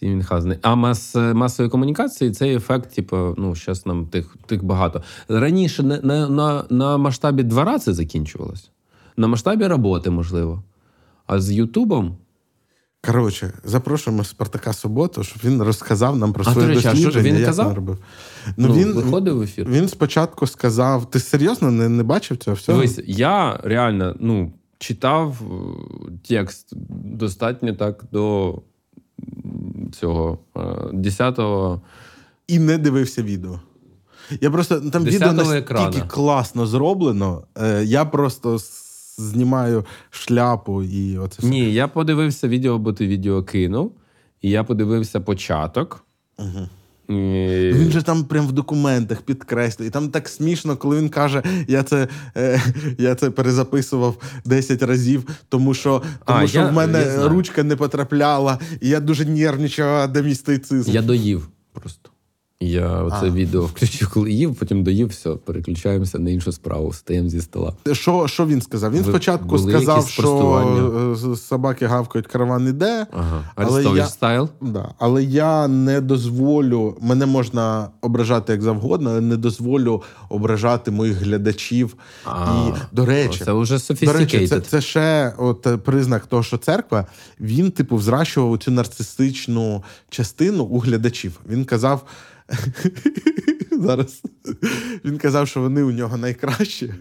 Всі 0.01 0.09
Мюнхгаузени. 0.09 0.57
А 0.61 0.75
мас, 0.75 1.15
масової 1.15 1.69
комунікації 1.69 2.31
цей 2.31 2.55
ефект, 2.55 2.95
типу, 2.95 3.35
ну, 3.37 3.55
зараз 3.55 3.85
нам 3.85 4.05
тих, 4.05 4.35
тих 4.45 4.63
багато. 4.63 5.03
Раніше 5.29 5.83
на, 5.83 6.01
на, 6.01 6.29
на, 6.29 6.63
на 6.69 6.97
масштабі 6.97 7.43
двора 7.43 7.79
це 7.79 7.93
закінчувалось. 7.93 8.69
На 9.17 9.27
масштабі 9.27 9.67
роботи, 9.67 10.09
можливо. 10.09 10.63
А 11.25 11.41
з 11.41 11.51
Ютубом 11.51 12.17
Коротше, 13.05 13.53
запрошуємо 13.63 14.23
Спартака 14.23 14.73
Суботу, 14.73 15.23
щоб 15.23 15.41
він 15.43 15.63
розказав 15.63 16.17
нам 16.17 16.33
про 16.33 16.43
А, 16.47 16.53
своє 16.53 16.67
речі, 16.67 16.87
а 16.87 16.95
що, 16.95 17.05
дослідження. 17.05 17.23
він 17.23 17.35
як 17.35 17.45
казав? 17.45 17.73
робив. 17.73 17.97
ну, 18.57 18.73
він, 18.73 18.93
виходив 18.93 19.37
в 19.37 19.41
ефір. 19.41 19.69
він 19.69 19.87
спочатку 19.87 20.47
сказав: 20.47 21.09
ти 21.09 21.19
серйозно 21.19 21.71
не, 21.71 21.89
не 21.89 22.03
бачив 22.03 22.37
цього 22.37 22.55
всього? 22.55 22.77
Дивись, 22.77 22.99
я 23.05 23.59
реально 23.63 24.15
ну, 24.19 24.53
читав 24.79 25.41
е, 25.41 26.11
текст 26.27 26.69
достатньо 27.17 27.73
так 27.73 28.03
до 28.11 28.55
цього 29.91 30.39
е, 30.55 30.59
10-го. 30.93 31.81
І 32.47 32.59
не 32.59 32.77
дивився 32.77 33.23
відео. 33.23 33.59
Я 34.41 34.51
просто 34.51 34.81
там 34.81 35.03
відео 35.03 35.33
настільки 35.33 35.57
екрана. 35.57 36.01
класно 36.07 36.65
зроблено. 36.65 37.43
Е, 37.57 37.83
я 37.83 38.05
просто 38.05 38.57
знімаю 39.17 39.85
шляпу 40.09 40.83
і 40.83 41.17
оце 41.17 41.39
все. 41.39 41.47
Ні, 41.47 41.73
я 41.73 41.87
подивився 41.87 42.47
відео, 42.47 42.77
бо 42.77 42.93
ти 42.93 43.07
відео 43.07 43.43
кинув. 43.43 43.91
І 44.41 44.49
я 44.49 44.63
подивився 44.63 45.19
початок. 45.19 46.03
Угу. 46.37 46.69
І... 47.11 47.71
Він 47.73 47.91
же 47.91 48.01
там 48.01 48.23
прям 48.23 48.47
в 48.47 48.51
документах 48.51 49.21
підкреслює. 49.21 49.87
І 49.87 49.89
там 49.89 50.09
так 50.09 50.29
смішно, 50.29 50.77
коли 50.77 50.97
він 50.97 51.09
каже: 51.09 51.43
я 51.67 51.83
це, 51.83 52.07
е, 52.37 52.61
я 52.97 53.15
це 53.15 53.29
перезаписував 53.29 54.17
10 54.45 54.83
разів, 54.83 55.23
тому 55.49 55.73
що, 55.73 56.01
тому 56.25 56.39
А, 56.43 56.47
що 56.47 56.59
я- 56.59 56.67
в 56.67 56.73
мене 56.73 57.27
ручка 57.27 57.63
не 57.63 57.75
потрапляла, 57.75 58.59
і 58.81 58.89
я 58.89 58.99
дуже 58.99 59.25
нервничав, 59.25 60.11
де 60.11 60.21
містицизм. 60.21 60.91
Я 60.91 61.01
доїв 61.01 61.47
просто. 61.73 62.00
Я 62.61 63.03
оце 63.03 63.25
А. 63.25 63.29
відео 63.29 63.61
включив, 63.65 64.09
коли 64.09 64.31
їв, 64.31 64.55
потім 64.55 64.83
доїв, 64.83 65.07
все, 65.07 65.29
переключаємося 65.29 66.19
на 66.19 66.29
іншу 66.29 66.51
справу, 66.51 66.89
встаємо 66.89 67.29
зі 67.29 67.41
стола. 67.41 67.73
Що, 67.91 68.27
що 68.27 68.45
він 68.45 68.61
сказав? 68.61 68.91
Він 68.91 69.01
Ви- 69.01 69.11
спочатку 69.11 69.59
сказав, 69.59 70.07
що 70.09 71.13
е, 71.33 71.35
собаки 71.37 71.85
гавкають, 71.85 72.27
караван 72.27 72.67
іде. 72.67 73.05
Ага. 73.13 73.43
Але 73.55 73.83
я- 73.83 74.05
стайл. 74.05 74.49
Да. 74.61 74.93
Але 74.99 75.23
я 75.23 75.67
не 75.67 76.01
дозволю, 76.01 76.97
мене 77.01 77.25
можна 77.25 77.87
ображати 78.01 78.51
як 78.51 78.61
завгодно, 78.61 79.09
але 79.09 79.21
не 79.21 79.37
дозволю 79.37 80.03
ображати 80.29 80.91
моїх 80.91 81.17
глядачів. 81.17 81.95
А, 82.25 82.67
і, 82.67 82.95
до 82.95 83.05
речі, 83.05 83.43
Це 83.45 83.53
вже 83.53 83.79
До 84.01 84.13
речі, 84.13 84.47
це, 84.47 84.59
це 84.59 84.81
ще 84.81 85.33
от 85.37 85.67
признак 85.83 86.25
того, 86.25 86.43
що 86.43 86.57
церква 86.57 87.05
він, 87.39 87.71
типу, 87.71 87.95
взращував 87.95 88.57
цю 88.57 88.71
нарцистичну 88.71 89.83
частину 90.09 90.63
у 90.63 90.79
глядачів. 90.79 91.39
Він 91.49 91.65
казав. 91.65 92.01
Зараз 93.81 94.21
він 95.05 95.17
казав, 95.17 95.47
що 95.47 95.61
вони 95.61 95.83
у 95.83 95.91
нього 95.91 96.17
найкращі. 96.17 96.93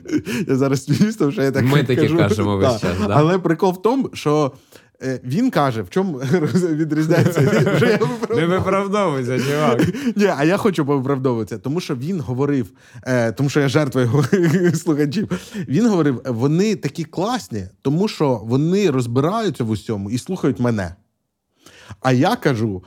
Я 0.48 0.56
зараз 0.56 0.84
сміюсь, 0.84 1.16
тому 1.16 1.32
що 1.32 1.42
я 1.42 1.50
так 1.52 1.64
Ми 1.64 1.82
таке 1.84 2.02
кажу. 2.02 2.16
кажемо 2.16 2.56
весь 2.56 2.80
час, 2.80 2.96
да? 2.98 3.06
Але 3.10 3.38
прикол 3.38 3.72
в 3.72 3.82
тому, 3.82 4.10
що 4.12 4.52
е, 5.02 5.20
він 5.24 5.50
каже, 5.50 5.82
в 5.82 5.90
чому 5.90 6.18
відрізняється. 6.54 7.40
Вже 7.76 7.86
я 7.86 7.96
виправдовую. 7.96 8.48
виправдовуйся, 8.48 9.38
чувак. 9.40 9.82
Ні, 10.16 10.26
а 10.36 10.44
я 10.44 10.56
хочу 10.56 10.86
повиправдовуватися, 10.86 11.58
тому 11.58 11.80
що 11.80 11.96
він 11.96 12.20
говорив, 12.20 12.66
е, 13.02 13.32
тому 13.32 13.50
що 13.50 13.60
я 13.60 13.68
жертва 13.68 14.02
його 14.02 14.24
слухачів. 14.74 15.28
Він 15.68 15.88
говорив, 15.88 16.22
вони 16.26 16.76
такі 16.76 17.04
класні, 17.04 17.64
тому 17.82 18.08
що 18.08 18.40
вони 18.44 18.90
розбираються 18.90 19.64
в 19.64 19.70
усьому 19.70 20.10
і 20.10 20.18
слухають 20.18 20.60
мене. 20.60 20.94
А 22.00 22.12
я 22.12 22.36
кажу, 22.36 22.84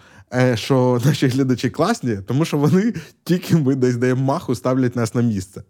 що 0.55 1.01
наші 1.05 1.27
глядачі 1.27 1.69
класні, 1.69 2.17
тому 2.27 2.45
що 2.45 2.57
вони 2.57 2.93
тільки 3.23 3.55
ми 3.55 3.75
десь 3.75 3.95
даємо 3.95 4.23
маху, 4.23 4.55
ставлять 4.55 4.95
нас 4.95 5.15
на 5.15 5.21
місце. 5.21 5.63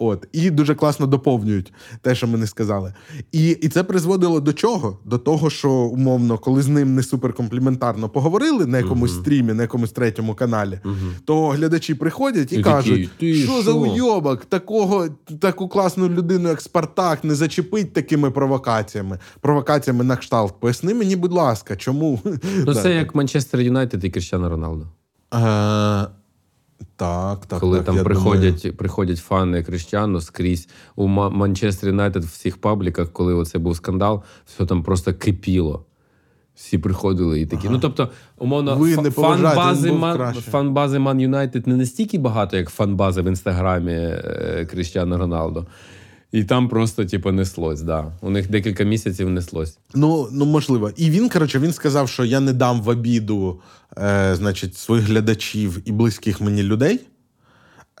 От, 0.00 0.28
і 0.32 0.50
дуже 0.50 0.74
класно 0.74 1.06
доповнюють 1.06 1.72
те, 2.02 2.14
що 2.14 2.26
ми 2.26 2.38
не 2.38 2.46
сказали. 2.46 2.94
І, 3.32 3.48
і 3.48 3.68
це 3.68 3.82
призводило 3.82 4.40
до 4.40 4.52
чого? 4.52 4.98
До 5.04 5.18
того, 5.18 5.50
що 5.50 5.70
умовно, 5.70 6.38
коли 6.38 6.62
з 6.62 6.68
ним 6.68 6.94
не 6.94 7.02
суперкомпліментарно 7.02 8.08
поговорили 8.08 8.66
на 8.66 8.78
якомусь 8.78 9.14
стрімі, 9.14 9.52
на 9.52 9.62
якомусь 9.62 9.92
третьому 9.92 10.34
каналі, 10.34 10.80
то 11.24 11.48
глядачі 11.48 11.94
приходять 11.94 12.52
і, 12.52 12.56
І 12.56 12.62
кажуть, 12.62 13.10
такі, 13.10 13.32
«Ти 13.32 13.34
що 13.34 13.62
за 13.62 13.72
уйобок, 13.72 14.44
такого, 14.44 15.08
таку 15.40 15.68
класну 15.68 16.08
людину, 16.08 16.48
як 16.48 16.60
Спартак, 16.60 17.24
не 17.24 17.34
зачепить 17.34 17.92
такими 17.92 18.30
провокаціями. 18.30 19.18
Провокаціями 19.40 20.04
на 20.04 20.16
кшталт. 20.16 20.60
Поясни 20.60 20.94
мені, 20.94 21.16
будь 21.16 21.32
ласка, 21.32 21.76
чому? 21.76 22.20
Ну, 22.66 22.74
це 22.74 22.94
як 22.94 23.14
Манчестер 23.14 23.60
Юнайтед 23.60 24.04
і 24.04 24.10
Кріштиано 24.10 24.48
Роналдо. 24.50 24.86
Так, 26.96 27.46
так. 27.46 27.60
Коли 27.60 27.76
так, 27.76 27.86
там 27.86 27.96
я 27.96 28.04
приходять, 28.04 28.76
приходять 28.76 29.18
фани 29.18 29.62
Кріштиану 29.62 30.20
скрізь 30.20 30.68
у 30.96 31.06
Манчестер 31.06 31.88
Юнайтед 31.88 32.24
в 32.24 32.26
всіх 32.26 32.56
пабліках, 32.60 33.12
коли 33.12 33.34
оце 33.34 33.58
був 33.58 33.76
скандал, 33.76 34.22
все 34.46 34.66
там 34.66 34.82
просто 34.82 35.14
кипіло. 35.14 35.84
Всі 36.54 36.78
приходили 36.78 37.40
і 37.40 37.46
такі. 37.46 37.68
Ну 37.68 37.78
тобто, 37.78 38.08
умовно, 38.38 38.76
Ви 38.76 38.94
фа- 38.96 39.02
не 39.02 39.10
фан-бази 39.10 39.92
Ман, 39.92 40.34
фан-бази 40.50 40.98
Ман 40.98 41.20
Юнайтед 41.20 41.66
не 41.66 41.76
настільки 41.76 42.18
багато, 42.18 42.56
як 42.56 42.70
фан-бази 42.70 43.22
в 43.22 43.26
інстаграмі 43.26 43.92
е, 43.92 44.66
Кріштиану 44.70 45.18
Роналдо. 45.18 45.66
І 46.32 46.44
там 46.44 46.68
просто, 46.68 47.04
типу, 47.04 47.32
неслось, 47.32 47.82
да. 47.82 48.12
У 48.20 48.30
них 48.30 48.50
декілька 48.50 48.84
місяців 48.84 49.30
неслось. 49.30 49.78
Ну, 49.94 50.28
ну 50.32 50.44
можливо. 50.44 50.90
І 50.96 51.10
він, 51.10 51.28
коротше, 51.28 51.58
він 51.58 51.72
сказав, 51.72 52.08
що 52.08 52.24
я 52.24 52.40
не 52.40 52.52
дам 52.52 52.82
в 52.82 52.88
обіду 52.88 53.60
е, 53.98 54.34
значить, 54.34 54.76
своїх 54.76 55.06
глядачів 55.06 55.82
і 55.84 55.92
близьких 55.92 56.40
мені 56.40 56.62
людей. 56.62 57.00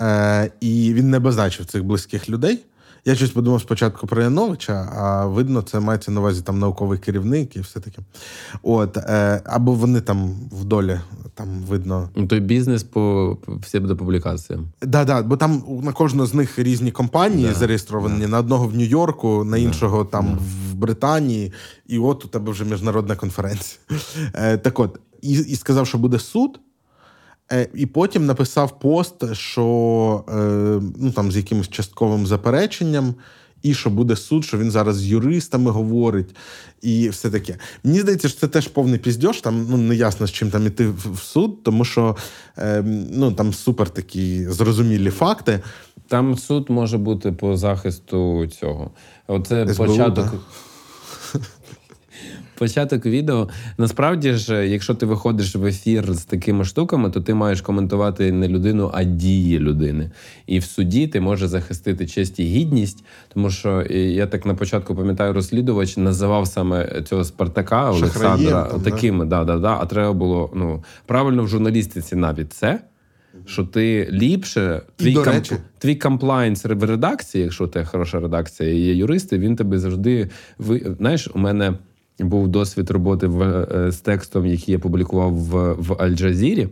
Е, 0.00 0.50
і 0.60 0.94
він 0.94 1.10
не 1.10 1.16
обозначив 1.16 1.66
цих 1.66 1.84
близьких 1.84 2.28
людей. 2.28 2.64
Я 3.08 3.14
щось 3.14 3.30
подумав 3.30 3.60
спочатку 3.60 4.06
про 4.06 4.22
Яновича, 4.22 4.88
а 4.96 5.26
видно, 5.26 5.62
це 5.62 5.80
мається 5.80 6.10
на 6.10 6.20
увазі 6.20 6.42
там 6.42 6.58
науковий 6.58 6.98
керівник 6.98 7.56
і 7.56 7.60
все 7.60 7.80
таке. 7.80 8.02
От, 8.62 8.96
е, 8.96 9.42
або 9.44 9.72
вони 9.72 10.00
там 10.00 10.34
в 10.52 10.64
долі, 10.64 11.00
там 11.34 11.48
видно. 11.68 12.08
Ну, 12.16 12.26
той 12.26 12.40
бізнес 12.40 12.82
по, 12.82 13.36
псевдопублікаціям. 13.62 14.66
Да, 14.82 15.04
да, 15.04 15.22
бо 15.22 15.36
там 15.36 15.62
на 15.82 15.92
кожного 15.92 16.26
з 16.26 16.34
них 16.34 16.58
різні 16.58 16.90
компанії 16.90 17.48
Да, 17.48 17.54
зареєстровані. 17.54 18.26
На 18.26 18.38
одного 18.38 18.68
в 18.68 18.74
Нью-Йорку, 18.74 19.44
на 19.44 19.58
іншого 19.58 20.04
там 20.04 20.38
в 20.38 20.74
Британії, 20.74 21.52
і 21.86 21.98
от 21.98 22.24
у 22.24 22.28
тебе 22.28 22.52
вже 22.52 22.64
міжнародна 22.64 23.16
конференція. 23.16 23.80
Е, 24.34 24.58
так 24.58 24.78
от, 24.78 25.00
і, 25.22 25.30
і 25.30 25.56
сказав, 25.56 25.86
що 25.86 25.98
буде 25.98 26.18
суд. 26.18 26.60
Е, 27.52 27.68
і 27.74 27.86
потім 27.86 28.26
написав 28.26 28.78
пост, 28.78 29.34
що 29.34 30.24
е, 30.28 30.34
ну 30.98 31.10
там 31.10 31.32
з 31.32 31.36
якимось 31.36 31.68
частковим 31.68 32.26
запереченням, 32.26 33.14
і 33.62 33.74
що 33.74 33.90
буде 33.90 34.16
суд, 34.16 34.44
що 34.44 34.58
він 34.58 34.70
зараз 34.70 34.96
з 34.96 35.06
юристами 35.06 35.70
говорить, 35.70 36.36
і 36.82 37.08
все 37.08 37.30
таке. 37.30 37.56
Мені 37.84 38.00
здається, 38.00 38.28
що 38.28 38.40
це 38.40 38.48
теж 38.48 38.68
повний 38.68 38.98
піздьош, 38.98 39.40
там 39.40 39.66
ну 39.70 39.76
не 39.76 39.94
ясно, 39.94 40.26
з 40.26 40.32
чим 40.32 40.50
там 40.50 40.66
іти 40.66 40.86
в, 40.86 41.18
суд, 41.18 41.62
тому 41.62 41.84
що 41.84 42.16
е, 42.58 42.82
ну 43.12 43.32
там 43.32 43.52
супер 43.52 43.90
такі 43.90 44.44
зрозумілі 44.48 45.10
факти. 45.10 45.60
Там 46.08 46.38
суд 46.38 46.70
може 46.70 46.98
бути 46.98 47.32
по 47.32 47.56
захисту 47.56 48.46
цього. 48.46 48.90
Оце 49.26 49.74
СБУ, 49.74 49.86
початок. 49.86 50.24
да? 50.24 50.32
Початок 52.58 53.06
відео. 53.06 53.48
Насправді 53.78 54.32
ж, 54.32 54.68
якщо 54.68 54.94
ти 54.94 55.06
виходиш 55.06 55.56
в 55.56 55.66
ефір 55.66 56.14
з 56.14 56.24
такими 56.24 56.64
штуками, 56.64 57.10
то 57.10 57.20
ти 57.20 57.34
маєш 57.34 57.60
коментувати 57.60 58.32
не 58.32 58.48
людину, 58.48 58.90
а 58.94 59.04
дії 59.04 59.58
людини. 59.58 60.10
І 60.46 60.58
в 60.58 60.64
суді 60.64 61.06
ти 61.06 61.20
можеш 61.20 61.48
захистити 61.48 62.06
честь 62.06 62.40
і 62.40 62.44
гідність, 62.44 63.04
тому 63.34 63.50
що 63.50 63.84
е, 63.90 63.98
я 63.98 64.26
так 64.26 64.46
на 64.46 64.54
початку 64.54 64.94
пам'ятаю, 64.94 65.32
розслідувач 65.32 65.96
називав 65.96 66.46
саме 66.46 67.02
цього 67.02 67.24
Спартака 67.24 67.90
Олександра 67.90 68.64
там, 68.64 68.80
да? 68.80 68.90
такими, 68.90 69.24
да, 69.24 69.44
да, 69.44 69.58
да. 69.58 69.78
А 69.80 69.86
треба 69.86 70.12
було 70.12 70.50
ну 70.54 70.84
правильно 71.06 71.42
в 71.42 71.48
журналістиці 71.48 72.16
навіть 72.16 72.52
це. 72.52 72.80
Що 73.46 73.64
ти 73.64 74.08
ліпше, 74.12 74.82
твій, 74.96 75.16
кам- 75.16 75.32
речі- 75.32 75.56
твій 75.78 75.94
комплайнс 75.94 76.64
в 76.64 76.84
редакції, 76.84 77.44
якщо 77.44 77.66
тебе 77.66 77.84
хороша 77.84 78.20
редакція, 78.20 78.70
і 78.70 78.76
є 78.76 78.94
юристи, 78.94 79.38
він 79.38 79.56
тебе 79.56 79.78
завжди 79.78 80.30
ви 80.58 80.96
знаєш, 80.98 81.28
у 81.34 81.38
мене 81.38 81.74
був 82.18 82.48
досвід 82.48 82.90
роботи 82.90 83.26
в, 83.26 83.42
е, 83.42 83.92
з 83.92 83.96
текстом, 83.96 84.46
який 84.46 84.72
я 84.72 84.78
публікував 84.78 85.34
в, 85.34 85.72
в 85.72 85.92
Аль-Джазірі. 85.92 86.68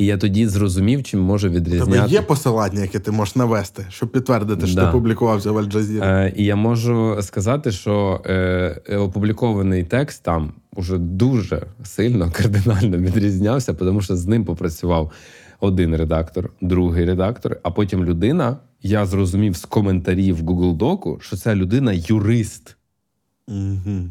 І 0.00 0.06
я 0.06 0.18
тоді 0.18 0.46
зрозумів, 0.46 1.02
чим 1.02 1.20
може 1.20 1.48
У 1.48 1.52
тебе 1.52 2.06
є 2.08 2.22
посилання, 2.22 2.80
яке 2.80 2.98
ти 2.98 3.10
можеш 3.10 3.36
навести, 3.36 3.86
щоб 3.88 4.08
підтвердити, 4.08 4.66
що 4.66 4.74
Да. 4.76 4.86
ти 4.86 4.92
публікувався 4.92 5.52
в 5.52 5.58
Аль-Джазірі? 5.58 6.04
Е, 6.04 6.32
і 6.36 6.44
я 6.44 6.56
можу 6.56 7.18
сказати, 7.20 7.72
що 7.72 8.22
е, 8.26 8.96
опублікований 8.98 9.84
текст 9.84 10.22
там 10.22 10.52
уже 10.76 10.98
дуже 10.98 11.62
сильно 11.84 12.32
кардинально 12.32 12.96
відрізнявся, 12.96 13.74
тому 13.74 14.00
що 14.00 14.16
з 14.16 14.26
ним 14.26 14.44
попрацював 14.44 15.12
один 15.60 15.96
редактор, 15.96 16.50
другий 16.60 17.04
редактор, 17.04 17.56
а 17.62 17.70
потім 17.70 18.04
людина. 18.04 18.56
Я 18.82 19.06
зрозумів 19.06 19.56
з 19.56 19.64
коментарів 19.64 20.40
Google 20.42 20.76
Доку, 20.76 21.18
що 21.22 21.36
ця 21.36 21.54
людина 21.54 21.92
юрист. 21.92 22.76
Угу. 23.50 24.08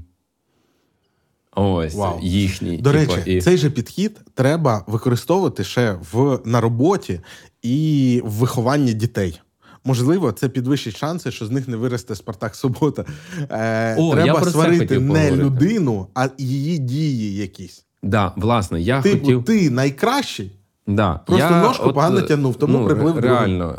Ось 1.56 1.96
Вау. 1.96 2.20
їхній. 2.22 2.78
До 2.78 2.92
типу, 2.92 3.16
речі, 3.16 3.32
і... 3.38 3.42
цей 3.42 3.58
же 3.58 3.70
підхід 3.70 4.22
треба 4.34 4.84
використовувати 4.88 5.64
ще 5.64 5.96
в 6.12 6.40
на 6.46 6.62
роботі 6.62 7.20
і 7.62 8.22
в 8.26 8.32
вихованні 8.32 8.94
дітей. 8.94 9.42
Можливо, 9.84 10.32
це 10.32 10.50
підвищить 10.50 10.98
шанси, 10.98 11.32
що 11.32 11.46
з 11.46 11.52
них 11.52 11.68
не 11.68 11.78
виросте 11.78 12.16
Спартак 12.16 12.56
Субота. 12.56 13.06
Е, 13.52 13.96
О, 14.00 14.14
треба 14.16 14.46
сварити 14.46 15.00
не 15.00 15.08
поговорити. 15.08 15.44
людину, 15.44 16.08
а 16.14 16.28
її 16.38 16.78
дії 16.78 17.36
якісь. 17.36 17.86
Да, 18.04 18.32
власне, 18.36 18.82
я 18.82 19.02
Типу, 19.02 19.20
хотів. 19.20 19.44
ти 19.44 19.70
найкращий. 19.70 20.52
Да. 20.88 21.20
Просто 21.26 21.46
я, 21.46 21.62
ножку 21.62 21.94
погано 21.94 22.22
тягнув, 22.22 22.56
тому 22.56 22.86
приплив 22.86 23.14
другий. 23.14 23.30
Реально, 23.30 23.76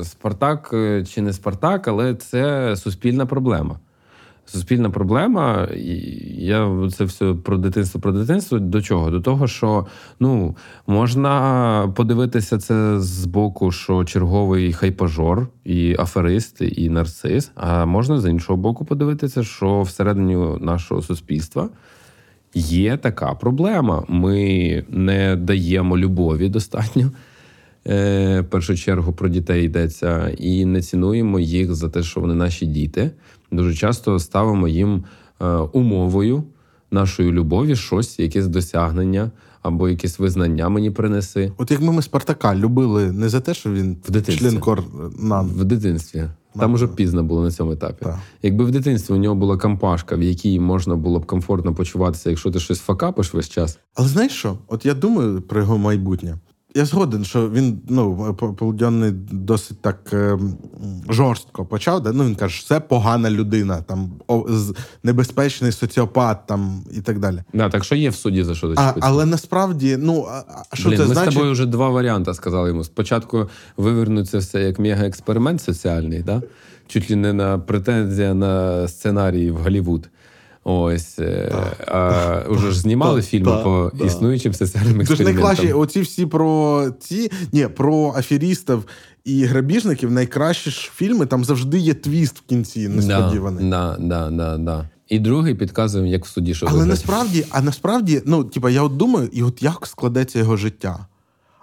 е, 0.00 0.04
Спартак 0.04 0.70
е, 0.72 1.04
чи 1.04 1.22
не 1.22 1.32
Спартак, 1.32 1.88
але 1.88 2.14
це 2.14 2.76
суспільна 2.76 3.26
проблема. 3.26 3.78
Суспільна 4.52 4.90
проблема, 4.90 5.68
і 5.76 5.86
я 6.38 6.88
це 6.96 7.04
все 7.04 7.34
про 7.34 7.58
дитинство, 7.58 8.00
про 8.00 8.12
дитинство. 8.12 8.58
До 8.58 8.82
чого? 8.82 9.10
До 9.10 9.20
того, 9.20 9.46
що 9.46 9.86
ну 10.20 10.56
можна 10.86 11.92
подивитися 11.96 12.58
це 12.58 13.00
з 13.00 13.24
боку, 13.24 13.72
що 13.72 14.04
черговий 14.04 14.72
хайпажор, 14.72 15.48
і 15.64 15.96
аферист, 15.98 16.60
і 16.60 16.90
нарцис. 16.90 17.50
А 17.54 17.86
можна 17.86 18.20
з 18.20 18.30
іншого 18.30 18.56
боку 18.56 18.84
подивитися, 18.84 19.42
що 19.42 19.82
всередині 19.82 20.36
нашого 20.60 21.02
суспільства 21.02 21.68
є 22.54 22.96
така 22.96 23.34
проблема. 23.34 24.04
Ми 24.08 24.84
не 24.88 25.36
даємо 25.36 25.98
любові 25.98 26.48
достатньо. 26.48 27.10
Е, 27.88 28.40
в 28.40 28.50
першу 28.50 28.76
чергу 28.76 29.12
про 29.12 29.28
дітей 29.28 29.64
йдеться, 29.64 30.28
і 30.28 30.64
не 30.64 30.82
цінуємо 30.82 31.40
їх 31.40 31.74
за 31.74 31.88
те, 31.88 32.02
що 32.02 32.20
вони 32.20 32.34
наші 32.34 32.66
діти. 32.66 33.10
Дуже 33.52 33.74
часто 33.74 34.18
ставимо 34.18 34.68
їм 34.68 35.04
е, 35.40 35.46
умовою 35.46 36.44
нашої 36.90 37.32
любові 37.32 37.76
щось, 37.76 38.18
якесь 38.18 38.46
досягнення 38.46 39.30
або 39.62 39.88
якесь 39.88 40.18
визнання 40.18 40.68
мені 40.68 40.90
принеси 40.90 41.52
От 41.58 41.70
як 41.70 41.80
ми, 41.80 42.02
Спартака 42.02 42.54
любили 42.54 43.12
не 43.12 43.28
за 43.28 43.40
те, 43.40 43.54
що 43.54 43.72
він 43.72 43.96
В 44.08 44.10
дитинстві. 44.10 44.50
член 44.50 44.62
нам. 45.18 45.48
в 45.48 45.64
дитинстві. 45.64 46.24
Там 46.58 46.72
уже 46.74 46.88
пізно 46.88 47.22
було 47.24 47.42
на 47.42 47.50
цьому 47.50 47.72
етапі. 47.72 48.04
Так. 48.04 48.18
Якби 48.42 48.64
в 48.64 48.70
дитинстві 48.70 49.14
у 49.14 49.16
нього 49.16 49.34
була 49.34 49.56
компашка, 49.56 50.16
в 50.16 50.22
якій 50.22 50.60
можна 50.60 50.96
було 50.96 51.18
б 51.18 51.26
комфортно 51.26 51.74
почуватися, 51.74 52.30
якщо 52.30 52.50
ти 52.50 52.60
щось 52.60 52.80
факапиш 52.80 53.34
весь 53.34 53.48
час. 53.48 53.78
Але 53.94 54.08
знаєш 54.08 54.32
що? 54.32 54.58
От 54.68 54.86
я 54.86 54.94
думаю 54.94 55.40
про 55.40 55.60
його 55.60 55.78
майбутнє. 55.78 56.38
Я 56.78 56.84
згоден, 56.84 57.24
що 57.24 57.50
він 57.50 57.80
ну 57.88 58.34
Полуденний 58.58 59.10
досить 59.32 59.82
так 59.82 59.98
е, 60.12 60.38
жорстко 61.10 61.64
почав. 61.64 62.02
Да? 62.02 62.12
Ну 62.12 62.24
він 62.24 62.34
каже, 62.34 62.54
що 62.54 62.66
це 62.66 62.80
погана 62.80 63.30
людина, 63.30 63.82
там 63.82 64.10
о, 64.26 64.44
з- 64.48 64.74
небезпечний 65.02 65.72
соціопат, 65.72 66.46
там 66.46 66.84
і 66.92 67.00
так 67.00 67.18
далі. 67.18 67.42
Да, 67.54 67.68
так 67.68 67.84
що 67.84 67.94
є 67.94 68.10
в 68.10 68.14
суді 68.14 68.42
за 68.42 68.54
що 68.54 68.66
А, 68.66 68.70
зачепитися. 68.74 69.06
але 69.06 69.26
насправді, 69.26 69.96
ну 70.00 70.26
а, 70.30 70.76
що 70.76 70.88
Блін, 70.88 70.98
це 70.98 71.06
ми 71.06 71.14
значить? 71.14 71.32
з 71.32 71.34
тобою 71.34 71.52
вже 71.52 71.66
два 71.66 71.88
варіанти 71.88 72.34
сказали 72.34 72.68
йому. 72.68 72.84
Спочатку 72.84 73.48
вивернуть 73.76 74.28
це 74.28 74.38
все 74.38 74.60
як 74.62 74.78
мега-експеримент 74.78 75.58
соціальний, 75.60 76.22
да? 76.22 76.42
чуть 76.86 77.10
ли 77.10 77.16
не 77.16 77.32
на 77.32 77.58
претензія 77.58 78.34
на 78.34 78.88
сценарій 78.88 79.50
в 79.50 79.56
Голлівуд. 79.56 80.08
Ось 80.70 81.18
е, 81.18 81.52
а 81.86 82.42
вже 82.48 82.70
ж 82.70 82.80
знімали 82.80 83.22
фільми 83.22 83.52
по 83.64 83.92
існуючим 84.04 84.54
соціальним 84.54 84.92
Це 84.92 84.96
ж 84.96 85.00
експериментам. 85.00 85.44
найкраще, 85.44 85.74
оці 85.74 86.00
всі 86.00 86.26
про 86.26 86.84
ці 87.00 87.30
ні, 87.52 87.68
про 87.68 88.14
аферістів 88.16 88.84
і 89.24 89.44
грабіжників. 89.44 90.10
Найкращі 90.10 90.70
ж 90.70 90.90
фільми 90.94 91.26
там 91.26 91.44
завжди 91.44 91.78
є 91.78 91.94
твіст 91.94 92.38
в 92.38 92.42
кінці, 92.42 92.88
несподіваний. 92.88 93.70
Да, 93.70 93.96
да, 94.00 94.30
да, 94.30 94.58
да. 94.58 94.88
І 95.08 95.18
другий 95.18 95.54
підказує, 95.54 96.10
як 96.10 96.24
в 96.24 96.28
суді, 96.28 96.54
що 96.54 96.66
Але 96.66 96.74
виграти. 96.74 96.90
насправді, 96.90 97.44
а 97.50 97.62
насправді, 97.62 98.22
ну, 98.26 98.44
типа, 98.44 98.70
я 98.70 98.82
от 98.82 98.96
думаю, 98.96 99.28
і 99.32 99.42
от 99.42 99.62
як 99.62 99.86
складеться 99.86 100.38
його 100.38 100.56
життя. 100.56 101.06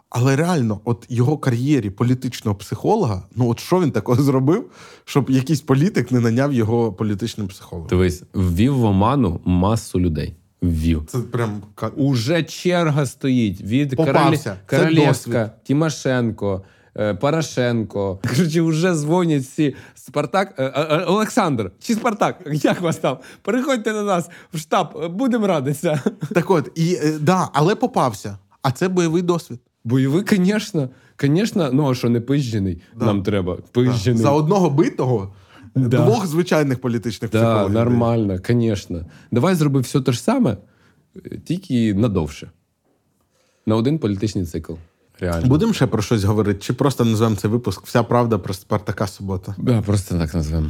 Але 0.09 0.35
реально, 0.35 0.79
от 0.85 1.05
його 1.09 1.37
кар'єрі 1.37 1.89
політичного 1.89 2.57
психолога, 2.57 3.23
ну 3.35 3.49
от 3.49 3.59
що 3.59 3.81
він 3.81 3.91
такого 3.91 4.23
зробив, 4.23 4.71
щоб 5.05 5.29
якийсь 5.29 5.61
політик 5.61 6.11
не 6.11 6.19
наняв 6.19 6.53
його 6.53 6.93
політичним 6.93 7.47
психологом? 7.47 7.89
Дивись, 7.89 8.23
ввів 8.33 8.75
в 8.75 8.83
оману 8.83 9.41
масу 9.45 9.99
людей. 9.99 10.35
Ввів. 10.61 11.03
Це 11.07 11.17
прям 11.17 11.61
Уже 11.95 12.43
черга 12.43 13.05
стоїть 13.05 13.61
від 13.61 13.95
Попався. 13.95 14.57
Королі... 14.69 14.85
Це 14.85 14.95
Королевська. 14.95 15.51
Тимошенко, 15.67 16.63
е, 16.97 17.13
Порошенко. 17.13 18.19
Коротше, 18.29 18.61
вже 18.61 18.93
дзвонять 18.93 19.43
всі. 19.43 19.75
Спартак, 19.95 20.53
е, 20.57 20.63
е, 20.63 21.03
Олександр, 21.07 21.71
чи 21.79 21.93
Спартак? 21.93 22.41
Як 22.51 22.81
вас 22.81 22.97
там? 22.97 23.17
Переходьте 23.41 23.93
на 23.93 24.03
нас 24.03 24.29
в 24.53 24.57
штаб, 24.57 25.11
будемо 25.11 25.47
радитися. 25.47 26.01
так 26.33 26.51
от, 26.51 26.71
і 26.75 26.97
да, 27.19 27.49
але 27.53 27.75
попався. 27.75 28.37
А 28.61 28.71
це 28.71 28.89
бойовий 28.89 29.21
досвід. 29.21 29.59
Бойовий, 29.86 30.23
звісно. 30.29 30.89
Звісно, 31.21 31.69
ну 31.73 31.89
а 31.91 31.95
що 31.95 32.09
не 32.09 32.21
пизджений? 32.21 32.81
Да. 32.95 33.05
Нам 33.05 33.23
треба. 33.23 33.55
Да. 33.55 33.61
Пизджений. 33.71 34.21
За 34.23 34.31
одного 34.31 34.69
битого 34.69 35.33
Да. 35.75 36.05
двох 36.05 36.27
звичайних 36.27 36.81
політичних 36.81 37.31
Так, 37.31 37.41
психологів. 37.41 37.73
нормально, 37.73 38.38
звісно. 38.47 39.05
Давай 39.31 39.55
зроби 39.55 39.79
все 39.79 40.01
те 40.01 40.11
ж 40.11 40.21
саме, 40.21 40.57
е, 41.25 41.38
тільки 41.45 41.93
надовше. 41.93 42.51
На 43.65 43.75
один 43.75 43.99
політичний 43.99 44.45
цикл. 44.45 44.73
Реально. 45.19 45.47
Будемо 45.47 45.73
ще 45.73 45.88
про 45.88 46.01
щось 46.01 46.23
говорити, 46.23 46.59
чи 46.59 46.73
просто 46.73 47.05
назвемо 47.05 47.36
цей 47.36 47.51
випуск 47.51 47.86
Вся 47.86 48.03
правда 48.03 48.38
про 48.38 48.53
Спартака 48.53 49.07
Субота. 49.07 49.55
Да, 49.57 49.81
просто 49.81 50.17
так 50.17 50.33
назвемо. 50.33 50.67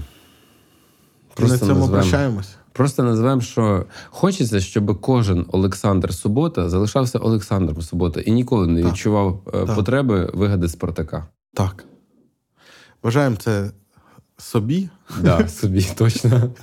І 1.39 1.41
на 1.41 1.57
цьому 1.57 1.73
назвемо. 1.73 1.87
прощаємось. 1.87 2.55
Просто 2.75 3.03
назвемо, 3.03 3.41
що 3.41 3.85
хочеться, 4.09 4.59
щоб 4.59 5.01
кожен 5.01 5.45
Олександр 5.51 6.13
Субота 6.13 6.69
залишався 6.69 7.19
Олександром 7.19 7.81
Субота 7.81 8.21
і 8.21 8.31
ніколи 8.31 8.67
не 8.67 8.81
Так. 8.83 8.91
відчував 8.91 9.41
е, 9.47 9.51
Так. 9.51 9.75
потреби 9.75 10.31
вигади 10.33 10.69
Спартака. 10.69 11.27
Так. 11.53 11.85
Бажаємо 13.03 13.35
це 13.35 13.71
собі, 14.37 14.89
Да, 15.21 15.47
собі 15.47 15.87
точно. 15.97 16.53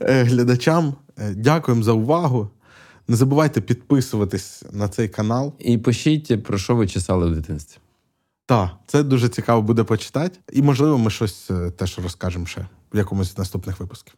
е, 0.00 0.22
глядачам. 0.24 0.94
Е, 1.18 1.34
Дякуємо 1.34 1.82
за 1.82 1.92
увагу. 1.92 2.48
Не 3.08 3.16
забувайте 3.16 3.60
підписуватись 3.60 4.64
на 4.72 4.88
цей 4.88 5.08
канал. 5.08 5.52
І 5.58 5.78
пишіть, 5.78 6.44
про 6.44 6.58
що 6.58 6.76
ви 6.76 6.88
чесали 6.88 7.26
в 7.30 7.34
дитинстві. 7.34 7.78
Так, 8.46 8.70
це 8.86 9.02
дуже 9.02 9.28
цікаво 9.28 9.62
буде 9.62 9.84
почитати. 9.84 10.38
І, 10.52 10.62
можливо, 10.62 10.98
ми 10.98 11.10
щось 11.10 11.50
теж 11.76 11.98
розкажемо 11.98 12.46
ще 12.46 12.66
в 12.92 12.96
якомусь 12.98 13.34
з 13.34 13.38
наступних 13.38 13.80
випусків. 13.80 14.14